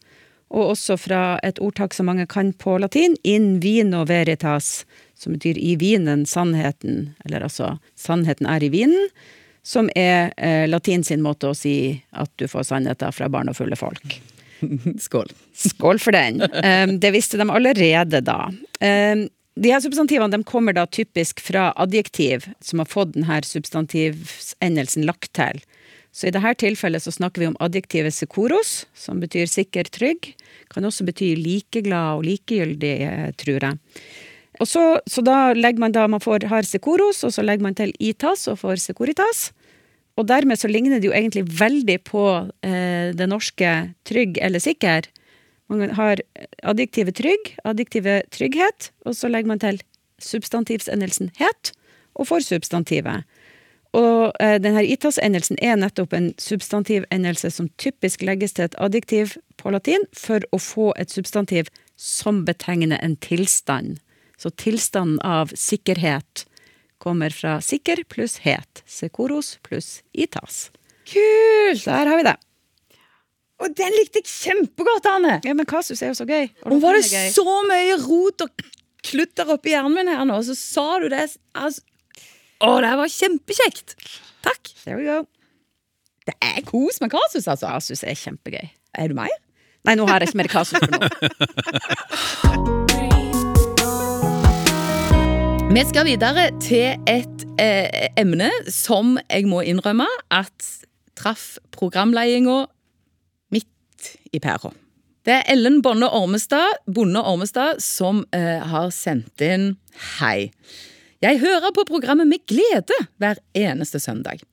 Og 0.55 0.75
også 0.75 0.99
fra 1.01 1.23
et 1.47 1.59
ordtak 1.65 1.97
som 1.97 2.11
mange 2.11 2.27
kan 2.31 2.53
på 2.53 2.77
latin, 2.83 3.17
in 3.25 3.63
vino 3.65 4.05
veritas, 4.07 4.85
som 5.17 5.33
betyr 5.35 5.59
i 5.59 5.73
vinen 5.81 6.27
sannheten, 6.29 7.15
eller 7.25 7.47
altså 7.49 7.79
sannheten 7.97 8.51
er 8.51 8.67
i 8.67 8.71
vinen, 8.75 9.09
som 9.65 9.89
er 9.97 10.35
eh, 10.37 10.69
latin 10.69 11.05
sin 11.07 11.25
måte 11.25 11.49
å 11.49 11.57
si 11.57 11.97
at 12.13 12.31
du 12.37 12.45
får 12.51 12.69
sannheter 12.69 13.15
fra 13.17 13.31
barn 13.33 13.49
og 13.49 13.57
fulle 13.57 13.79
folk. 13.81 14.19
Skål. 15.07 15.31
Skål 15.55 16.01
for 16.03 16.17
den. 16.17 16.43
Um, 16.43 16.99
det 17.01 17.15
visste 17.15 17.41
de 17.41 17.49
allerede 17.51 18.21
da. 18.25 18.51
Um, 18.81 19.29
de 19.55 19.71
her 19.71 19.83
substantivene 19.83 20.35
de 20.35 20.43
kommer 20.47 20.75
da 20.75 20.87
typisk 20.91 21.41
fra 21.45 21.69
adjektiv, 21.79 22.49
som 22.65 22.83
har 22.83 22.91
fått 22.91 23.15
denne 23.15 23.39
substantivsendelsen 23.47 25.07
lagt 25.07 25.31
til. 25.39 25.63
Så 26.15 26.29
i 26.29 26.35
dette 26.35 26.53
tilfellet 26.63 27.03
så 27.03 27.11
snakker 27.15 27.43
vi 27.43 27.51
om 27.51 27.57
adjektivet 27.63 28.15
sekoros, 28.15 28.85
som 28.95 29.23
betyr 29.23 29.51
sikker, 29.51 29.89
trygg. 29.91 30.33
Kan 30.71 30.87
også 30.87 31.07
bety 31.07 31.33
likeglad 31.39 32.21
og 32.21 32.27
likegyldig, 32.27 32.95
eh, 33.03 33.31
tror 33.39 33.67
jeg. 33.67 33.79
Og 34.63 34.71
så, 34.71 34.85
så 35.11 35.23
da 35.27 35.39
legger 35.59 35.83
man 35.83 35.95
da, 35.95 36.07
man 36.07 36.23
får, 36.23 36.47
har 36.51 36.67
sekoros, 36.67 37.25
og 37.27 37.35
så 37.35 37.43
legger 37.43 37.67
man 37.67 37.75
til 37.79 37.95
itas 37.99 38.47
og 38.51 38.61
får 38.63 38.83
sekoritas. 38.83 39.49
Og 40.15 40.29
dermed 40.31 40.61
så 40.61 40.71
ligner 40.71 41.01
det 41.01 41.09
jo 41.09 41.17
egentlig 41.17 41.45
veldig 41.59 41.99
på 42.07 42.25
eh, 42.63 43.11
det 43.17 43.27
norske 43.29 43.71
trygg 44.07 44.39
eller 44.39 44.63
sikker. 44.63 45.09
Man 45.73 45.91
har 45.97 46.21
adjektivet 46.63 47.17
trygg, 47.19 47.55
adjektivet 47.65 48.29
trygghet, 48.35 48.93
og 49.09 49.17
så 49.19 49.31
legger 49.33 49.51
man 49.51 49.63
til 49.63 49.81
substantivsendelsen 50.23 51.33
het, 51.41 51.73
og 52.15 52.29
får 52.31 52.47
substantivet. 52.47 53.25
Og 53.95 54.35
eh, 54.43 54.57
denne 54.63 54.83
itas-endelsen 54.87 55.59
er 55.63 55.79
nettopp 55.79 56.15
en 56.15 56.33
substantivendelse 56.43 57.51
som 57.55 57.71
typisk 57.79 58.23
legges 58.27 58.55
til 58.55 58.67
et 58.67 58.79
adjektiv 58.83 59.37
på 59.59 59.71
latin 59.71 60.07
for 60.15 60.43
å 60.51 60.59
få 60.63 60.91
et 60.99 61.15
substantiv 61.15 61.71
som 61.99 62.43
betegner 62.47 62.99
en 63.03 63.15
tilstand. 63.23 64.01
Så 64.39 64.51
tilstanden 64.59 65.21
av 65.23 65.55
sikkerhet 65.55 66.45
kommer 67.05 67.35
fra 67.35 67.59
sikker 67.65 68.03
pluss 68.11 68.39
het. 68.45 68.83
Sekoros 68.89 69.59
pluss 69.67 69.99
itas. 70.17 70.71
Kult! 71.09 71.85
Der 71.85 72.09
har 72.11 72.17
vi 72.21 72.25
det. 72.27 72.37
Og 73.63 73.75
den 73.79 73.95
likte 73.95 74.19
jeg 74.23 74.29
kjempegodt, 74.31 75.07
Anne! 75.09 75.37
Ja, 75.47 75.55
men 75.57 75.69
kasus 75.69 76.03
er 76.03 76.11
jo 76.11 76.17
så 76.19 76.27
gøy. 76.29 76.49
Og 76.65 76.73
Nå 76.75 76.81
var 76.83 76.97
det 76.99 77.05
gøy. 77.07 77.29
så 77.33 77.45
mye 77.69 77.99
rot 78.03 78.45
og 78.45 78.65
klutter 79.05 79.53
oppi 79.55 79.75
hjernen 79.75 79.95
min 79.95 80.11
her 80.11 80.25
nå, 80.27 80.41
og 80.41 80.47
så 80.49 80.57
sa 80.59 80.87
du 81.03 81.07
det 81.13 81.23
altså, 81.53 81.85
Å, 82.65 82.75
det 82.83 82.93
var 82.99 83.13
kjempekjekt! 83.13 83.97
Takk. 84.45 84.75
There 84.83 84.99
we 84.99 85.07
go. 85.07 85.23
Det 86.25 86.35
er 86.45 86.61
kos 86.67 87.01
med 87.05 87.13
kasus, 87.13 87.47
altså. 87.47 87.69
Kasus 87.77 88.05
er 88.05 88.17
kjempegøy. 88.19 88.71
Er 88.97 89.13
du 89.13 89.19
mer? 89.19 89.33
Nei, 89.85 89.99
nå 90.01 90.07
har 90.09 90.25
jeg 90.25 90.33
ikke 90.33 90.41
mer 90.41 90.53
kasus 90.53 90.81
for 90.81 90.89
nå. 90.97 92.71
Vi 95.75 95.83
skal 95.83 96.05
videre 96.07 96.45
til 96.63 97.01
et 97.11 97.41
eh, 97.59 98.05
emne 98.21 98.47
som 98.71 99.17
jeg 99.27 99.49
må 99.51 99.65
innrømme 99.67 100.05
at 100.31 100.67
traff 101.19 101.57
programledelsen 101.75 102.69
midt 103.51 104.11
i 104.31 104.39
pæra. 104.39 104.71
Det 105.27 105.35
er 105.35 105.51
Ellen 105.51 105.81
Bonde 105.83 106.07
Ormestad, 106.07 106.79
Bonde 106.87 107.25
Ormestad 107.27 107.83
som 107.83 108.23
eh, 108.31 108.63
har 108.63 108.93
sendt 108.95 109.43
inn 109.43 109.73
Hei. 110.21 110.53
Jeg 111.27 111.43
hører 111.43 111.75
på 111.75 111.87
programmet 111.91 112.31
med 112.31 112.47
glede 112.47 113.01
hver 113.19 113.43
eneste 113.59 113.99
søndag. 113.99 114.47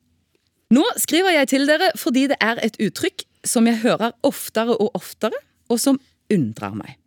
Nå 0.74 0.82
skriver 0.98 1.36
jeg 1.36 1.52
til 1.54 1.70
dere 1.70 1.92
fordi 2.02 2.26
det 2.34 2.40
er 2.42 2.58
et 2.66 2.80
uttrykk 2.82 3.22
som 3.46 3.70
jeg 3.70 3.78
hører 3.86 4.10
oftere 4.26 4.74
og 4.74 4.90
oftere, 4.98 5.38
og 5.70 5.78
som 5.78 6.02
undrer 6.34 6.74
meg. 6.82 6.98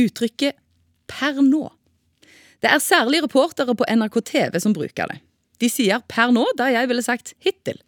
Uttrykket 0.00 0.56
per 1.12 1.44
nå. 1.44 1.66
Det 2.62 2.70
er 2.70 2.82
særlig 2.82 3.24
reportere 3.24 3.74
på 3.74 3.86
NRK 3.90 4.20
TV 4.28 4.60
som 4.62 4.74
bruker 4.76 5.10
det. 5.10 5.18
De 5.62 5.70
sier 5.70 6.02
per 6.10 6.30
nå 6.34 6.44
der 6.58 6.74
jeg 6.76 6.90
ville 6.90 7.02
sagt 7.02 7.34
hittil. 7.42 7.80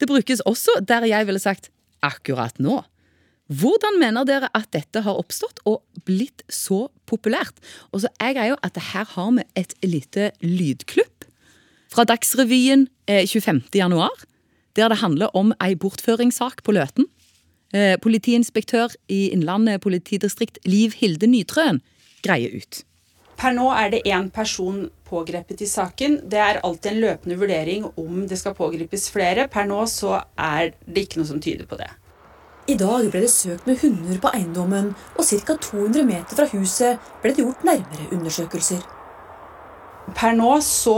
Det 0.00 0.08
brukes 0.08 0.42
også 0.44 0.80
der 0.84 1.08
jeg 1.08 1.26
ville 1.28 1.40
sagt 1.40 1.70
akkurat 2.04 2.58
nå. 2.60 2.82
Hvordan 3.46 4.00
mener 4.00 4.26
dere 4.26 4.48
at 4.58 4.68
dette 4.74 5.00
har 5.06 5.18
oppstått 5.20 5.60
og 5.70 5.84
blitt 6.08 6.42
så 6.50 6.88
populært? 7.06 7.54
Og 7.94 8.02
så 8.02 8.10
er 8.20 8.34
greia 8.34 8.56
at 8.66 8.80
her 8.90 9.06
har 9.14 9.30
vi 9.36 9.44
et 9.56 9.74
lite 9.86 10.32
lydklubb 10.42 11.28
fra 11.92 12.04
Dagsrevyen 12.04 12.88
eh, 13.08 13.22
25. 13.24 13.62
januar, 13.78 14.12
der 14.76 14.90
det 14.90 14.98
handler 15.00 15.30
om 15.38 15.54
ei 15.62 15.76
bortføringssak 15.78 16.64
på 16.66 16.74
Løten. 16.74 17.06
Eh, 17.72 17.94
Politiinspektør 18.02 18.98
i 19.08 19.30
Innlandet 19.30 19.80
politidistrikt 19.80 20.58
Liv 20.66 20.98
Hilde 20.98 21.30
Nytrøen 21.30 21.80
greier 22.26 22.58
ut. 22.58 22.82
Per 23.36 23.52
nå 23.52 23.66
er 23.76 23.90
det 23.92 24.04
én 24.08 24.30
person 24.32 24.86
pågrepet 25.08 25.60
i 25.62 25.68
saken. 25.68 26.20
Det 26.24 26.40
er 26.40 26.62
alltid 26.64 26.92
en 26.92 27.02
løpende 27.02 27.36
vurdering 27.36 27.84
om 28.00 28.24
det 28.28 28.38
skal 28.40 28.56
pågripes 28.56 29.10
flere. 29.12 29.46
Per 29.52 29.68
nå 29.68 29.82
så 29.92 30.22
er 30.40 30.72
det 30.86 31.06
ikke 31.06 31.20
noe 31.20 31.30
som 31.30 31.42
tyder 31.42 31.68
på 31.68 31.78
det. 31.80 31.90
I 32.66 32.74
dag 32.80 33.04
ble 33.12 33.20
det 33.22 33.30
søkt 33.30 33.68
med 33.68 33.78
hunder 33.78 34.18
på 34.18 34.32
eiendommen, 34.34 34.88
og 35.14 35.28
ca. 35.28 35.54
200 35.54 36.02
meter 36.08 36.34
fra 36.34 36.48
huset 36.50 37.12
ble 37.22 37.30
det 37.36 37.44
gjort 37.44 37.62
nærmere 37.68 38.08
undersøkelser. 38.16 38.80
Per 40.16 40.34
nå 40.34 40.56
så 40.64 40.96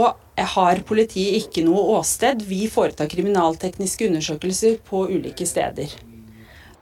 har 0.55 0.81
politiet 0.87 1.43
ikke 1.43 1.65
noe 1.67 1.99
åsted. 1.99 2.41
Vi 2.47 2.63
foretar 2.71 3.11
kriminaltekniske 3.11 4.07
undersøkelser 4.07 4.79
på 4.87 5.05
ulike 5.11 5.45
steder. 5.45 5.93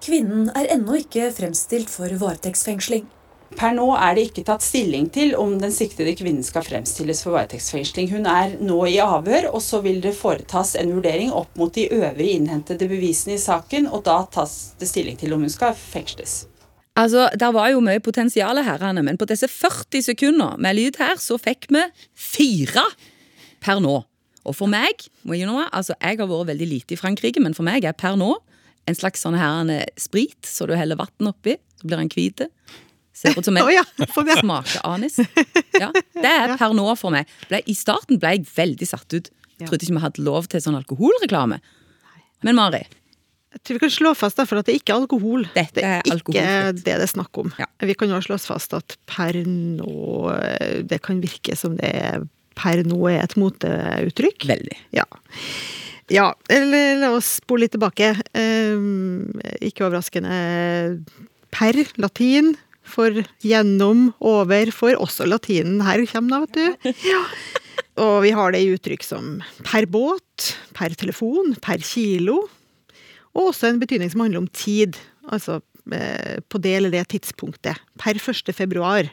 Kvinnen 0.04 0.52
er 0.56 0.70
ennå 0.76 1.02
ikke 1.02 1.32
fremstilt 1.34 1.90
for 1.90 2.12
varetektsfengsling. 2.22 3.08
Per 3.56 3.72
nå 3.78 3.86
er 3.96 4.18
det 4.18 4.26
ikke 4.28 4.44
tatt 4.50 4.66
stilling 4.66 5.08
til 5.14 5.32
om 5.40 5.54
den 5.62 5.72
siktede 5.72 6.12
kvinnen 6.20 6.44
skal 6.46 6.66
fremstilles 6.68 7.22
for 7.24 7.38
varetektsfengsling. 7.38 8.10
Hun 8.12 8.28
er 8.28 8.58
nå 8.60 8.82
i 8.92 8.98
avhør, 9.00 9.48
og 9.54 9.64
så 9.64 9.80
vil 9.86 10.02
det 10.04 10.18
foretas 10.18 10.76
en 10.80 10.92
vurdering 10.98 11.32
opp 11.32 11.56
mot 11.60 11.72
de 11.74 11.88
øvrige 11.88 12.36
innhentede 12.42 12.90
bevisene 12.92 13.38
i 13.38 13.42
saken, 13.42 13.88
og 13.88 14.04
da 14.10 14.20
tas 14.34 14.76
det 14.82 14.90
stilling 14.92 15.18
til 15.20 15.34
om 15.38 15.46
hun 15.46 15.54
skal 15.54 15.78
fengsles. 15.78 16.44
Altså, 16.98 17.30
Der 17.40 17.52
var 17.54 17.70
jo 17.70 17.80
mye 17.80 18.02
potensial 18.02 18.58
her, 18.64 18.84
Anne, 18.84 19.04
men 19.06 19.18
på 19.18 19.30
disse 19.30 19.48
40 19.48 20.02
sekunder 20.02 20.58
med 20.58 20.76
lyd 20.76 20.98
her, 21.00 21.16
så 21.16 21.38
fikk 21.38 21.70
vi 21.70 21.86
fire 22.16 22.84
per 23.62 23.80
nå. 23.80 24.02
Og 24.48 24.56
for 24.56 24.68
meg, 24.68 25.08
you 25.26 25.46
know, 25.46 25.62
altså 25.72 25.94
jeg 26.02 26.20
har 26.20 26.28
vært 26.28 26.52
veldig 26.52 26.68
lite 26.68 26.96
i 26.96 27.00
Frankrike, 27.00 27.40
men 27.44 27.54
for 27.54 27.68
meg 27.68 27.86
er 27.86 27.94
per 27.94 28.16
nå 28.18 28.34
en 28.88 28.96
slags 28.96 29.22
sånn 29.24 29.36
her 29.38 29.62
en 29.62 29.72
sprit, 30.00 30.40
så 30.48 30.68
du 30.68 30.76
heller 30.78 31.00
vann 31.00 31.30
oppi, 31.30 31.58
så 31.78 31.88
blir 31.90 32.00
den 32.00 32.12
hvit. 32.14 32.46
Ser 33.18 33.34
ut 33.34 33.48
som 33.48 33.58
en 33.58 33.66
oh, 33.66 33.72
ja, 33.74 33.82
sånn 34.14 34.30
ja. 34.30 34.38
smaker 34.38 34.84
anis. 34.86 35.18
Ja, 35.78 35.90
det 35.94 36.30
er 36.30 36.54
per 36.60 36.76
nå 36.78 36.86
for 37.00 37.14
meg. 37.14 37.30
Ble, 37.50 37.64
I 37.66 37.74
starten 37.78 38.20
ble 38.22 38.36
jeg 38.36 38.46
veldig 38.54 38.88
satt 38.90 39.14
ut. 39.16 39.32
Trodde 39.64 39.82
ikke 39.82 39.96
vi 39.96 40.04
hadde 40.04 40.24
lov 40.26 40.48
til 40.52 40.62
sånn 40.62 40.78
alkoholreklame. 40.78 41.58
Men 42.46 42.58
Mari, 42.60 42.84
Jeg 43.56 43.62
tror 43.64 43.78
vi 43.78 43.82
kan 43.82 43.94
slå 43.94 44.12
fast 44.18 44.38
derfor 44.38 44.60
at 44.62 44.68
det 44.70 44.76
ikke 44.78 44.94
er 44.94 45.02
alkohol. 45.02 45.48
Dette 45.56 45.80
det 45.80 45.86
er 45.88 46.04
er 46.06 46.20
ikke 46.22 46.34
det 46.78 46.84
det 46.86 46.94
er 46.94 47.10
snakk 47.10 47.42
om. 47.42 47.50
Ja. 47.58 47.66
Vi 47.90 47.96
kan 47.98 48.12
jo 48.14 48.20
slå 48.22 48.38
fast 48.42 48.76
at 48.78 48.98
per 49.10 49.40
nå 49.48 50.36
Det 50.86 51.02
kan 51.02 51.24
virke 51.24 51.58
som 51.58 51.78
det 51.80 51.90
er 51.90 52.28
per 52.58 52.84
nå 52.86 53.00
er 53.10 53.24
et 53.24 53.38
moteuttrykk. 53.38 54.46
veldig. 54.50 54.78
Ja. 54.98 55.06
ja. 56.14 56.32
Eller 56.50 57.02
la 57.02 57.12
oss 57.18 57.38
spole 57.42 57.66
litt 57.66 57.74
tilbake. 57.74 58.14
Um, 58.34 59.42
ikke 59.62 59.86
overraskende 59.86 60.38
per, 61.54 61.82
latin. 62.02 62.56
For 62.88 63.22
gjennom, 63.44 64.12
over, 64.24 64.72
for 64.76 64.98
også 64.98 65.28
latinen 65.28 65.82
her 65.86 66.04
kommer 66.10 66.46
da, 66.46 66.46
vet 66.46 66.58
du. 66.58 66.94
Ja. 67.12 67.24
Og 67.98 68.20
vi 68.22 68.30
har 68.34 68.54
det 68.54 68.62
i 68.62 68.70
uttrykk 68.76 69.04
som 69.06 69.40
per 69.66 69.88
båt, 69.90 70.52
per 70.78 70.94
telefon, 70.98 71.56
per 71.62 71.82
kilo. 71.86 72.44
Og 73.34 73.52
også 73.52 73.72
en 73.72 73.82
betydning 73.82 74.12
som 74.14 74.22
handler 74.22 74.44
om 74.44 74.50
tid. 74.54 75.00
Altså 75.34 75.60
eh, 75.94 76.38
på 76.46 76.62
det 76.62 76.76
eller 76.78 76.94
det 76.94 77.08
tidspunktet. 77.14 77.82
Per 78.02 78.22
1. 78.22 78.54
februar. 78.54 79.10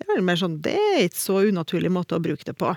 Det 0.00 0.08
er 0.08 0.20
det 0.20 0.26
mer 0.26 0.40
sånn 0.40 0.58
Det 0.64 0.74
er 0.74 1.04
ikke 1.06 1.20
så 1.20 1.38
unaturlig 1.48 1.92
måte 1.92 2.16
å 2.16 2.24
bruke 2.24 2.48
det 2.48 2.56
på. 2.60 2.72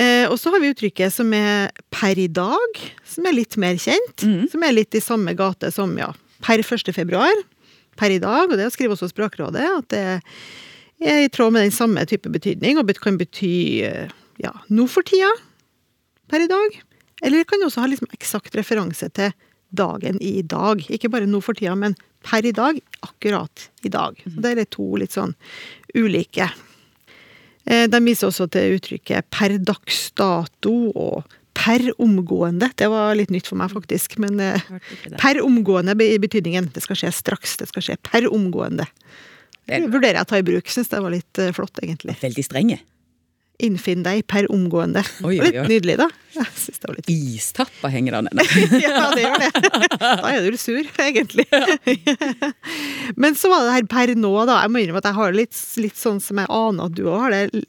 Eh, 0.00 0.24
og 0.30 0.38
så 0.40 0.52
har 0.52 0.62
vi 0.62 0.72
uttrykket 0.72 1.12
som 1.12 1.32
er 1.36 1.68
per 1.92 2.16
i 2.16 2.28
dag, 2.32 2.82
som 3.04 3.28
er 3.28 3.36
litt 3.36 3.58
mer 3.60 3.76
kjent. 3.76 4.24
Som 4.52 4.64
er 4.64 4.76
litt 4.76 4.96
i 4.96 5.04
samme 5.04 5.36
gate 5.36 5.68
som 5.74 5.92
ja, 6.00 6.08
per 6.44 6.64
1. 6.64 6.88
februar. 6.96 7.32
Per 8.02 8.10
i 8.10 8.18
dag, 8.22 8.50
og 8.50 8.58
det 8.58 8.66
skriver 8.74 8.96
også 8.96 9.12
Språkrådet, 9.12 9.62
at 9.78 9.88
det 9.94 10.02
er 11.06 11.20
i 11.22 11.30
tråd 11.30 11.54
med 11.54 11.68
den 11.68 11.74
samme 11.74 12.02
type 12.10 12.30
betydning, 12.34 12.80
og 12.80 12.90
kan 12.98 13.18
bety 13.18 13.82
eh, 13.86 14.10
ja, 14.42 14.50
nå 14.74 14.88
for 14.90 15.06
tida, 15.06 15.30
per 16.30 16.42
i 16.42 16.50
dag. 16.50 16.80
Eller 17.22 17.42
det 17.42 17.48
kan 17.50 17.62
også 17.62 17.84
ha 17.84 17.90
liksom 17.90 18.10
eksakt 18.14 18.56
referanse 18.58 19.06
til 19.14 19.30
dagen 19.70 20.18
i 20.22 20.42
dag. 20.42 20.82
Ikke 20.90 21.10
bare 21.12 21.28
nå 21.30 21.40
for 21.44 21.54
tida, 21.58 21.76
men 21.78 21.94
per 22.26 22.46
i 22.46 22.54
dag, 22.54 22.80
akkurat 23.06 23.68
i 23.86 23.90
dag. 23.92 24.18
Så 24.26 24.42
det 24.42 24.54
er 24.56 24.70
to 24.70 24.88
litt 24.98 25.14
sånn 25.14 25.34
ulike. 25.94 26.48
Eh, 27.66 27.86
De 27.90 28.02
viser 28.02 28.30
også 28.30 28.48
til 28.50 28.78
uttrykket 28.78 29.30
per 29.30 29.58
dags 29.62 30.08
dato 30.18 30.74
og 30.90 31.38
per 31.62 31.88
omgående. 32.02 32.70
Det 32.76 32.88
var 32.90 33.14
litt 33.18 33.32
nytt 33.34 33.48
for 33.50 33.60
meg, 33.60 33.72
faktisk. 33.72 34.18
Men 34.22 34.40
eh, 34.42 34.70
det. 35.06 35.18
per 35.20 35.42
omgående 35.44 35.96
i 36.04 36.18
betydningen. 36.22 36.72
Det 36.74 36.84
skal 36.84 36.98
skje 36.98 37.12
straks. 37.22 37.58
Det 37.60 37.70
skal 37.70 37.86
skje 37.86 37.98
per 38.02 38.26
omgående. 38.30 38.88
Det 39.70 39.84
vurderer 39.86 40.18
jeg 40.18 40.26
å 40.26 40.30
ta 40.32 40.40
i 40.40 40.46
bruk. 40.46 40.70
Syns 40.72 40.90
det 40.90 41.02
var 41.04 41.14
litt 41.14 41.42
eh, 41.42 41.52
flott, 41.54 41.78
egentlig. 41.84 42.18
Veldig 42.22 42.44
strenge. 42.46 42.80
Innfinn 43.62 44.02
deg 44.02 44.24
per 44.26 44.48
omgående. 44.50 45.04
Oi, 45.22 45.36
oi, 45.36 45.52
Litt 45.52 45.68
nydelig, 45.70 45.94
da. 46.00 46.08
Jeg 46.34 46.48
synes 46.56 46.82
det 46.82 46.88
var 46.88 46.96
litt 46.98 47.10
Istappa 47.12 47.90
henger 47.92 48.16
der 48.16 48.24
nede. 48.26 48.46
ja, 48.82 49.04
det 49.12 49.22
gjør 49.22 49.42
det. 49.44 49.50
Da 50.02 50.32
er 50.32 50.48
du 50.50 50.58
sur, 50.58 50.82
egentlig. 51.04 51.46
Men 53.14 53.38
så 53.38 53.52
var 53.52 53.68
det 53.68 53.76
her 53.76 53.88
per 53.92 54.16
nå, 54.18 54.32
da. 54.50 54.64
Jeg 54.64 54.72
må 54.72 54.82
innrømme 54.82 55.04
at 55.04 55.10
jeg 55.12 55.20
har 55.20 55.36
litt, 55.36 55.64
litt 55.84 56.00
sånn 56.00 56.18
som 56.24 56.42
jeg 56.42 56.50
aner 56.50 56.90
at 56.90 56.98
du 56.98 57.04
òg 57.06 57.26
har 57.28 57.36
det. 57.36 57.66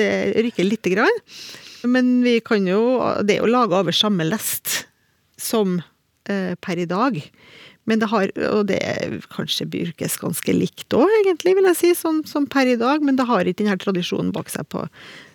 Det 0.00 0.12
rykker 0.48 0.66
lite 0.66 0.96
grann. 0.96 1.20
Men 1.82 2.20
vi 2.24 2.40
kan 2.44 2.66
jo 2.68 2.80
Det 3.24 3.36
er 3.36 3.44
jo 3.44 3.50
laga 3.50 3.80
over 3.80 3.94
samme 3.96 4.26
lest 4.28 4.84
som 5.40 5.78
eh, 6.28 6.52
per 6.60 6.76
i 6.76 6.88
dag. 6.88 7.16
Men 7.88 8.02
det 8.02 8.10
har, 8.12 8.30
og 8.52 8.66
det 8.68 8.80
kanskje 9.32 9.66
brukes 9.72 10.18
ganske 10.20 10.52
likt 10.52 10.92
òg, 10.94 11.08
egentlig, 11.22 11.54
vil 11.56 11.68
jeg 11.70 11.78
si, 11.78 11.92
som, 11.96 12.20
som 12.28 12.44
per 12.46 12.68
i 12.68 12.76
dag. 12.78 13.00
Men 13.02 13.16
det 13.16 13.24
har 13.26 13.48
ikke 13.48 13.64
denne 13.64 13.78
tradisjonen 13.80 14.34
bak 14.36 14.52
seg 14.52 14.68
på 14.70 14.84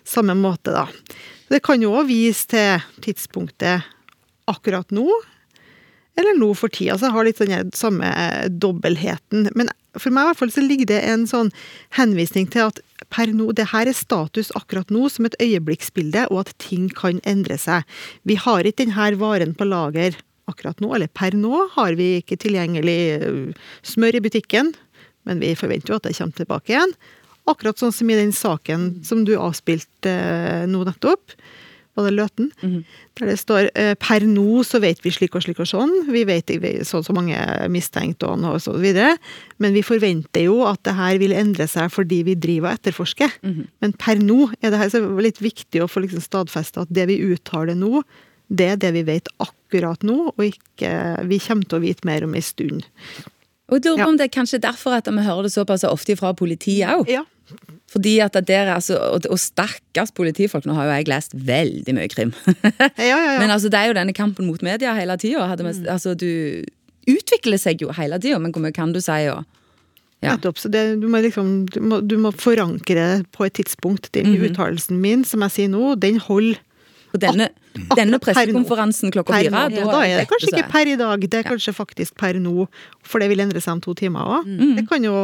samme 0.06 0.36
måte, 0.38 0.70
da. 0.70 0.86
Det 1.50 1.60
kan 1.66 1.82
jo 1.82 1.92
òg 1.98 2.08
vise 2.08 2.46
til 2.50 2.86
tidspunktet 3.02 3.86
akkurat 4.46 4.94
nå, 4.94 5.06
eller 6.16 6.38
nå 6.38 6.52
for 6.56 6.72
tida. 6.72 6.96
Så 6.96 7.08
jeg 7.08 7.16
har 7.16 7.26
litt 7.26 7.42
den 7.42 7.74
samme 7.76 8.08
dobbeltheten. 8.48 9.50
Men 9.58 9.70
for 9.98 10.14
meg 10.14 10.24
i 10.24 10.30
hvert 10.30 10.40
fall 10.40 10.54
så 10.54 10.64
ligger 10.64 10.94
det 10.94 11.02
en 11.04 11.26
sånn 11.28 11.50
henvisning 11.98 12.48
til 12.52 12.70
at 12.70 12.80
per 13.12 13.32
nå, 13.34 13.50
det 13.56 13.68
her 13.72 13.88
er 13.90 13.96
status 13.96 14.52
akkurat 14.58 14.90
nå 14.94 15.08
som 15.12 15.28
et 15.28 15.36
øyeblikksbilde, 15.42 16.26
og 16.32 16.44
at 16.44 16.54
ting 16.62 16.88
kan 16.92 17.20
endre 17.28 17.58
seg. 17.60 17.84
Vi 18.28 18.38
har 18.40 18.66
ikke 18.66 18.84
denne 18.84 19.10
varen 19.20 19.54
på 19.56 19.68
lager 19.68 20.16
akkurat 20.50 20.80
nå, 20.82 20.92
eller 20.94 21.10
per 21.10 21.36
nå 21.36 21.66
har 21.74 21.98
vi 21.98 22.16
ikke 22.20 22.38
tilgjengelig 22.40 22.98
øh, 23.26 23.68
smør 23.86 24.18
i 24.18 24.24
butikken, 24.28 24.72
men 25.26 25.42
vi 25.42 25.56
forventer 25.58 25.92
jo 25.92 25.98
at 25.98 26.06
det 26.06 26.16
kommer 26.18 26.38
tilbake 26.38 26.74
igjen. 26.74 26.94
Akkurat 27.50 27.78
sånn 27.78 27.94
som 27.94 28.10
i 28.10 28.18
den 28.18 28.32
saken 28.34 28.88
som 29.06 29.24
du 29.26 29.36
avspilte 29.38 30.10
eh, 30.10 30.66
nå 30.70 30.84
nettopp. 30.86 31.34
Var 31.96 32.04
det 32.10 32.12
Løten? 32.12 32.50
Der 33.16 33.26
det 33.30 33.38
står 33.40 33.70
eh, 33.74 33.94
per 33.96 34.20
nå 34.28 34.60
så 34.68 34.80
vet 34.82 35.00
vi 35.04 35.10
slik 35.14 35.34
og 35.38 35.42
slik 35.46 35.60
og 35.64 35.68
sånn. 35.70 35.92
Vi 36.12 36.24
vet 36.28 36.50
så 36.84 36.98
og 37.00 37.06
så 37.06 37.14
mange 37.16 37.36
mistenkt 37.72 38.22
og 38.28 38.36
noe 38.42 38.58
så 38.60 38.74
videre. 38.76 39.14
Men 39.62 39.72
vi 39.72 39.80
forventer 39.86 40.44
jo 40.44 40.58
at 40.68 40.82
det 40.84 40.94
her 40.98 41.16
vil 41.22 41.32
endre 41.32 41.66
seg 41.70 41.88
fordi 41.94 42.22
vi 42.28 42.34
driver 42.36 42.74
og 42.74 42.78
etterforsker. 42.80 43.38
Men 43.80 43.96
per 43.96 44.20
nå 44.20 44.50
er 44.60 44.70
det 44.74 44.82
her 44.82 44.92
så 44.92 45.00
litt 45.24 45.40
viktig 45.40 45.80
å 45.82 45.88
få 45.88 46.04
liksom 46.04 46.20
stadfeste 46.24 46.84
at 46.84 46.92
det 46.92 47.08
vi 47.08 47.16
uttaler 47.32 47.74
nå, 47.78 48.02
det 48.52 48.68
er 48.74 48.76
det 48.76 48.92
vi 48.94 49.02
vet 49.08 49.26
akkurat 49.42 50.04
nå, 50.06 50.30
og 50.36 50.44
ikke 50.44 50.90
vi 51.26 51.40
kommer 51.42 51.66
til 51.66 51.80
å 51.80 51.82
vite 51.82 52.06
mer 52.06 52.22
om 52.28 52.36
ei 52.38 52.44
stund. 52.44 52.84
Og 53.66 53.80
jeg 53.80 53.88
lurer 53.88 54.04
Ja. 54.04 54.06
om 54.06 54.16
det 54.20 54.28
er 54.28 54.36
kanskje 54.36 54.60
derfor 54.62 54.94
at 54.94 55.08
vi 55.10 55.24
hører 55.24 55.42
det 55.48 55.50
såpass 55.56 55.82
ofte 55.82 56.14
fra 56.16 56.30
politiet 56.32 56.86
òg. 56.86 57.08
Ja. 57.10 57.24
Fordi 57.92 58.16
at 58.24 58.34
dere, 58.34 58.44
der, 58.48 58.72
altså, 58.74 58.96
og, 58.98 59.26
og 59.30 59.38
stakkars 59.40 60.10
politifolk, 60.16 60.66
nå 60.66 60.74
har 60.76 60.88
jo 60.88 60.94
jeg 60.98 61.08
lest 61.08 61.36
veldig 61.46 61.94
mye 61.96 62.08
krim. 62.12 62.32
Ja, 62.46 62.80
ja, 62.98 63.18
ja. 63.18 63.36
Men 63.42 63.52
altså, 63.54 63.70
det 63.72 63.78
er 63.78 63.92
jo 63.92 63.98
denne 63.98 64.14
kampen 64.16 64.48
mot 64.50 64.62
media 64.66 64.94
hele 64.98 65.16
tida. 65.22 65.46
Altså, 65.92 66.16
du 66.18 66.26
utvikler 67.06 67.60
seg 67.62 67.84
jo 67.84 67.92
hele 67.94 68.18
tida, 68.18 68.40
men 68.42 68.50
hvor 68.50 68.64
mye 68.64 68.74
kan 68.74 68.90
du 68.92 68.98
si? 69.00 69.20
Og, 69.30 69.44
ja. 70.24 70.32
Nettopp. 70.34 70.58
Så 70.58 70.68
det, 70.72 70.82
du, 70.98 71.06
må 71.12 71.20
liksom, 71.22 71.52
du, 71.70 71.78
må, 71.86 72.00
du 72.02 72.16
må 72.18 72.32
forankre 72.34 72.96
det 72.98 73.26
på 73.36 73.46
et 73.46 73.54
tidspunkt. 73.60 74.10
Den 74.16 74.32
Mhm. 74.34 74.48
uttalelsen 74.50 74.98
min, 75.00 75.22
som 75.24 75.44
jeg 75.46 75.54
sier 75.54 75.70
nå, 75.70 75.94
den 76.02 76.18
holder 76.26 76.58
og 77.14 77.20
denne, 77.22 77.46
denne 77.96 78.18
pressekonferansen 78.20 79.12
klokka 79.14 79.38
fire 79.38 79.60
ja, 79.70 79.84
Da 79.86 80.00
er 80.04 80.18
det 80.18 80.26
kanskje 80.28 80.50
ikke 80.50 80.70
per 80.72 80.88
i 80.90 80.96
dag, 80.98 81.22
det 81.30 81.38
er 81.38 81.46
kanskje 81.46 81.72
faktisk 81.72 82.16
per 82.18 82.34
nå. 82.42 82.66
For 83.06 83.22
det 83.22 83.30
vil 83.30 83.40
endre 83.46 83.62
seg 83.62 83.76
om 83.78 83.80
to 83.84 83.94
timer 83.96 84.26
òg. 84.40 84.48
Mm. 84.50 84.74
Det 84.80 84.84
kan 84.90 85.06
jo 85.06 85.14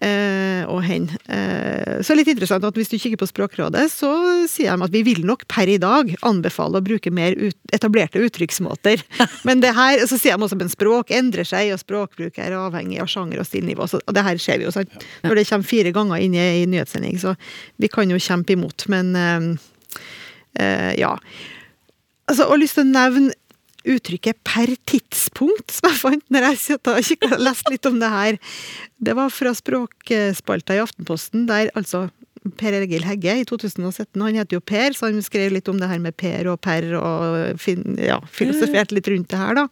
og 0.00 0.80
hen. 0.86 1.08
Eh, 1.28 2.00
så 2.06 2.14
litt 2.16 2.30
interessant 2.32 2.64
at 2.64 2.76
hvis 2.78 2.88
du 2.88 2.96
kikker 2.96 3.20
på 3.20 3.28
Språkrådet, 3.28 3.84
så 3.92 4.10
sier 4.48 4.72
de 4.72 4.86
at 4.86 4.94
vi 4.94 5.02
vil 5.04 5.22
nok 5.28 5.44
per 5.50 5.68
i 5.68 5.76
dag 5.80 6.12
anbefale 6.26 6.80
å 6.80 6.84
bruke 6.84 7.12
mer 7.12 7.36
ut, 7.36 7.56
etablerte 7.74 8.22
uttrykksmåter. 8.24 9.04
Men 9.48 9.60
det 9.64 9.74
her, 9.76 10.04
så 10.08 10.16
sier 10.20 10.38
de 10.38 10.46
også 10.46 10.58
at 10.60 10.74
språk 10.74 11.12
endrer 11.16 11.48
seg, 11.48 11.74
og 11.74 11.82
språkbruk 11.82 12.40
er 12.40 12.56
avhengig 12.56 13.00
av 13.02 13.10
sjanger 13.12 13.42
og 13.42 13.48
stilnivå. 13.48 13.88
Så, 13.90 14.00
og 14.06 14.16
det 14.16 14.24
her 14.26 14.40
ser 14.40 14.60
vi 14.60 14.68
jo, 14.68 14.74
sant. 14.74 15.06
Når 15.26 15.40
det 15.40 15.48
kommer 15.50 15.68
fire 15.68 15.94
ganger 15.96 16.24
inn 16.24 16.36
i, 16.38 16.48
nyhetssending, 16.70 17.20
så 17.20 17.36
vi 17.80 17.92
kan 17.92 18.10
jo 18.10 18.20
kjempe 18.20 18.56
imot. 18.56 18.88
Men 18.92 19.12
eh, 19.18 19.48
eh, 20.64 20.92
ja. 21.00 21.16
Altså, 22.30 22.46
og 22.46 22.60
lyst 22.62 22.78
til 22.78 22.86
å 22.86 22.92
nevne 22.94 23.34
uttrykket 23.84 24.36
'per 24.44 24.74
tidspunkt', 24.86 25.70
som 25.70 25.90
jeg 25.90 25.98
fant 25.98 26.24
når 26.30 26.46
jeg 26.50 26.58
satt 26.58 26.88
og 26.88 27.40
leste 27.40 27.70
litt 27.72 27.86
om 27.86 28.00
det 28.00 28.10
her. 28.10 28.38
Det 29.00 29.14
var 29.16 29.30
fra 29.30 29.54
språkspalta 29.54 30.76
i 30.76 30.82
Aftenposten, 30.82 31.46
der 31.46 31.70
altså 31.74 32.10
Per 32.56 32.72
Egil 32.72 33.04
Hegge 33.04 33.34
i 33.42 33.44
2017, 33.44 34.16
han 34.22 34.38
heter 34.38 34.56
jo 34.56 34.64
Per, 34.64 34.94
så 34.96 35.10
han 35.10 35.20
skrev 35.22 35.52
litt 35.52 35.68
om 35.68 35.76
det 35.80 35.88
her 35.90 36.00
med 36.00 36.16
Per 36.16 36.48
og 36.48 36.60
Per, 36.64 36.86
og 36.96 37.60
fin, 37.60 37.98
ja, 38.00 38.20
filosoferte 38.32 38.96
litt 38.96 39.08
rundt 39.12 39.28
det 39.28 39.40
her, 39.40 39.54
da. 39.60 39.66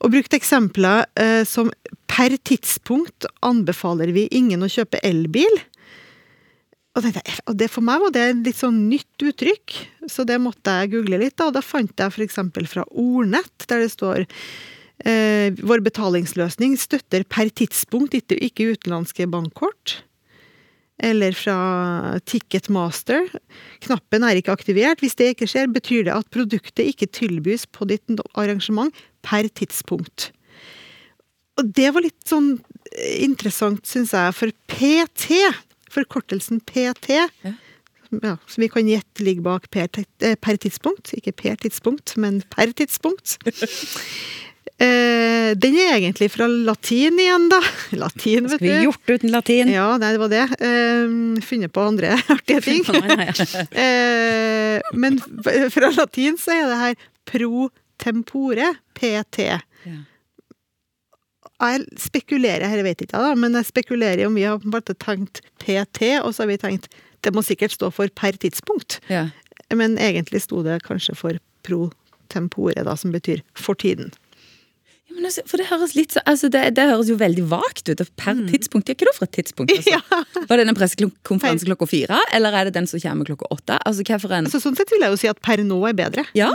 Og 0.00 0.14
brukte 0.14 0.38
eksempler 0.38 1.04
eh, 1.20 1.44
som 1.44 1.70
'per 2.08 2.36
tidspunkt 2.42 3.26
anbefaler 3.42 4.12
vi 4.12 4.28
ingen 4.32 4.64
å 4.64 4.72
kjøpe 4.72 5.00
elbil'. 5.04 5.60
Og, 6.98 7.54
det 7.54 7.70
For 7.70 7.86
meg 7.86 8.02
var 8.02 8.12
det 8.14 8.24
et 8.26 8.42
litt 8.48 8.58
sånn 8.58 8.82
nytt 8.90 9.22
uttrykk, 9.22 9.76
så 10.10 10.26
det 10.26 10.40
måtte 10.42 10.74
jeg 10.80 10.92
google 10.96 11.20
litt. 11.22 11.36
Da, 11.38 11.48
og 11.50 11.54
da 11.54 11.62
fant 11.62 11.94
jeg 11.94 12.10
f.eks. 12.10 12.40
fra 12.72 12.84
Ordnett, 12.90 13.66
der 13.70 13.84
det 13.84 13.92
står 13.94 14.24
eh, 15.06 15.54
Vår 15.62 15.84
betalingsløsning 15.86 16.74
støtter 16.80 17.26
per 17.30 17.52
tidspunkt 17.54 18.16
ikke, 18.18 18.72
utenlandske 18.74 19.28
bankkort. 19.30 20.00
Eller 21.00 21.32
fra 21.32 22.18
Ticketmaster. 22.28 23.30
Knappen 23.86 24.26
er 24.26 24.36
ikke 24.36 24.52
aktivert. 24.52 25.00
Hvis 25.00 25.16
det 25.16 25.30
ikke 25.32 25.48
skjer, 25.48 25.70
betyr 25.72 26.04
det 26.10 26.18
at 26.18 26.28
produktet 26.34 26.90
ikke 26.90 27.08
tilbys 27.08 27.64
på 27.70 27.86
ditt 27.88 28.18
arrangement 28.34 28.92
per 29.24 29.46
tidspunkt. 29.48 30.32
Og 31.60 31.70
det 31.76 31.88
var 31.94 32.04
litt 32.04 32.20
sånn 32.28 32.56
interessant, 33.20 33.86
syns 33.86 34.12
jeg, 34.16 34.36
for 34.36 34.52
PT, 34.72 35.38
forkortelsen 35.90 36.60
PT 36.66 37.18
ja, 38.10 38.36
Så 38.46 38.60
vi 38.60 38.68
kan 38.68 38.88
gjette 38.90 39.22
ligger 39.22 39.44
bak 39.46 39.68
per, 39.70 39.88
eh, 40.18 40.34
per 40.34 40.56
tidspunkt. 40.58 41.12
Ikke 41.14 41.32
per 41.36 41.54
tidspunkt, 41.62 42.16
men 42.18 42.42
per 42.50 42.72
tidspunkt. 42.74 43.38
Eh, 44.80 45.52
den 45.60 45.74
er 45.76 45.90
egentlig 45.98 46.30
fra 46.32 46.46
latin 46.48 47.18
igjen, 47.20 47.50
da. 47.52 47.58
Latin, 48.00 48.46
vet 48.48 48.54
Skulle 48.56 48.70
vi 48.70 48.78
du. 48.78 48.84
gjort 48.86 49.10
uten 49.12 49.32
latin? 49.34 49.68
Ja, 49.74 49.88
nei, 50.00 50.12
det 50.14 50.20
var 50.22 50.30
det. 50.32 50.44
Eh, 50.56 51.42
funnet 51.44 51.72
på 51.76 51.84
andre 51.84 52.14
artige 52.34 52.62
ting. 52.64 52.80
Eh, 53.84 54.80
men 54.96 55.18
fra 55.20 55.90
latin 55.92 56.38
så 56.40 56.54
er 56.54 56.70
det 56.70 56.78
her 56.80 56.94
pro 57.28 57.68
tempore, 58.00 58.70
PT. 58.96 59.50
Ja. 59.50 59.98
Jeg 61.60 61.84
spekulerer, 62.00 62.64
her 62.72 62.82
vet 62.86 63.04
ikke 63.04 63.20
da, 63.20 63.34
men 63.36 63.56
jeg 63.58 63.68
spekulerer 63.68 64.24
om 64.26 64.36
vi 64.38 64.46
har 64.48 64.62
bare 64.64 64.96
tenkt 64.96 65.42
PT, 65.60 66.16
og 66.22 66.32
så 66.32 66.44
har 66.46 66.52
vi 66.54 66.60
tenkt 66.62 66.88
det 67.20 67.34
må 67.36 67.42
sikkert 67.44 67.74
stå 67.76 67.90
for 67.92 68.08
per 68.16 68.38
tidspunkt. 68.40 68.98
Ja. 69.12 69.26
Men 69.76 69.98
egentlig 70.00 70.42
sto 70.46 70.62
det 70.64 70.80
kanskje 70.86 71.14
for 71.18 71.38
pro 71.66 71.90
tempore, 72.32 72.84
da, 72.86 72.96
som 72.96 73.12
betyr 73.12 73.42
for 73.58 73.76
tiden. 73.78 74.12
Ja, 75.10 75.16
men 75.16 75.26
altså, 75.26 75.42
for 75.50 75.58
det 75.58 75.66
høres 75.66 75.96
litt 75.98 76.14
så, 76.14 76.22
altså 76.30 76.48
det, 76.52 76.62
det 76.78 76.86
høres 76.86 77.10
jo 77.10 77.16
veldig 77.18 77.44
vagt 77.50 77.90
ut. 77.90 77.98
Per 77.98 78.36
Per 78.38 78.44
tidspunkt. 78.48 78.88
Ja, 78.88 78.94
hva 78.94 79.08
da 79.10 79.16
for 79.16 79.26
et 79.26 79.36
tidspunkt? 79.40 79.74
Altså? 79.74 80.20
Var 80.50 80.60
det 80.60 80.66
den 80.70 80.78
pressekonferanse 80.78 81.66
klokka 81.68 81.88
fire, 81.90 82.20
eller 82.36 82.56
er 82.56 82.70
det 82.70 82.76
den 82.78 82.86
som 82.90 83.02
kommer 83.02 83.26
klokka 83.28 83.50
åtte? 83.50 83.80
Altså, 83.82 84.06
hva 84.06 84.20
for 84.22 84.36
en 84.38 84.48
Altså, 84.48 84.62
sånn 84.62 84.78
sett 84.78 84.94
vil 84.94 85.02
jeg 85.04 85.16
jo 85.16 85.20
si 85.20 85.30
at 85.32 85.42
per 85.44 85.62
nå 85.66 85.80
er 85.90 85.98
bedre. 85.98 86.24
Ja, 86.38 86.52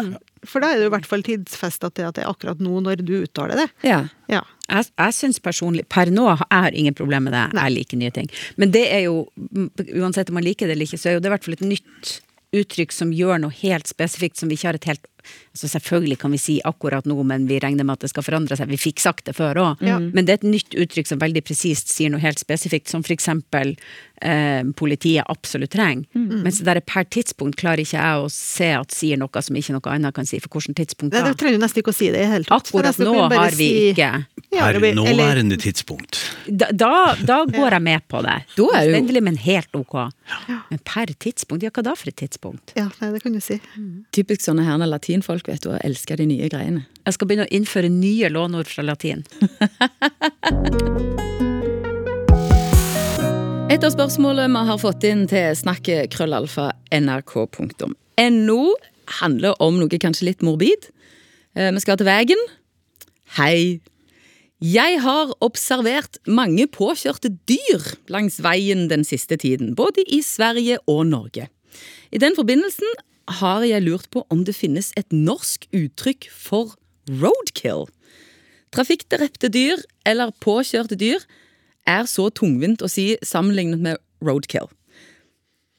For 0.48 0.64
da 0.64 0.72
er 0.72 0.80
det 0.80 0.88
jo 0.88 0.92
i 0.94 0.96
hvert 0.96 1.10
fall 1.10 1.26
tidsfesta 1.26 1.92
til 1.92 2.08
at 2.08 2.18
det 2.18 2.24
er 2.26 2.32
akkurat 2.32 2.64
nå 2.64 2.80
når 2.86 3.04
du 3.04 3.18
uttaler 3.24 3.66
det. 3.66 3.70
Ja. 3.86 4.06
Ja. 4.32 4.44
Jeg, 4.66 4.88
jeg 4.98 5.14
syns 5.14 5.42
personlig 5.44 5.84
Per 5.94 6.10
nå 6.14 6.26
jeg 6.32 6.46
har 6.50 6.78
ingen 6.78 6.96
problemer 6.98 7.30
med 7.30 7.36
det. 7.36 7.62
Jeg 7.62 7.76
liker 7.76 8.02
nye 8.02 8.14
ting. 8.16 8.30
Men 8.62 8.72
det 8.74 8.86
er 8.92 9.06
jo, 9.06 9.26
uansett 9.94 10.32
om 10.32 10.40
man 10.40 10.46
liker 10.46 10.68
det 10.68 10.78
eller 10.78 10.90
ikke, 10.90 11.02
så 11.02 11.12
er 11.12 11.18
jo 11.18 11.24
det 11.24 11.30
i 11.30 11.36
hvert 11.36 11.46
fall 11.46 11.58
et 11.58 11.68
nytt 11.76 12.16
uttrykk 12.56 12.96
som 12.96 13.12
gjør 13.14 13.42
noe 13.44 13.56
helt 13.62 13.90
spesifikt 13.90 14.40
som 14.40 14.50
vi 14.50 14.58
ikke 14.58 14.72
har 14.72 14.80
et 14.80 14.90
helt 14.94 15.08
altså 15.54 15.68
Selvfølgelig 15.76 16.18
kan 16.20 16.32
vi 16.32 16.38
si 16.42 16.56
akkurat 16.66 17.06
nå, 17.06 17.18
men 17.26 17.48
vi 17.48 17.60
regner 17.60 17.84
med 17.88 17.94
at 17.98 18.06
det 18.06 18.10
skal 18.12 18.24
forandre 18.24 18.58
seg. 18.60 18.68
Vi 18.72 18.78
fikk 18.78 19.00
sagt 19.04 19.26
det 19.26 19.36
før 19.38 19.56
òg. 19.62 19.82
Ja. 19.86 20.00
Men 20.00 20.26
det 20.26 20.30
er 20.36 20.40
et 20.42 20.50
nytt 20.50 20.76
uttrykk 20.76 21.08
som 21.08 21.20
veldig 21.20 21.44
presist 21.48 21.90
sier 21.94 22.10
noe 22.14 22.20
helt 22.24 22.40
spesifikt, 22.40 22.90
som 22.92 23.04
for 23.04 23.14
eksempel 23.16 23.76
eh, 24.22 24.64
politiet 24.78 25.26
absolutt 25.32 25.72
trenger. 25.76 26.06
Mens 26.16 26.60
det 26.62 26.68
der 26.70 26.82
per 26.86 27.04
tidspunkt 27.12 27.58
klarer 27.60 27.84
ikke 27.84 27.98
jeg 28.00 28.24
å 28.26 28.30
se 28.32 28.72
at 28.78 28.92
sier 28.96 29.18
noe 29.22 29.42
som 29.44 29.56
ikke 29.56 29.76
noe 29.76 29.94
annet 29.96 30.16
kan 30.16 30.26
si. 30.28 30.40
For 30.44 30.50
hvilket 30.60 30.76
tidspunkt 30.82 31.14
Det, 31.16 31.22
da? 31.24 31.32
det 31.34 31.40
trenger 31.42 31.60
du 31.60 31.64
nesten 31.66 31.82
ikke 31.84 31.94
å 31.94 31.98
si 31.98 32.10
det 32.14 32.24
i 32.24 32.30
hele 32.32 32.48
tatt. 32.48 32.70
Akkurat 32.72 32.98
nå 33.00 33.16
har 33.34 33.52
vi 33.58 33.70
si- 33.70 33.92
ikke 33.94 34.12
Per 34.56 34.80
nåværende 34.96 35.58
tidspunkt. 35.60 36.20
Da, 36.48 36.70
da, 36.72 37.16
da 37.20 37.42
går 37.46 37.72
jeg 37.76 37.82
med 37.84 38.06
på 38.08 38.22
det. 38.24 38.36
Da 38.56 38.68
er 38.80 38.86
jo- 38.90 38.96
Endelig, 38.96 39.22
men 39.24 39.36
helt 39.38 39.76
ok. 39.76 39.96
Men 40.72 40.80
per 40.86 41.12
tidspunkt? 41.20 41.64
Ja, 41.64 41.70
hva 41.76 41.84
da 41.84 41.96
for 41.96 42.08
et 42.08 42.16
tidspunkt? 42.16 42.72
Ja, 42.78 42.88
nei, 43.02 43.12
det 43.12 43.22
kan 43.24 43.34
du 43.36 43.42
si. 43.44 43.60
Typisk 44.16 44.42
sånne 44.46 44.64
herne 44.64 44.88
latinfolk, 45.16 45.48
vet 45.48 45.64
du, 45.64 45.70
og 45.72 45.80
elsker 45.84 46.18
de 46.20 46.26
nye 46.28 46.50
greiene. 46.50 46.86
Jeg 47.06 47.14
skal 47.16 47.28
begynne 47.28 47.46
å 47.48 47.54
innføre 47.56 47.90
nye 47.90 48.30
lånord 48.30 48.68
fra 48.68 48.84
latin. 48.84 49.24
Et 53.66 53.84
av 53.84 53.92
spørsmålene 53.92 54.54
vi 54.54 54.68
har 54.70 54.78
fått 54.78 55.04
inn 55.08 55.26
til 55.28 55.56
snakket 55.58 56.12
krøllalfa 56.14 56.72
nrk.no 56.94 58.60
handler 59.20 59.54
om 59.62 59.80
noe 59.80 60.00
kanskje 60.00 60.26
litt 60.30 60.42
morbid. 60.46 60.90
Eh, 61.56 61.72
Vi 61.72 61.80
skal 61.82 61.98
til 61.98 62.08
veien. 62.08 62.42
Hei. 63.38 63.82
Jeg 64.62 65.02
har 65.02 65.34
observert 65.44 66.18
mange 66.26 66.68
påkjørte 66.68 67.30
dyr 67.46 67.82
langs 68.08 68.40
veien 68.42 68.88
den 68.90 69.04
siste 69.04 69.36
tiden, 69.38 69.76
både 69.76 70.02
i 70.08 70.22
Sverige 70.22 70.78
og 70.88 71.06
Norge. 71.08 71.50
I 72.12 72.18
den 72.18 72.36
forbindelsen 72.38 72.88
har 73.28 73.64
jeg 73.66 73.84
lurt 73.86 74.10
på 74.14 74.26
om 74.30 74.44
det 74.46 74.56
finnes 74.56 74.92
et 75.00 75.12
norsk 75.14 75.66
uttrykk 75.74 76.30
for 76.32 76.76
roadkill. 77.10 77.88
Trafikkdrepte 78.76 79.50
dyr 79.54 79.82
eller 80.06 80.34
påkjørte 80.44 80.98
dyr 81.00 81.24
er 81.90 82.08
så 82.10 82.30
tungvint 82.34 82.84
å 82.84 82.90
si 82.92 83.14
sammenlignet 83.26 83.82
med 83.82 84.02
roadkill. 84.26 84.68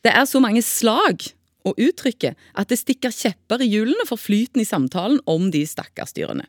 Det 0.07 0.15
er 0.15 0.27
så 0.29 0.41
mange 0.43 0.63
slag 0.63 1.27
å 1.67 1.75
uttrykke 1.75 2.35
at 2.55 2.71
det 2.71 2.79
stikker 2.79 3.15
kjepper 3.15 3.63
i 3.65 3.71
hjulene 3.71 4.07
for 4.07 4.21
flyten 4.21 4.63
i 4.63 4.69
samtalen 4.69 5.19
om 5.27 5.51
de 5.51 5.65
stakkars 5.67 6.15
dyrene. 6.15 6.47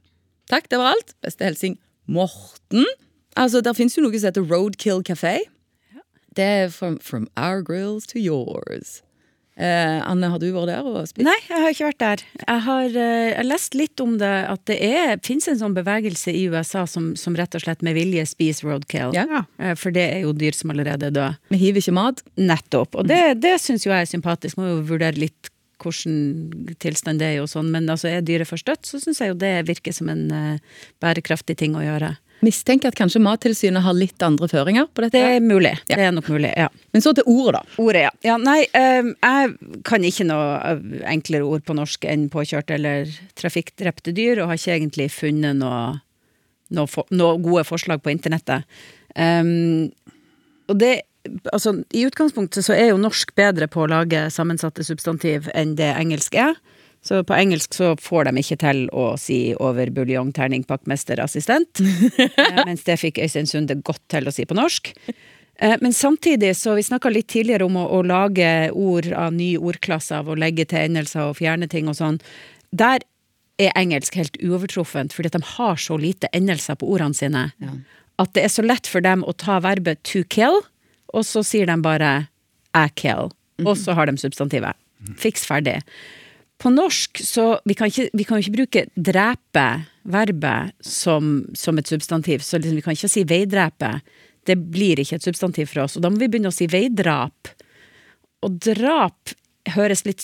Takk, 0.48 0.70
det 0.70 0.80
var 0.80 0.94
alt. 0.94 1.16
Beste 1.26 1.48
hilsing 1.48 1.78
Morten. 2.08 2.86
Altså, 3.36 3.62
Der 3.62 3.74
fins 3.74 3.98
jo 3.98 4.06
noe 4.06 4.16
som 4.16 4.30
heter 4.30 4.46
Roadkill 4.46 5.04
Café. 5.04 5.40
Det 6.38 6.46
er 6.46 6.70
from, 6.70 7.00
from 7.00 7.28
our 7.36 7.62
grills 7.62 8.06
to 8.08 8.20
yours. 8.20 9.02
Eh, 9.58 10.00
Anne, 10.06 10.30
har 10.30 10.38
du 10.38 10.52
vært 10.54 10.70
der 10.70 10.86
og 10.86 11.00
spist? 11.10 11.26
Nei, 11.26 11.36
jeg 11.48 11.62
har 11.64 11.74
ikke 11.74 11.88
vært 11.88 12.02
der. 12.04 12.24
Jeg 12.44 12.64
har 12.68 12.98
eh, 13.02 13.32
jeg 13.32 13.48
lest 13.48 13.78
litt 13.78 14.04
om 14.04 14.14
det, 14.22 14.30
at 14.54 14.64
det 14.70 14.78
er, 14.86 15.16
finnes 15.26 15.50
en 15.50 15.58
sånn 15.64 15.74
bevegelse 15.78 16.30
i 16.30 16.44
USA 16.54 16.86
som, 16.90 17.16
som 17.18 17.38
rett 17.38 17.58
og 17.58 17.64
slett 17.66 17.82
med 17.86 17.98
vilje 17.98 18.28
spiser 18.30 18.70
roadkill. 18.70 19.18
Ja. 19.18 19.44
Eh, 19.58 19.74
For 19.80 19.96
det 19.96 20.06
er 20.14 20.24
jo 20.28 20.36
dyr 20.38 20.54
som 20.54 20.76
allerede 20.76 21.10
er 21.10 21.16
døde. 21.18 21.30
Vi 21.50 21.62
hiver 21.64 21.82
ikke 21.82 21.98
mat. 21.98 22.22
Nettopp. 22.38 23.00
Og 23.02 23.10
det, 23.10 23.22
det 23.42 23.58
syns 23.64 23.88
jo 23.88 23.94
jeg 23.96 24.06
er 24.06 24.12
sympatisk. 24.14 24.62
Må 24.62 24.70
jo 24.70 24.82
vurdere 24.94 25.18
litt 25.18 25.50
hvordan 25.82 26.76
tilstand 26.82 27.22
det 27.22 27.34
er 27.34 27.42
og 27.44 27.50
sånn. 27.52 27.72
Men 27.74 27.90
altså, 27.90 28.10
er 28.12 28.24
dyret 28.26 28.50
først 28.50 28.70
dødt, 28.70 28.86
så 28.90 29.02
syns 29.02 29.22
jeg 29.22 29.34
jo 29.34 29.42
det 29.42 29.56
virker 29.68 29.96
som 29.96 30.10
en 30.14 30.24
eh, 30.34 30.80
bærekraftig 31.02 31.58
ting 31.60 31.78
å 31.78 31.86
gjøre. 31.86 32.14
Mistenker 32.46 32.92
at 32.92 32.98
kanskje 32.98 33.22
Mattilsynet 33.24 33.82
har 33.82 33.96
litt 33.98 34.22
andre 34.22 34.50
føringer 34.52 34.86
på 34.94 35.04
dette. 35.06 35.18
Det 35.18 35.38
er 35.38 35.44
mulig. 35.44 35.74
Ja. 35.90 35.98
Det 35.98 36.06
er 36.06 36.14
nok 36.14 36.30
mulig, 36.30 36.52
ja. 36.54 36.68
Men 36.94 37.04
så 37.04 37.14
til 37.18 37.26
ordet, 37.32 37.58
da. 37.58 37.78
Ordet, 37.82 38.04
ja. 38.06 38.12
ja 38.30 38.36
nei, 38.42 38.60
eh, 38.78 39.10
jeg 39.16 39.82
kan 39.88 40.06
ikke 40.06 40.28
noe 40.30 40.52
eh, 40.60 40.84
enklere 41.16 41.48
ord 41.48 41.66
på 41.66 41.78
norsk 41.78 42.06
enn 42.10 42.28
påkjørt 42.34 42.74
eller 42.78 43.10
trafikkdrepte 43.42 44.14
dyr, 44.18 44.44
og 44.44 44.52
har 44.52 44.62
ikke 44.62 44.76
egentlig 44.76 45.10
funnet 45.16 45.58
noe, 45.58 45.82
noe, 46.78 46.92
for, 46.92 47.10
noe 47.10 47.42
gode 47.42 47.66
forslag 47.68 48.06
på 48.06 48.14
internettet. 48.14 48.68
Um, 49.18 49.90
og 50.70 50.82
det 50.82 50.96
Altså, 51.52 51.74
i 51.92 52.06
utgangspunktet 52.08 52.64
så 52.64 52.72
er 52.72 52.94
jo 52.94 53.00
norsk 53.02 53.34
bedre 53.36 53.66
på 53.68 53.82
å 53.84 53.90
lage 53.92 54.30
sammensatte 54.32 54.86
substantiv 54.88 55.50
enn 55.52 55.74
det 55.76 55.90
engelsk 56.00 56.38
er. 56.40 56.54
Så 57.08 57.22
på 57.24 57.36
engelsk 57.38 57.74
så 57.78 57.94
får 58.02 58.28
de 58.28 58.42
ikke 58.42 58.58
til 58.60 58.84
å 58.92 59.08
si 59.22 59.40
over 59.64 59.90
buljong, 59.96 60.34
terning, 60.36 60.66
pakkmester, 60.68 61.22
assistent. 61.24 61.80
Eh, 62.38 62.64
Mens 62.68 62.84
det 62.88 62.98
fikk 63.00 63.20
Øystein 63.24 63.48
Sunde 63.50 63.78
godt 63.86 64.02
til 64.12 64.28
å 64.28 64.34
si 64.34 64.44
på 64.48 64.56
norsk. 64.58 64.92
Eh, 65.60 65.76
Men 65.82 65.94
samtidig, 65.96 66.54
så 66.60 66.76
vi 66.76 66.84
snakka 66.86 67.10
litt 67.14 67.30
tidligere 67.32 67.66
om 67.66 67.78
å, 67.80 67.86
å 67.98 68.02
lage 68.06 68.50
ord 68.74 69.08
av 69.16 69.34
nye 69.36 69.58
ordklasser, 69.58 70.20
av 70.20 70.30
å 70.34 70.38
legge 70.38 70.66
til 70.70 70.84
endelser 70.84 71.30
og 71.30 71.38
fjerne 71.40 71.70
ting 71.72 71.88
og 71.88 71.96
sånn. 72.00 72.20
Der 72.76 73.06
er 73.58 73.74
engelsk 73.80 74.18
helt 74.20 74.38
uovertruffent, 74.44 75.16
fordi 75.16 75.32
at 75.32 75.40
de 75.40 75.46
har 75.56 75.80
så 75.82 75.98
lite 75.98 76.30
endelser 76.38 76.78
på 76.78 76.90
ordene 76.94 77.18
sine. 77.18 77.48
At 78.22 78.34
det 78.36 78.44
er 78.46 78.54
så 78.54 78.66
lett 78.66 78.90
for 78.90 79.02
dem 79.06 79.24
å 79.26 79.34
ta 79.34 79.58
verbet 79.64 80.04
to 80.06 80.22
kill, 80.30 80.60
og 81.16 81.26
så 81.26 81.42
sier 81.46 81.70
de 81.70 81.78
bare 81.82 82.12
I 82.78 82.88
kill. 83.00 83.32
Og 83.66 83.74
så 83.80 83.96
har 83.98 84.06
de 84.06 84.18
substantivet. 84.22 84.78
Fiks 85.18 85.46
ferdig. 85.48 85.80
På 86.58 86.72
norsk 86.74 87.22
så 87.22 87.60
Vi 87.70 87.76
kan 87.78 87.92
ikke, 87.92 88.10
vi 88.18 88.26
kan 88.26 88.42
ikke 88.42 88.56
bruke 88.56 88.86
drepe, 88.96 89.66
verbet, 90.10 90.74
som, 90.82 91.46
som 91.54 91.78
et 91.78 91.90
substantiv. 91.90 92.42
Så 92.46 92.58
liksom, 92.58 92.80
vi 92.80 92.86
kan 92.86 92.98
ikke 92.98 93.12
si 93.12 93.26
veidrepe. 93.28 93.92
Det 94.48 94.56
blir 94.58 95.02
ikke 95.02 95.20
et 95.20 95.28
substantiv 95.28 95.70
for 95.74 95.86
oss. 95.86 95.98
Og 95.98 96.06
da 96.06 96.12
må 96.12 96.22
vi 96.22 96.30
begynne 96.32 96.54
å 96.54 96.56
si 96.56 96.70
veidrap. 96.72 97.52
Og 98.46 98.60
drap 98.64 99.36
høres 99.76 100.06
litt 100.08 100.24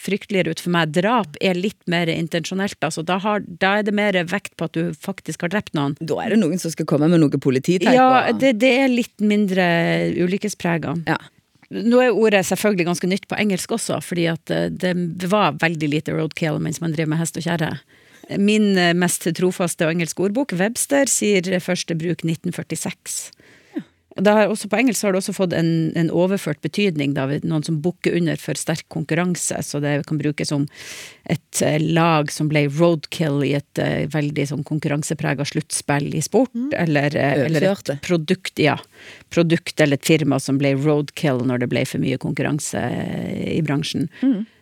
frykteligere 0.00 0.54
ut 0.54 0.62
for 0.62 0.72
meg. 0.72 0.94
Drap 0.96 1.36
er 1.44 1.58
litt 1.58 1.80
mer 1.90 2.08
intensjonelt. 2.12 2.78
Altså, 2.86 3.04
da, 3.06 3.18
har, 3.20 3.44
da 3.44 3.76
er 3.78 3.86
det 3.86 3.94
mer 3.96 4.16
vekt 4.30 4.56
på 4.56 4.70
at 4.70 4.78
du 4.78 4.94
faktisk 4.96 5.44
har 5.44 5.52
drept 5.52 5.76
noen. 5.76 5.96
Da 6.00 6.22
er 6.24 6.34
det 6.34 6.40
noen 6.40 6.62
som 6.62 6.72
skal 6.72 6.88
komme 6.88 7.10
med 7.12 7.20
noe 7.22 7.42
polititeip. 7.42 7.92
Ja, 7.94 8.32
det, 8.32 8.56
det 8.62 8.72
er 8.80 8.88
litt 8.92 9.20
mindre 9.20 9.66
ulykkesprega. 10.16 10.96
ja. 11.10 11.20
Nå 11.70 12.00
er 12.02 12.16
ordet 12.16 12.42
selvfølgelig 12.48 12.88
ganske 12.88 13.08
nytt 13.10 13.26
på 13.30 13.38
engelsk 13.38 13.76
også, 13.76 14.00
fordi 14.02 14.26
at 14.32 14.50
eh, 14.50 14.70
det 14.74 15.30
var 15.30 15.58
veldig 15.62 15.90
lite 15.92 16.14
roadkill 16.16 16.58
mens 16.62 16.80
man 16.82 16.96
driver 16.96 17.12
med 17.14 17.22
hest 17.22 17.38
og 17.38 17.46
kjerre. 17.46 17.74
Min 18.38 18.72
eh, 18.78 18.94
mest 18.94 19.28
trofaste 19.38 19.86
engelske 19.86 20.26
ordbok, 20.26 20.54
Webster, 20.58 21.10
sier 21.10 21.46
første 21.62 21.94
bruk 21.98 22.24
1946. 22.26 23.30
Også, 24.20 24.68
på 24.68 24.78
engelsk 24.80 25.06
har 25.06 25.14
det 25.14 25.20
også 25.22 25.34
fått 25.36 25.54
en, 25.56 25.90
en 25.98 26.10
overført 26.10 26.60
betydning, 26.64 27.14
da, 27.16 27.26
noen 27.42 27.64
som 27.66 27.80
bukker 27.82 28.16
under 28.18 28.36
for 28.40 28.58
sterk 28.58 28.86
konkurranse. 28.92 29.60
Så 29.66 29.80
det 29.82 29.94
kan 30.08 30.20
brukes 30.20 30.52
som 30.52 30.66
et 31.30 31.62
eh, 31.64 31.78
lag 31.80 32.30
som 32.32 32.50
ble 32.50 32.66
roadkill 32.68 33.42
i 33.46 33.54
et 33.58 33.82
uh, 33.82 34.06
veldig 34.10 34.46
sånn 34.50 34.66
konkurranseprega 34.66 35.46
sluttspill 35.46 36.10
i 36.18 36.22
sport, 36.24 36.54
eller, 36.76 37.14
uh, 37.14 37.44
eller 37.46 37.68
et 37.70 37.92
produkt, 38.04 38.60
ja. 38.60 38.76
Produkt 39.30 39.80
eller 39.80 40.00
et 40.00 40.10
firma 40.10 40.40
som 40.42 40.58
ble 40.60 40.74
roadkill 40.78 41.44
når 41.46 41.64
det 41.64 41.70
ble 41.72 41.84
for 41.88 42.02
mye 42.02 42.18
konkurranse 42.20 42.82
i 43.46 43.60
bransjen. 43.66 44.08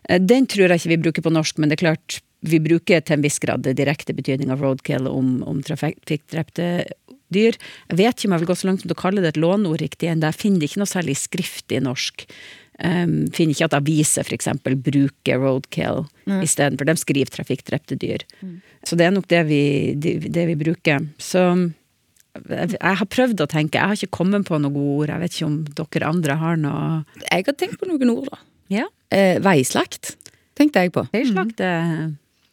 Eh, 0.09 0.21
Den 0.21 0.49
tror 0.51 0.69
jeg 0.69 0.83
ikke 0.83 0.95
vi 0.95 1.03
bruker 1.09 1.25
på 1.29 1.35
norsk, 1.35 1.59
men 1.59 1.71
det 1.71 1.79
er 1.79 1.87
klart 1.89 2.21
vi 2.47 2.61
bruker 2.63 3.03
til 3.03 3.17
en 3.17 3.25
viss 3.25 3.41
grad 3.43 3.67
direkte 3.67 4.15
betydning 4.15 4.53
av 4.55 4.63
roadkill 4.63 5.09
om, 5.11 5.41
om 5.43 5.63
trafikkdrepte 5.67 6.69
dyr. 7.35 7.59
Jeg 7.91 7.99
vet 8.01 8.17
ikke 8.17 8.31
om 8.31 8.37
jeg 8.37 8.45
vil 8.45 8.51
gå 8.53 8.57
så 8.61 8.69
langt 8.71 8.85
som 8.85 8.91
til 8.91 8.97
å 8.97 9.03
kalle 9.03 9.25
det 9.25 9.35
et 9.35 9.43
låneord 9.43 9.83
riktig, 9.83 10.11
enda 10.13 10.31
jeg 10.33 10.41
finner 10.43 10.69
ikke 10.69 10.83
noe 10.83 10.91
særlig 10.91 11.19
skrift 11.21 11.75
i 11.75 11.83
norsk. 11.85 12.27
Um, 12.79 13.27
finner 13.35 13.57
ikke 13.57 13.67
at 13.67 13.75
aviser 13.75 14.23
for 14.23 14.37
eksempel 14.37 14.77
bruker 14.79 15.41
roadkill 15.43 16.05
istedenfor. 16.45 16.87
De 16.87 16.95
skriver 17.01 17.33
trafikkdrepte 17.35 17.99
dyr. 17.99 18.23
Så 18.87 18.95
det 18.99 19.09
er 19.09 19.15
nok 19.17 19.27
det 19.33 19.41
vi, 19.49 19.63
det, 19.99 20.21
det 20.31 20.45
vi 20.53 20.55
bruker. 20.61 21.09
Så 21.19 21.43
jeg, 22.47 22.77
jeg 22.77 23.01
har 23.01 23.09
prøvd 23.11 23.43
å 23.43 23.49
tenke, 23.51 23.81
jeg 23.81 23.91
har 23.91 23.99
ikke 23.99 24.19
kommet 24.21 24.47
på 24.47 24.61
gode 24.63 24.79
ord. 24.79 25.11
Jeg 25.11 25.25
vet 25.25 25.35
ikke 25.35 25.49
om 25.49 25.59
dere 25.81 26.13
andre 26.13 26.39
har 26.39 26.61
noe 26.61 26.85
Jeg 27.25 27.49
har 27.49 27.59
tenkt 27.59 27.81
på 27.81 27.91
noen 27.91 28.15
ord, 28.15 28.31
da. 28.31 28.41
Ja, 28.69 28.87
Eh, 29.09 29.39
veislakt 29.41 30.17
tenkte 30.59 30.83
jeg 30.85 30.93
på. 30.93 31.07
feilslagt 31.15 31.57
det. 31.57 31.73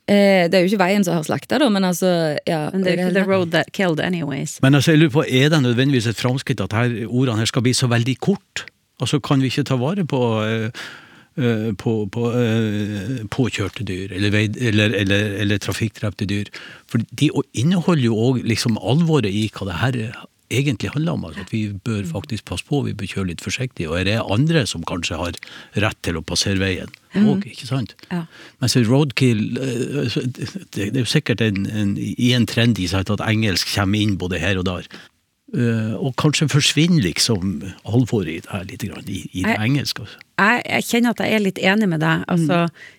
Eh, 0.05 0.45
det 0.45 0.53
er 0.53 0.61
jo 0.61 0.69
ikke 0.69 0.83
veien 0.83 1.05
som 1.05 1.15
har 1.17 1.23
slakta, 1.25 1.57
da, 1.61 1.69
men 1.73 1.87
altså 1.87 2.09
ja, 2.45 2.67
Men 2.73 2.83
det 2.85 2.93
er 2.93 3.07
ikke 3.07 3.15
the 3.15 3.25
road 3.25 3.49
that 3.55 3.71
killed 3.73 3.99
anyways. 3.99 4.59
Men 4.61 4.77
altså, 4.77 4.93
jeg 4.93 5.01
lurer 5.01 5.15
på, 5.15 5.23
er 5.25 5.49
det 5.49 5.61
nødvendigvis 5.63 6.07
et 6.11 6.19
framskritt 6.19 6.61
at 6.61 6.75
her, 6.77 6.93
ordene 7.07 7.41
her 7.41 7.49
skal 7.49 7.65
bli 7.65 7.73
så 7.73 7.89
veldig 7.89 8.19
kort? 8.21 8.67
Altså, 9.01 9.19
Kan 9.19 9.41
vi 9.41 9.49
ikke 9.49 9.65
ta 9.65 9.79
vare 9.81 10.05
på, 10.05 10.21
eh, 10.45 10.69
eh, 11.41 11.71
på, 11.73 11.95
på 12.13 12.29
eh, 12.37 13.25
påkjørte 13.33 13.87
dyr, 13.87 14.13
eller, 14.13 14.29
vei, 14.31 14.45
eller, 14.61 14.93
eller, 14.93 15.33
eller 15.41 15.57
trafikkdrepte 15.57 16.29
dyr? 16.29 16.53
For 16.85 17.01
de 17.09 17.31
inneholder 17.57 18.05
jo 18.05 18.21
òg 18.29 18.45
liksom 18.45 18.77
alvoret 18.77 19.33
i 19.33 19.47
hva 19.57 19.71
det 19.71 19.81
her 19.81 19.99
egentlig 20.53 20.91
handler 20.93 21.15
om. 21.17 21.25
Altså, 21.25 21.45
at 21.45 21.53
vi 21.53 21.63
bør 21.85 22.03
faktisk 22.09 22.45
passe 22.45 22.65
på, 22.67 22.81
vi 22.85 22.93
bør 22.93 23.09
kjøre 23.11 23.31
litt 23.31 23.43
forsiktig. 23.43 23.87
Og 23.89 23.99
er 23.99 24.07
det 24.09 24.19
andre 24.21 24.65
som 24.69 24.85
kanskje 24.87 25.19
har 25.19 25.39
rett 25.81 25.99
til 26.05 26.19
å 26.19 26.25
passere 26.25 26.61
veien 26.61 26.91
òg, 27.15 27.45
ikke 27.47 27.67
sant? 27.69 27.95
Ja. 28.11 28.25
Mens 28.59 28.75
roadkill 28.75 29.55
eh, 29.55 30.17
Det 30.75 30.89
det 30.91 30.99
er 30.99 31.03
jo 31.05 31.07
sikkert 31.07 31.41
en, 31.41 31.63
en, 31.65 31.93
i 31.97 32.33
en 32.35 32.47
trend 32.49 32.79
i 32.79 32.89
seg 32.91 33.07
at 33.13 33.23
engelsk 33.23 33.71
kommer 33.71 34.03
inn 34.03 34.17
både 34.19 34.41
her 34.41 34.59
og 34.59 34.67
der. 34.67 34.89
Eh, 35.53 35.93
og 36.01 36.15
kanskje 36.17 36.47
forsvinner 36.49 37.03
liksom 37.05 37.59
alvoret 37.85 38.31
i 38.33 38.39
det 38.41 38.49
her 38.49 38.63
litt, 38.65 38.81
grann, 38.89 39.03
i, 39.05 39.19
i 39.31 39.43
det 39.43 39.51
Jeg- 39.53 39.61
engelske. 39.61 40.07
Jeg, 40.41 40.63
jeg 40.65 40.83
kjenner 40.83 41.13
at 41.13 41.19
jeg 41.21 41.31
er 41.37 41.39
litt 41.45 41.59
enig 41.63 41.87
med 41.87 42.01
deg. 42.01 42.23
Altså, 42.27 42.57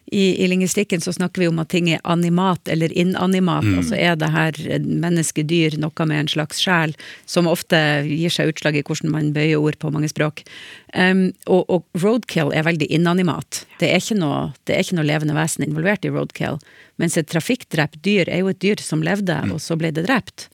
i, 0.09 0.23
I 0.41 0.47
lingvistikken 0.49 1.03
så 1.05 1.13
snakker 1.13 1.43
vi 1.43 1.49
om 1.51 1.59
at 1.59 1.69
ting 1.69 1.91
er 1.93 2.01
animat 2.09 2.71
eller 2.73 2.95
inanimat. 2.97 3.67
Altså 3.77 3.99
er 3.99 4.15
det 4.17 4.31
her 4.33 4.53
menneskedyr 4.81 5.77
noe 5.83 6.07
med 6.09 6.23
en 6.23 6.31
slags 6.33 6.63
sjel, 6.63 6.95
som 7.29 7.51
ofte 7.51 7.77
gir 8.09 8.33
seg 8.33 8.55
utslag 8.55 8.79
i 8.79 8.85
hvordan 8.87 9.13
man 9.13 9.35
bøyer 9.37 9.61
ord 9.61 9.77
på 9.83 9.91
mange 9.93 10.09
språk. 10.09 10.47
Um, 10.95 11.33
og, 11.45 11.67
og 11.69 11.85
roadkill 12.01 12.55
er 12.57 12.65
veldig 12.65 12.89
inanimat. 12.95 13.67
Det 13.83 13.91
er, 13.93 14.01
ikke 14.01 14.17
noe, 14.23 14.53
det 14.65 14.79
er 14.79 14.87
ikke 14.87 14.97
noe 15.03 15.11
levende 15.11 15.37
vesen 15.37 15.67
involvert 15.67 16.07
i 16.09 16.15
roadkill. 16.15 16.57
Mens 16.97 17.19
et 17.21 17.29
trafikkdrept 17.29 18.01
dyr 18.07 18.31
er 18.33 18.47
jo 18.47 18.55
et 18.55 18.63
dyr 18.65 18.81
som 18.81 19.05
levde, 19.05 19.43
og 19.53 19.61
så 19.61 19.77
ble 19.77 19.93
det 19.93 20.07
drept. 20.09 20.49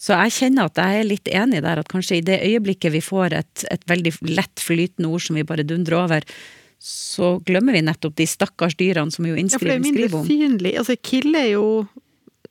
Så 0.00 0.16
jeg 0.16 0.32
kjenner 0.38 0.70
at 0.70 0.80
jeg 0.80 1.00
er 1.00 1.08
litt 1.08 1.28
enig 1.28 1.60
der, 1.64 1.82
at 1.82 1.90
kanskje 1.92 2.20
i 2.20 2.24
det 2.24 2.38
øyeblikket 2.46 2.94
vi 2.94 3.02
får 3.04 3.36
et, 3.36 3.64
et 3.68 3.82
veldig 3.90 4.14
lett 4.30 4.62
flytende 4.62 5.10
ord 5.12 5.26
som 5.26 5.36
vi 5.36 5.44
bare 5.44 5.66
dundrer 5.68 5.98
over, 6.00 6.24
så 6.80 7.34
glemmer 7.44 7.76
vi 7.76 7.82
nettopp 7.84 8.16
de 8.16 8.24
stakkars 8.28 8.78
dyrene 8.80 9.12
som 9.12 9.26
jo 9.28 9.36
Ja, 9.36 9.50
for 9.52 9.68
det 9.68 9.76
er 9.76 9.84
mindre 9.84 10.22
synlig. 10.24 10.72
Altså, 10.80 10.96
kill 10.96 11.36
er 11.36 11.50
jo 11.50 11.66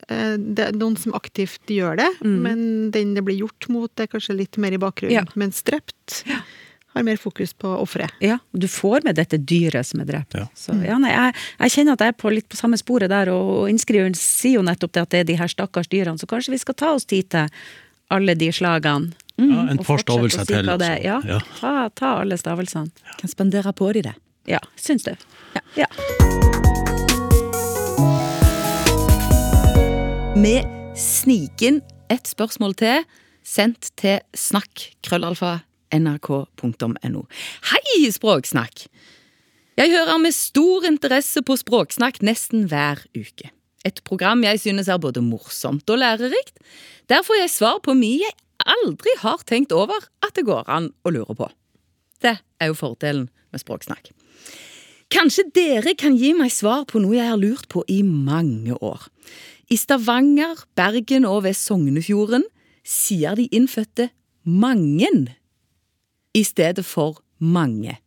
eh, 0.06 0.36
det 0.38 0.68
er 0.68 0.78
noen 0.78 1.00
som 1.02 1.18
aktivt 1.18 1.74
gjør 1.74 1.98
det, 2.04 2.10
men 2.46 2.92
den 2.94 3.16
det 3.18 3.26
blir 3.26 3.42
gjort 3.42 3.70
mot, 3.74 3.92
er 3.98 4.12
kanskje 4.12 4.38
litt 4.38 4.62
mer 4.62 4.78
i 4.78 4.82
bakgrunnen. 4.82 5.18
Ja. 5.18 5.50
strept... 5.50 6.22
drept 6.22 6.68
har 6.94 7.04
mer 7.06 7.18
fokus 7.22 7.54
på 7.54 7.70
offeret. 7.78 8.12
Ja, 8.20 8.40
du 8.52 8.68
får 8.68 9.04
med 9.06 9.16
dette 9.20 9.38
dyret 9.38 9.88
som 9.88 10.02
er 10.02 10.08
drept. 10.10 10.34
Ja. 10.38 10.48
Så 10.58 10.74
ja, 10.86 10.98
nei, 11.02 11.12
jeg, 11.14 11.36
jeg 11.60 11.76
kjenner 11.76 11.98
at 11.98 12.04
jeg 12.06 12.14
er 12.16 12.18
på 12.18 12.32
litt 12.34 12.50
på 12.50 12.58
samme 12.60 12.80
sporet 12.82 13.12
der, 13.12 13.32
og, 13.34 13.68
innskriveren 13.70 14.18
sier 14.18 14.60
jo 14.60 14.66
nettopp 14.66 14.96
det 14.98 15.06
at 15.06 15.14
det 15.14 15.24
er 15.24 15.30
de 15.30 15.38
her 15.40 15.52
stakkars 15.52 15.90
dyrene, 15.92 16.18
så 16.20 16.30
kanskje 16.30 16.56
vi 16.56 16.62
skal 16.62 16.78
ta 16.80 16.94
oss 16.98 17.06
tid 17.10 17.30
til 17.36 17.52
alle 18.10 18.34
de 18.38 18.50
slagene. 18.56 19.14
Ja, 19.40 19.70
en 19.72 19.78
forstavelse 19.88 20.42
par 20.42 20.44
stavelser 20.44 20.44
si 20.44 20.52
til. 20.52 20.66
det 20.66 20.74
altså. 20.74 21.06
Ja, 21.06 21.20
Ja. 21.24 21.40
Ta, 21.62 21.90
ta 21.96 22.16
alle 22.26 22.36
stavelsene. 22.38 22.92
Kan 23.22 23.32
spandere 23.32 23.72
på 23.72 23.94
de 23.94 24.02
det. 24.10 24.16
Ja, 24.50 24.60
syns 24.76 25.06
du? 25.06 25.14
Ja. 25.56 25.62
ja. 25.78 25.88
Vi 30.40 30.58
sniker 30.98 31.68
inn 31.70 31.82
et 32.12 32.28
spørsmål 32.28 32.76
til, 32.82 33.06
sendt 33.46 33.92
til 34.00 34.20
snakk, 34.36 34.90
krøllalfa, 35.06 35.60
nrk.no. 35.96 37.24
Hei, 37.72 38.10
Språksnakk! 38.12 38.86
Jeg 39.80 39.94
hører 39.94 40.20
med 40.20 40.36
stor 40.36 40.84
interesse 40.90 41.42
på 41.46 41.56
Språksnakk 41.56 42.20
nesten 42.26 42.68
hver 42.68 43.00
uke. 43.16 43.54
Et 43.88 44.02
program 44.04 44.44
jeg 44.44 44.60
synes 44.60 44.90
er 44.92 45.00
både 45.00 45.24
morsomt 45.24 45.88
og 45.90 46.02
lærerikt. 46.02 46.58
Der 47.08 47.24
får 47.24 47.40
jeg 47.42 47.54
svar 47.54 47.80
på 47.84 47.96
mye 47.96 48.26
jeg 48.26 48.36
aldri 48.68 49.14
har 49.22 49.40
tenkt 49.48 49.72
over 49.72 49.96
at 50.26 50.36
det 50.36 50.44
går 50.50 50.68
an 50.68 50.92
å 51.08 51.14
lure 51.16 51.36
på. 51.36 51.48
Det 52.20 52.36
er 52.60 52.72
jo 52.72 52.76
fordelen 52.76 53.30
med 53.54 53.64
Språksnakk. 53.64 54.12
Kanskje 55.10 55.48
dere 55.56 55.96
kan 55.98 56.18
gi 56.20 56.36
meg 56.38 56.52
svar 56.54 56.84
på 56.90 57.00
noe 57.02 57.16
jeg 57.16 57.32
har 57.32 57.40
lurt 57.40 57.70
på 57.72 57.82
i 57.90 58.02
mange 58.04 58.76
år. 58.76 59.08
I 59.72 59.78
Stavanger, 59.80 60.60
Bergen 60.78 61.26
og 61.26 61.46
ved 61.48 61.56
Sognefjorden 61.58 62.44
sier 62.86 63.40
de 63.40 63.48
innfødte 63.56 64.10
mangen 64.44 65.30
i 66.38 66.44
stedet 66.46 66.86
for 66.86 67.22
mange. 67.40 67.98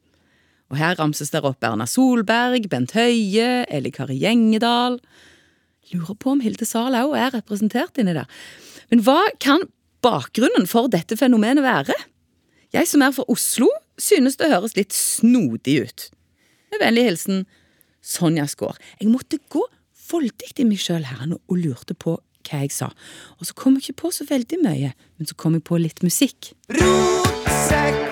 Og 0.72 0.78
her 0.80 0.96
ramses 0.96 1.32
der 1.34 1.44
opp 1.44 1.64
Erna 1.64 1.84
Solberg, 1.88 2.68
Bent 2.72 2.94
Høie, 2.96 3.66
Eli 3.68 3.92
Kari 3.92 4.16
Gjengedal. 4.22 4.98
Lurer 5.92 6.16
på 6.16 6.32
om 6.32 6.40
Hilde 6.40 6.64
Sahl 6.68 6.96
òg 6.96 7.12
er 7.18 7.34
representert 7.34 7.98
inni 8.00 8.14
der. 8.16 8.30
Men 8.92 9.04
hva 9.04 9.20
kan 9.42 9.66
bakgrunnen 10.04 10.68
for 10.70 10.88
dette 10.92 11.18
fenomenet 11.20 11.64
være? 11.64 11.96
Jeg 12.72 12.88
som 12.88 13.04
er 13.04 13.12
fra 13.12 13.26
Oslo, 13.28 13.68
synes 14.00 14.38
det 14.40 14.48
høres 14.48 14.76
litt 14.78 14.96
snodig 14.96 15.82
ut. 15.84 16.08
Med 16.72 16.80
vennlig 16.80 17.04
hilsen 17.10 17.44
Sonja 18.00 18.46
Skaar. 18.48 18.80
Jeg 19.00 19.12
måtte 19.12 19.42
gå 19.52 19.66
voldelig 20.08 20.56
i 20.56 20.68
meg 20.68 20.80
sjøl 20.80 21.04
her 21.06 21.26
nå 21.28 21.38
og 21.38 21.60
lurte 21.60 21.96
på 21.96 22.16
hva 22.16 22.62
jeg 22.64 22.72
sa. 22.74 22.88
Og 23.38 23.46
så 23.48 23.56
kom 23.58 23.76
jeg 23.76 23.86
ikke 23.86 24.00
på 24.02 24.14
så 24.16 24.26
veldig 24.28 24.58
mye, 24.64 24.94
men 25.16 25.28
så 25.28 25.36
kom 25.38 25.54
jeg 25.56 25.66
på 25.68 25.78
litt 25.80 26.02
musikk. 26.04 26.52
Rotsekk, 26.80 28.11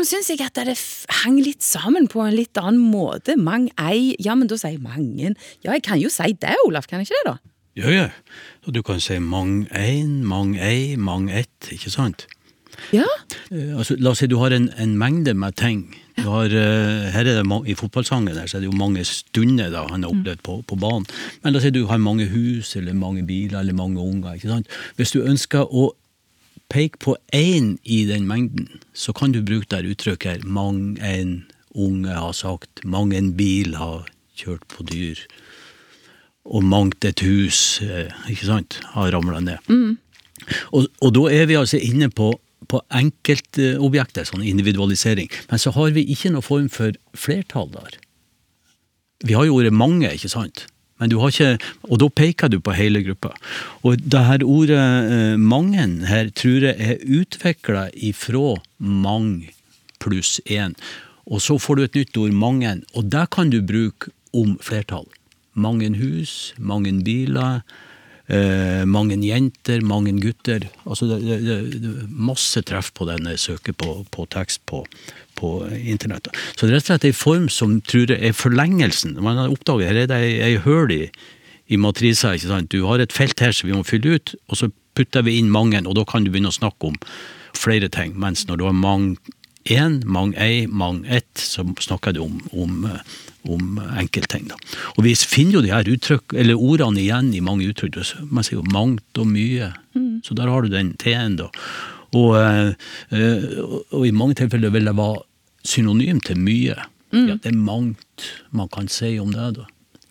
liksom 0.00 0.24
syns 0.24 0.30
jeg 0.32 0.40
at 0.44 0.56
det 0.56 0.76
hang 1.22 1.38
litt 1.42 1.62
sammen 1.64 2.08
på 2.08 2.22
en 2.24 2.36
litt 2.36 2.56
annen 2.58 2.80
måte. 2.80 3.36
Mang 3.36 3.68
ei, 3.80 4.16
ja, 4.22 4.34
men 4.38 4.48
da 4.48 4.56
sier 4.56 4.76
jeg 4.76 4.82
mangen. 4.82 5.36
Ja, 5.64 5.74
jeg 5.74 5.84
kan 5.84 6.00
jo 6.00 6.10
si 6.12 6.32
det, 6.40 6.56
Olaf, 6.66 6.88
kan 6.88 7.00
jeg 7.00 7.10
ikke 7.10 7.20
det, 7.20 7.32
da? 7.34 7.54
Ja, 7.80 7.90
ja. 7.92 8.06
Og 8.66 8.74
du 8.74 8.82
kan 8.82 9.00
si 9.00 9.18
mang 9.20 9.66
ein, 9.76 10.22
mang 10.24 10.56
ei, 10.56 10.96
mang 10.96 11.30
ett, 11.30 11.70
ikke 11.72 11.92
sant? 11.92 12.26
Ja. 12.94 13.04
Eh, 13.52 13.76
altså, 13.76 13.98
la 14.00 14.14
oss 14.14 14.22
si 14.22 14.28
du 14.30 14.38
har 14.40 14.54
en, 14.56 14.70
en 14.80 14.96
mengde 14.98 15.34
med 15.36 15.58
ting. 15.60 15.84
Du 16.16 16.30
har, 16.30 16.48
eh, 16.48 17.10
her 17.12 17.28
er 17.28 17.42
det 17.42 17.60
I 17.68 17.76
fotballsangen 17.76 18.32
der, 18.32 18.48
så 18.48 18.56
er 18.56 18.64
det 18.64 18.70
jo 18.70 18.76
mange 18.78 19.04
stunder 19.04 19.70
da 19.72 19.84
han 19.90 20.04
har 20.04 20.14
opplevd 20.14 20.44
på, 20.46 20.60
på 20.64 20.80
banen. 20.80 21.06
Men 21.42 21.52
la 21.52 21.60
oss 21.60 21.68
si 21.68 21.74
du 21.76 21.84
har 21.90 22.00
mange 22.00 22.30
hus, 22.32 22.76
eller 22.76 22.96
mange 22.96 23.26
biler, 23.26 23.60
eller 23.60 23.76
mange 23.76 24.00
unger. 24.00 24.34
ikke 24.34 24.48
sant? 24.48 24.68
Hvis 24.96 25.12
du 25.12 25.20
ønsker 25.22 25.68
å 25.68 25.90
peke 26.70 27.00
på 27.02 27.16
én 27.34 27.74
i 27.84 28.04
den 28.08 28.26
mengden, 28.28 28.68
så 28.94 29.12
kan 29.16 29.34
du 29.34 29.42
bruke 29.42 29.68
det 29.70 29.90
uttrykket 29.90 30.44
'mang 30.44 30.98
en 31.02 31.46
unge 31.74 32.14
har 32.14 32.32
sagt', 32.32 32.84
'mang 32.84 33.14
en 33.14 33.36
bil 33.36 33.74
har 33.76 34.06
kjørt 34.36 34.66
på 34.68 34.82
dyr', 34.86 35.26
og 36.44 36.64
'mangt 36.64 37.04
et 37.04 37.20
hus' 37.20 37.82
eh, 37.82 38.10
ikke 38.30 38.46
sant, 38.46 38.80
har 38.94 39.10
ramla 39.12 39.40
ned. 39.40 39.58
Og, 40.72 40.86
og 41.00 41.14
da 41.14 41.20
er 41.30 41.46
vi 41.46 41.58
altså 41.58 41.78
inne 41.78 42.10
på, 42.10 42.32
på 42.68 42.80
enkeltobjekter, 42.90 44.24
sånn 44.24 44.42
individualisering. 44.42 45.28
Men 45.50 45.58
så 45.58 45.70
har 45.70 45.90
vi 45.90 46.06
ikke 46.12 46.30
noen 46.30 46.46
form 46.46 46.68
for 46.68 46.92
flertall 47.14 47.70
der. 47.72 47.98
Vi 49.24 49.36
har 49.36 49.44
jo 49.44 49.58
ordet 49.60 49.72
mange, 49.72 50.08
ikke 50.12 50.32
sant? 50.32 50.66
Men 51.00 51.12
du 51.12 51.16
har 51.22 51.32
ikke, 51.32 51.70
og 51.88 52.02
da 52.02 52.08
peker 52.12 52.52
du 52.52 52.58
på 52.60 52.76
hele 52.76 53.02
gruppa. 53.06 53.32
Og 53.82 54.02
det 54.04 54.24
her 54.26 54.44
ordet 54.44 54.80
eh, 54.80 55.36
mangen 55.40 56.02
her 56.10 56.28
tror 56.36 56.68
jeg 56.68 56.76
er 56.76 57.04
utvikla 57.20 57.88
ifra 57.96 58.58
mang 58.78 59.48
pluss 60.00 60.38
én. 60.44 60.76
Og 61.30 61.42
så 61.44 61.56
får 61.60 61.76
du 61.76 61.84
et 61.84 62.00
nytt 62.00 62.18
ord, 62.20 62.34
mangen, 62.34 62.82
og 62.96 63.10
det 63.12 63.28
kan 63.34 63.52
du 63.52 63.60
bruke 63.64 64.12
om 64.36 64.56
flertall. 64.62 65.06
Mangen 65.54 65.96
hus, 65.98 66.52
mangen 66.58 67.02
biler, 67.06 67.62
eh, 68.26 68.84
mangen 68.86 69.22
jenter, 69.24 69.80
mangen 69.86 70.20
gutter. 70.22 70.68
Altså 70.84 71.08
det, 71.10 71.20
det, 71.46 71.58
det, 71.80 71.94
masse 72.10 72.62
treff 72.66 72.92
på 72.96 73.08
den 73.08 73.28
jeg 73.32 73.42
søker 73.42 73.76
på, 73.76 74.00
på 74.10 74.26
tekst 74.32 74.64
på, 74.70 74.84
på 75.40 75.52
internett. 75.80 76.30
Så 76.54 76.66
det 76.66 76.74
er 76.74 76.78
rett 76.78 76.86
og 76.86 76.92
slett 76.92 77.08
en 77.08 77.16
form 77.16 77.48
som 77.52 77.78
tror 77.80 78.12
jeg 78.12 78.20
er 78.30 78.36
forlengelsen. 78.36 79.16
Man 79.24 79.40
har 79.40 79.52
oppdaget 79.52 79.90
her 79.90 80.02
er 80.04 80.10
det 80.10 80.20
ei, 80.44 80.54
høl 80.64 80.92
i, 80.94 81.02
i 81.72 81.80
matrisa. 81.80 82.34
ikke 82.36 82.52
sant? 82.52 82.70
Du 82.72 82.86
har 82.90 83.02
et 83.02 83.14
felt 83.16 83.40
her 83.40 83.56
som 83.56 83.70
vi 83.70 83.76
må 83.76 83.86
fylle 83.86 84.18
ut, 84.18 84.34
og 84.50 84.60
så 84.60 84.70
putter 84.98 85.24
vi 85.26 85.38
inn 85.40 85.52
mange, 85.52 85.80
og 85.86 85.96
da 85.96 86.06
kan 86.08 86.26
du 86.26 86.32
begynne 86.32 86.52
å 86.52 86.60
snakke 86.60 86.92
om 86.92 86.98
flere 87.56 87.90
ting. 87.92 88.16
Mens 88.20 88.46
når 88.48 88.60
du 88.60 88.66
har 88.68 88.76
mang 88.76 89.14
én, 89.70 90.00
mang 90.04 90.34
ei, 90.40 90.66
mang 90.66 91.04
ett, 91.06 91.30
så 91.38 91.64
snakker 91.80 92.16
du 92.16 92.22
om, 92.24 92.40
om, 92.52 92.88
om 93.48 93.80
enkeltting. 94.00 94.48
Da. 94.50 94.58
Og 94.96 95.04
vi 95.06 95.14
finner 95.14 95.58
jo 95.58 95.64
de 95.64 95.72
her 95.74 95.88
uttrykk, 95.90 96.34
eller 96.40 96.60
ordene 96.60 97.02
igjen 97.02 97.32
i 97.36 97.44
mange 97.44 97.68
uttrykk. 97.70 98.00
Man 98.30 98.46
sier 98.46 98.60
jo 98.60 98.66
mangt 98.72 99.20
og 99.20 99.30
mye. 99.30 99.72
Så 100.26 100.36
der 100.38 100.50
har 100.50 100.62
du 100.62 100.72
den 100.72 100.94
T-en, 101.00 101.38
da. 101.40 101.50
Og, 102.16 102.34
eh, 102.40 102.72
eh, 103.14 103.44
og 103.94 104.06
i 104.06 104.14
mange 104.14 104.34
tilfeller 104.40 104.72
vil 104.74 104.88
det 104.88 104.96
være 104.98 105.22
synonym 105.66 106.20
til 106.24 106.40
mye. 106.40 106.76
Ja, 107.10 107.34
det 107.34 107.50
er 107.50 107.58
mangt 107.58 108.28
man 108.54 108.68
kan 108.70 108.88
si 108.88 109.18
om 109.18 109.32
det. 109.34 109.56
da. 109.58 109.66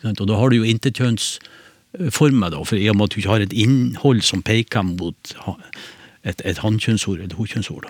Og 0.10 0.28
da 0.28 0.36
har 0.36 0.52
du 0.52 0.60
jo 0.60 0.68
intetkjønnsformer, 0.68 2.52
da, 2.52 2.64
for 2.64 2.76
i 2.76 2.90
og 2.92 2.98
med 3.00 3.10
at 3.10 3.16
du 3.16 3.22
ikke 3.22 3.34
har 3.34 3.46
et 3.46 3.56
innhold 3.56 4.22
som 4.28 4.44
peker 4.44 4.84
mot 4.84 5.34
et, 6.24 6.42
et 6.44 6.60
hannkjønnsord 6.60 7.24
et 7.24 7.38
hokjønnsord. 7.40 7.88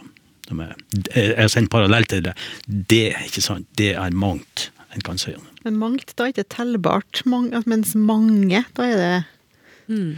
Er, 0.49 0.74
jeg 1.14 1.38
har 1.38 1.49
sendt 1.53 1.70
parallell 1.74 2.05
til 2.10 2.24
det. 2.26 2.36
Det, 2.66 3.14
ikke 3.28 3.41
sant, 3.45 3.68
det 3.78 3.93
er 3.95 4.14
mangt 4.14 4.72
en 4.95 5.05
kan 5.05 5.20
si 5.22 5.34
om 5.36 5.41
det. 5.41 5.66
Men 5.66 5.78
mangt, 5.78 6.14
da 6.18 6.26
er 6.26 6.34
ikke 6.34 6.47
tellbart, 6.49 7.22
Mang, 7.30 7.51
mens 7.70 7.91
mange, 7.97 8.64
da 8.78 8.88
er 8.88 8.97
det 8.97 9.12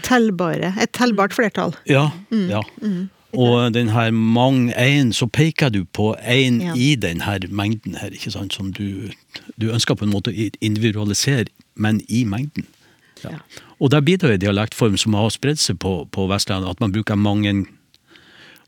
Tellbare. 0.03 0.73
Et 0.83 0.91
tellbart 0.91 1.33
flertall. 1.33 1.71
Ja. 1.87 2.09
ja. 2.31 2.59
Og 3.33 3.73
den 3.73 3.89
her 3.89 4.11
mang 4.11 4.71
én, 4.73 5.11
så 5.13 5.25
peker 5.27 5.69
du 5.69 5.85
på 5.85 6.15
én 6.19 6.61
Ja. 6.61 6.73
i 6.75 6.95
den 6.95 7.21
her 7.21 7.39
mengden 7.49 7.95
her, 7.95 8.09
ikke 8.09 8.31
sant, 8.31 8.53
som 8.53 8.71
du, 8.73 9.09
du 9.61 9.69
ønsker 9.71 9.95
på 9.95 10.03
en 10.03 10.11
måte 10.11 10.31
å 10.33 10.49
individualisere, 10.61 11.45
men 11.75 12.01
i 12.09 12.23
mengden. 12.25 12.65
Ja. 13.23 13.37
Og 13.79 13.91
der 13.91 14.01
blir 14.01 14.17
det 14.17 14.27
jo 14.27 14.33
en 14.33 14.39
dialektform 14.39 14.97
som 14.97 15.13
har 15.13 15.29
spredt 15.29 15.59
seg 15.59 15.77
på, 15.79 16.07
på 16.11 16.27
Vestlandet, 16.27 16.69
at 16.69 16.79
man 16.79 16.91
bruker 16.91 17.15
mange 17.15 17.65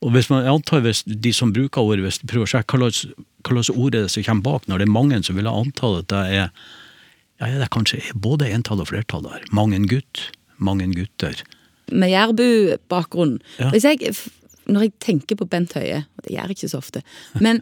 Og 0.03 0.11
hvis 0.11 0.29
man 0.29 0.43
antar 0.45 0.81
hvis 0.83 1.03
de 1.07 1.31
som 1.33 1.53
bruker 1.53 1.79
ordet, 1.81 2.03
hvis 2.03 2.17
de 2.19 2.27
prøver 2.27 2.43
å 2.43 2.51
sjekke 2.51 2.77
hva 2.77 2.89
slags- 2.91 3.69
ord 3.71 3.95
er 3.95 4.01
det 4.01 4.11
som 4.11 4.23
kommer 4.23 4.43
bak, 4.43 4.65
når 4.67 4.77
det 4.77 4.87
er 4.87 4.91
mange, 4.91 5.23
så 5.23 5.33
vil 5.33 5.45
jeg 5.45 5.53
anta 5.53 5.91
at 5.99 6.07
det 6.11 6.17
er 6.17 6.49
ja, 7.39 7.45
det 7.47 7.61
er 7.61 7.71
kanskje 7.71 8.01
både 8.13 8.49
entall 8.51 8.81
og 8.81 8.87
flertall 8.87 9.23
der. 9.23 9.39
Mangen 9.51 9.87
gutt, 9.87 10.31
mange 10.59 10.89
gutter. 10.93 11.33
Med 11.91 12.09
jærbu-bakgrunn. 12.11 13.39
Ja. 13.59 13.69
Hvis 13.71 13.83
jeg, 13.87 13.99
når 14.67 14.81
jeg 14.87 14.93
tenker 15.03 15.35
på 15.39 15.47
Bent 15.49 15.73
Høie, 15.77 16.03
og 16.17 16.23
det 16.25 16.33
gjør 16.35 16.47
jeg 16.49 16.55
ikke 16.57 16.71
så 16.71 16.77
ofte, 16.83 17.01
men 17.39 17.61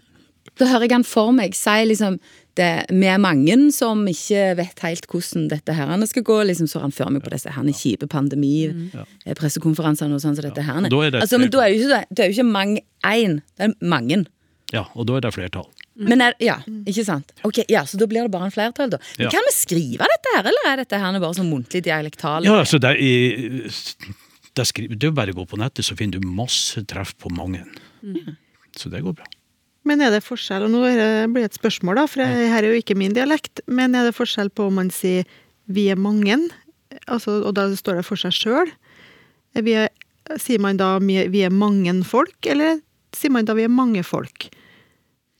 da 0.59 0.65
hører 0.67 0.83
jeg 0.87 0.91
han 0.97 1.05
for 1.07 1.31
meg 1.35 1.53
si 1.55 1.69
liksom 1.87 2.17
det, 2.59 2.83
Vi 2.91 3.07
er 3.07 3.17
mange 3.21 3.55
som 3.71 4.01
ikke 4.09 4.55
vet 4.59 4.79
helt 4.83 5.05
hvordan 5.07 5.45
dette 5.53 5.71
her 5.73 5.93
skal 6.09 6.23
gå. 6.27 6.41
liksom 6.49 6.67
Så 6.67 6.81
han 6.83 6.91
fører 6.91 7.11
meg 7.15 7.23
på 7.23 7.29
disse 7.31 7.47
her 7.49 7.63
kjipe 7.63 8.07
pandemi-pressekonferansene 8.11 10.13
og 10.17 10.19
sånn 10.19 10.35
som 10.35 10.43
dette 10.43 10.61
her. 10.61 10.75
er 10.83 10.89
det 11.11 11.21
altså, 11.21 11.37
men 11.39 11.49
da 11.49 11.59
er 11.63 11.69
det 11.71 11.77
jo 11.79 11.87
ikke, 11.87 12.05
det 12.09 12.19
er 12.19 12.27
jo 12.27 12.33
ikke 12.35 12.51
mange 12.51 12.81
én, 13.07 13.39
det 13.57 13.63
er 13.69 13.73
mange. 13.79 14.25
Ja, 14.73 14.83
og 14.95 15.07
da 15.07 15.15
er 15.15 15.21
det 15.21 15.33
flertall. 15.35 15.67
Men 16.01 16.21
er, 16.23 16.33
ja, 16.39 16.57
ikke 16.87 17.03
sant? 17.05 17.31
Ok, 17.47 17.63
ja, 17.69 17.83
Så 17.85 17.97
da 17.99 18.05
blir 18.07 18.23
det 18.23 18.31
bare 18.31 18.45
en 18.49 18.51
flertall, 18.51 18.89
da. 18.89 18.97
Men 19.17 19.25
Ja. 19.27 19.31
Kan 19.31 19.43
vi 19.47 19.51
skrive 19.55 20.03
dette 20.07 20.27
her, 20.35 20.43
eller 20.51 20.63
er 20.71 20.75
dette 20.83 20.97
her 20.99 21.19
bare 21.19 21.33
sånn 21.33 21.49
muntlig 21.51 21.83
dialektal? 21.83 22.43
Ja, 22.43 22.59
altså 22.59 22.79
det 22.79 22.97
er, 22.97 23.69
det 24.55 24.65
er, 24.65 24.95
er 25.07 25.13
bare 25.15 25.33
å 25.33 25.41
gå 25.41 25.45
på 25.47 25.59
nettet, 25.59 25.85
så 25.87 25.95
finner 25.99 26.19
du 26.19 26.27
masse 26.27 26.81
treff 26.89 27.13
på 27.19 27.31
mange. 27.33 27.63
Så 28.75 28.91
det 28.91 29.03
går 29.05 29.15
bra. 29.19 29.27
Men 29.87 30.03
er 30.05 30.11
det 30.13 30.21
forskjell, 30.23 30.67
og 30.67 30.73
nå 30.73 30.83
er 30.85 31.29
blir 31.31 31.45
det 31.45 31.53
et 31.53 31.57
spørsmål, 31.57 31.97
da, 31.97 32.05
for 32.09 32.21
her 32.21 32.61
er 32.61 32.69
jo 32.69 32.81
ikke 32.81 32.97
min 32.99 33.15
dialekt, 33.17 33.63
men 33.65 33.97
er 33.97 34.05
det 34.05 34.17
forskjell 34.17 34.51
på 34.53 34.67
om 34.69 34.77
man 34.77 34.91
sier 34.93 35.25
'vi 35.67 35.89
er 35.89 35.97
mange', 35.97 36.51
altså, 37.07 37.41
og 37.41 37.55
da 37.55 37.69
står 37.75 38.01
det 38.01 38.05
for 38.05 38.15
seg 38.15 38.31
sjøl? 38.31 38.71
Sier 40.37 40.59
man 40.59 40.77
da 40.77 40.99
'vi 40.99 41.41
er 41.43 41.49
mange 41.49 42.03
folk', 42.03 42.45
eller 42.45 42.81
sier 43.13 43.31
man 43.31 43.45
da 43.45 43.53
'vi 43.53 43.63
er 43.63 43.73
mange 43.73 44.03
folk'? 44.03 44.51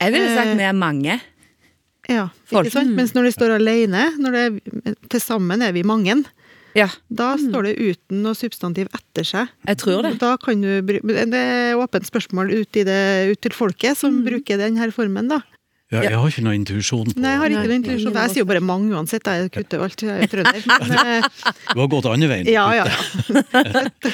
Jeg 0.01 0.14
ville 0.14 0.34
sagt 0.34 0.47
Eh, 0.47 0.57
vi 0.57 0.64
er 0.64 0.74
mange. 0.74 1.22
Ja, 2.09 2.30
Folk. 2.49 2.66
ikke 2.66 2.74
sant? 2.74 2.95
Mens 2.97 3.14
når 3.14 3.24
de 3.24 3.32
står 3.32 3.55
alene, 3.59 4.18
når 4.18 4.32
det 4.32 4.41
er, 4.41 4.95
til 5.09 5.22
sammen 5.22 5.62
er 5.62 5.72
vi 5.72 5.84
mange, 5.84 6.24
Ja, 6.78 6.88
da 7.11 7.34
står 7.39 7.65
det 7.67 7.74
uten 7.82 8.22
noe 8.24 8.38
substantiv 8.38 8.88
etter 8.95 9.26
seg. 9.28 9.49
jeg 9.67 9.78
tror 9.82 10.05
det. 10.05 10.13
Da 10.22 10.38
kan 10.39 10.61
du 10.63 10.82
Det 10.82 11.34
er 11.34 11.76
åpent 11.76 12.07
spørsmål 12.07 12.53
ut, 12.53 12.78
i 12.80 12.84
det, 12.88 12.99
ut 13.34 13.41
til 13.43 13.51
folket 13.55 13.97
som 13.99 14.22
bruker 14.24 14.57
denne 14.61 14.91
formen, 14.95 15.28
da. 15.28 15.41
Ja, 15.91 16.05
jeg 16.07 16.15
har 16.15 16.30
ikke 16.32 16.43
noe 16.45 16.55
intuisjon 16.55 17.09
på 17.11 17.19
Nei, 17.19 17.34
jeg 17.34 17.39
har 17.41 17.51
ikke 17.51 17.67
noe 17.67 17.80
intuisjon. 17.82 18.15
Jeg 18.15 18.32
sier 18.32 18.45
jo 18.45 18.47
bare 18.47 18.61
mange 18.63 18.93
uansett. 18.95 19.28
Jeg 19.28 19.49
kutter 19.51 19.82
jo 19.82 19.84
alt. 19.89 20.03
Jeg 20.07 20.24
er 20.24 20.30
trønder. 20.32 20.61
Men, 20.88 21.26
Du 21.74 21.82
har 21.82 21.89
gått 21.91 22.07
andre 22.07 22.30
veien. 22.32 22.47
ja, 22.47 22.63
ja, 22.80 22.86
ja. 22.88 23.84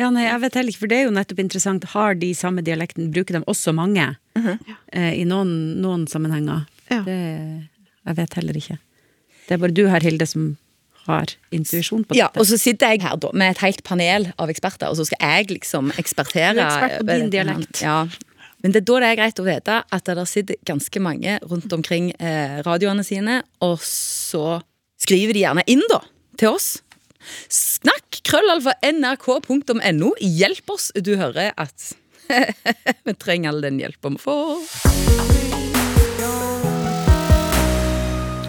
Ja, 0.00 0.08
nei, 0.08 0.22
jeg 0.24 0.40
vet 0.40 0.54
heller 0.56 0.72
ikke, 0.72 0.80
for 0.80 0.88
det 0.90 0.96
er 0.96 1.02
jo 1.04 1.12
nettopp 1.12 1.40
interessant. 1.42 1.84
Har 1.92 2.14
de 2.16 2.30
samme 2.34 2.62
dialekten, 2.64 3.10
bruker 3.12 3.36
de 3.36 3.42
også 3.50 3.74
mange 3.76 4.06
eh, 4.40 5.12
i 5.18 5.26
noen, 5.28 5.50
noen 5.82 6.06
sammenhenger? 6.08 6.62
Ja. 6.88 7.02
Det, 7.04 7.16
jeg 8.08 8.16
vet 8.16 8.36
heller 8.38 8.56
ikke. 8.62 8.78
Det 9.44 9.56
er 9.56 9.60
bare 9.60 9.76
du 9.76 9.82
her, 9.92 10.00
Hilde, 10.06 10.24
som 10.30 10.54
har 11.10 11.34
intuisjon 11.54 12.06
på 12.06 12.16
Ja, 12.18 12.30
og 12.34 12.46
så 12.48 12.58
sitter 12.60 12.94
jeg 12.94 13.04
her 13.04 13.18
da 13.20 13.30
med 13.36 13.54
et 13.54 13.62
helt 13.64 13.84
panel 13.86 14.30
av 14.40 14.52
eksperter, 14.52 14.90
og 14.90 14.98
så 14.98 15.06
skal 15.08 15.20
jeg 15.20 15.50
liksom 15.52 15.92
ekspertere. 16.00 16.56
Du 16.56 16.62
er 16.62 16.66
ekspert 16.66 16.98
på 17.02 17.08
din 17.10 17.32
dialekt. 17.34 17.82
Ja. 17.84 18.02
Men 18.60 18.74
det 18.74 18.82
er 18.82 18.88
da 18.90 18.98
det 19.00 19.08
er 19.08 19.18
greit 19.22 19.40
å 19.40 19.46
vite 19.46 19.78
at 19.88 20.10
det 20.10 20.26
sitter 20.28 20.58
ganske 20.68 21.00
mange 21.02 21.38
rundt 21.48 21.72
omkring 21.72 22.10
eh, 22.20 22.60
radioene 22.66 23.04
sine, 23.06 23.40
og 23.64 23.80
så 23.84 24.60
skriver 25.00 25.36
de 25.36 25.44
gjerne 25.46 25.64
inn 25.72 25.84
da, 25.92 26.02
til 26.40 26.56
oss. 26.56 26.74
Snakk 27.52 28.20
krøllalfa 28.26 28.76
nrk.no. 28.84 30.12
Hjelp 30.20 30.76
oss. 30.76 30.90
Du 30.96 31.14
hører 31.20 31.52
at 31.60 31.92
vi 33.06 33.16
trenger 33.16 33.54
all 33.54 33.64
den 33.64 33.80
hjelpa 33.80 34.12
vi 34.14 34.22
får. 34.22 35.79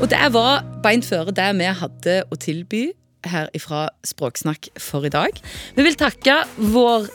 Og 0.01 0.09
det 0.09 0.31
var 0.33 0.63
beint 0.81 1.05
føre 1.05 1.33
det 1.35 1.47
vi 1.59 1.69
hadde 1.77 2.15
å 2.33 2.37
tilby 2.41 2.87
her 3.29 3.51
ifra 3.53 3.83
Språksnakk 4.07 4.71
for 4.81 5.05
i 5.05 5.11
dag. 5.13 5.37
Vi 5.77 5.85
vil 5.85 5.97
takke 5.99 6.39
vår 6.57 7.05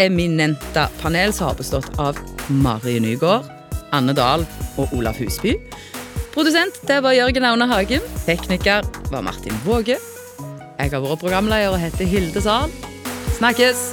eminente 0.00 0.86
panel 1.02 1.34
som 1.36 1.50
har 1.50 1.58
bestått 1.60 2.00
av 2.00 2.16
Marie 2.48 3.02
Nygaard, 3.04 3.44
Anne 3.92 4.16
Dahl 4.16 4.46
og 4.80 4.96
Olaf 4.96 5.20
Husby. 5.20 5.58
Produsent 6.32 6.80
det 6.88 7.02
var 7.04 7.16
Jørgen 7.18 7.44
Aune 7.50 7.68
Hagen. 7.68 8.04
Tekniker 8.24 8.88
var 9.12 9.26
Martin 9.26 9.56
Våge. 9.66 10.00
Jeg 10.80 10.94
har 10.94 11.04
vært 11.04 11.20
programleder 11.20 11.74
og 11.74 11.82
heter 11.82 12.08
Hilde 12.08 12.40
Zahl. 12.40 12.72
Snakkes! 13.36 13.90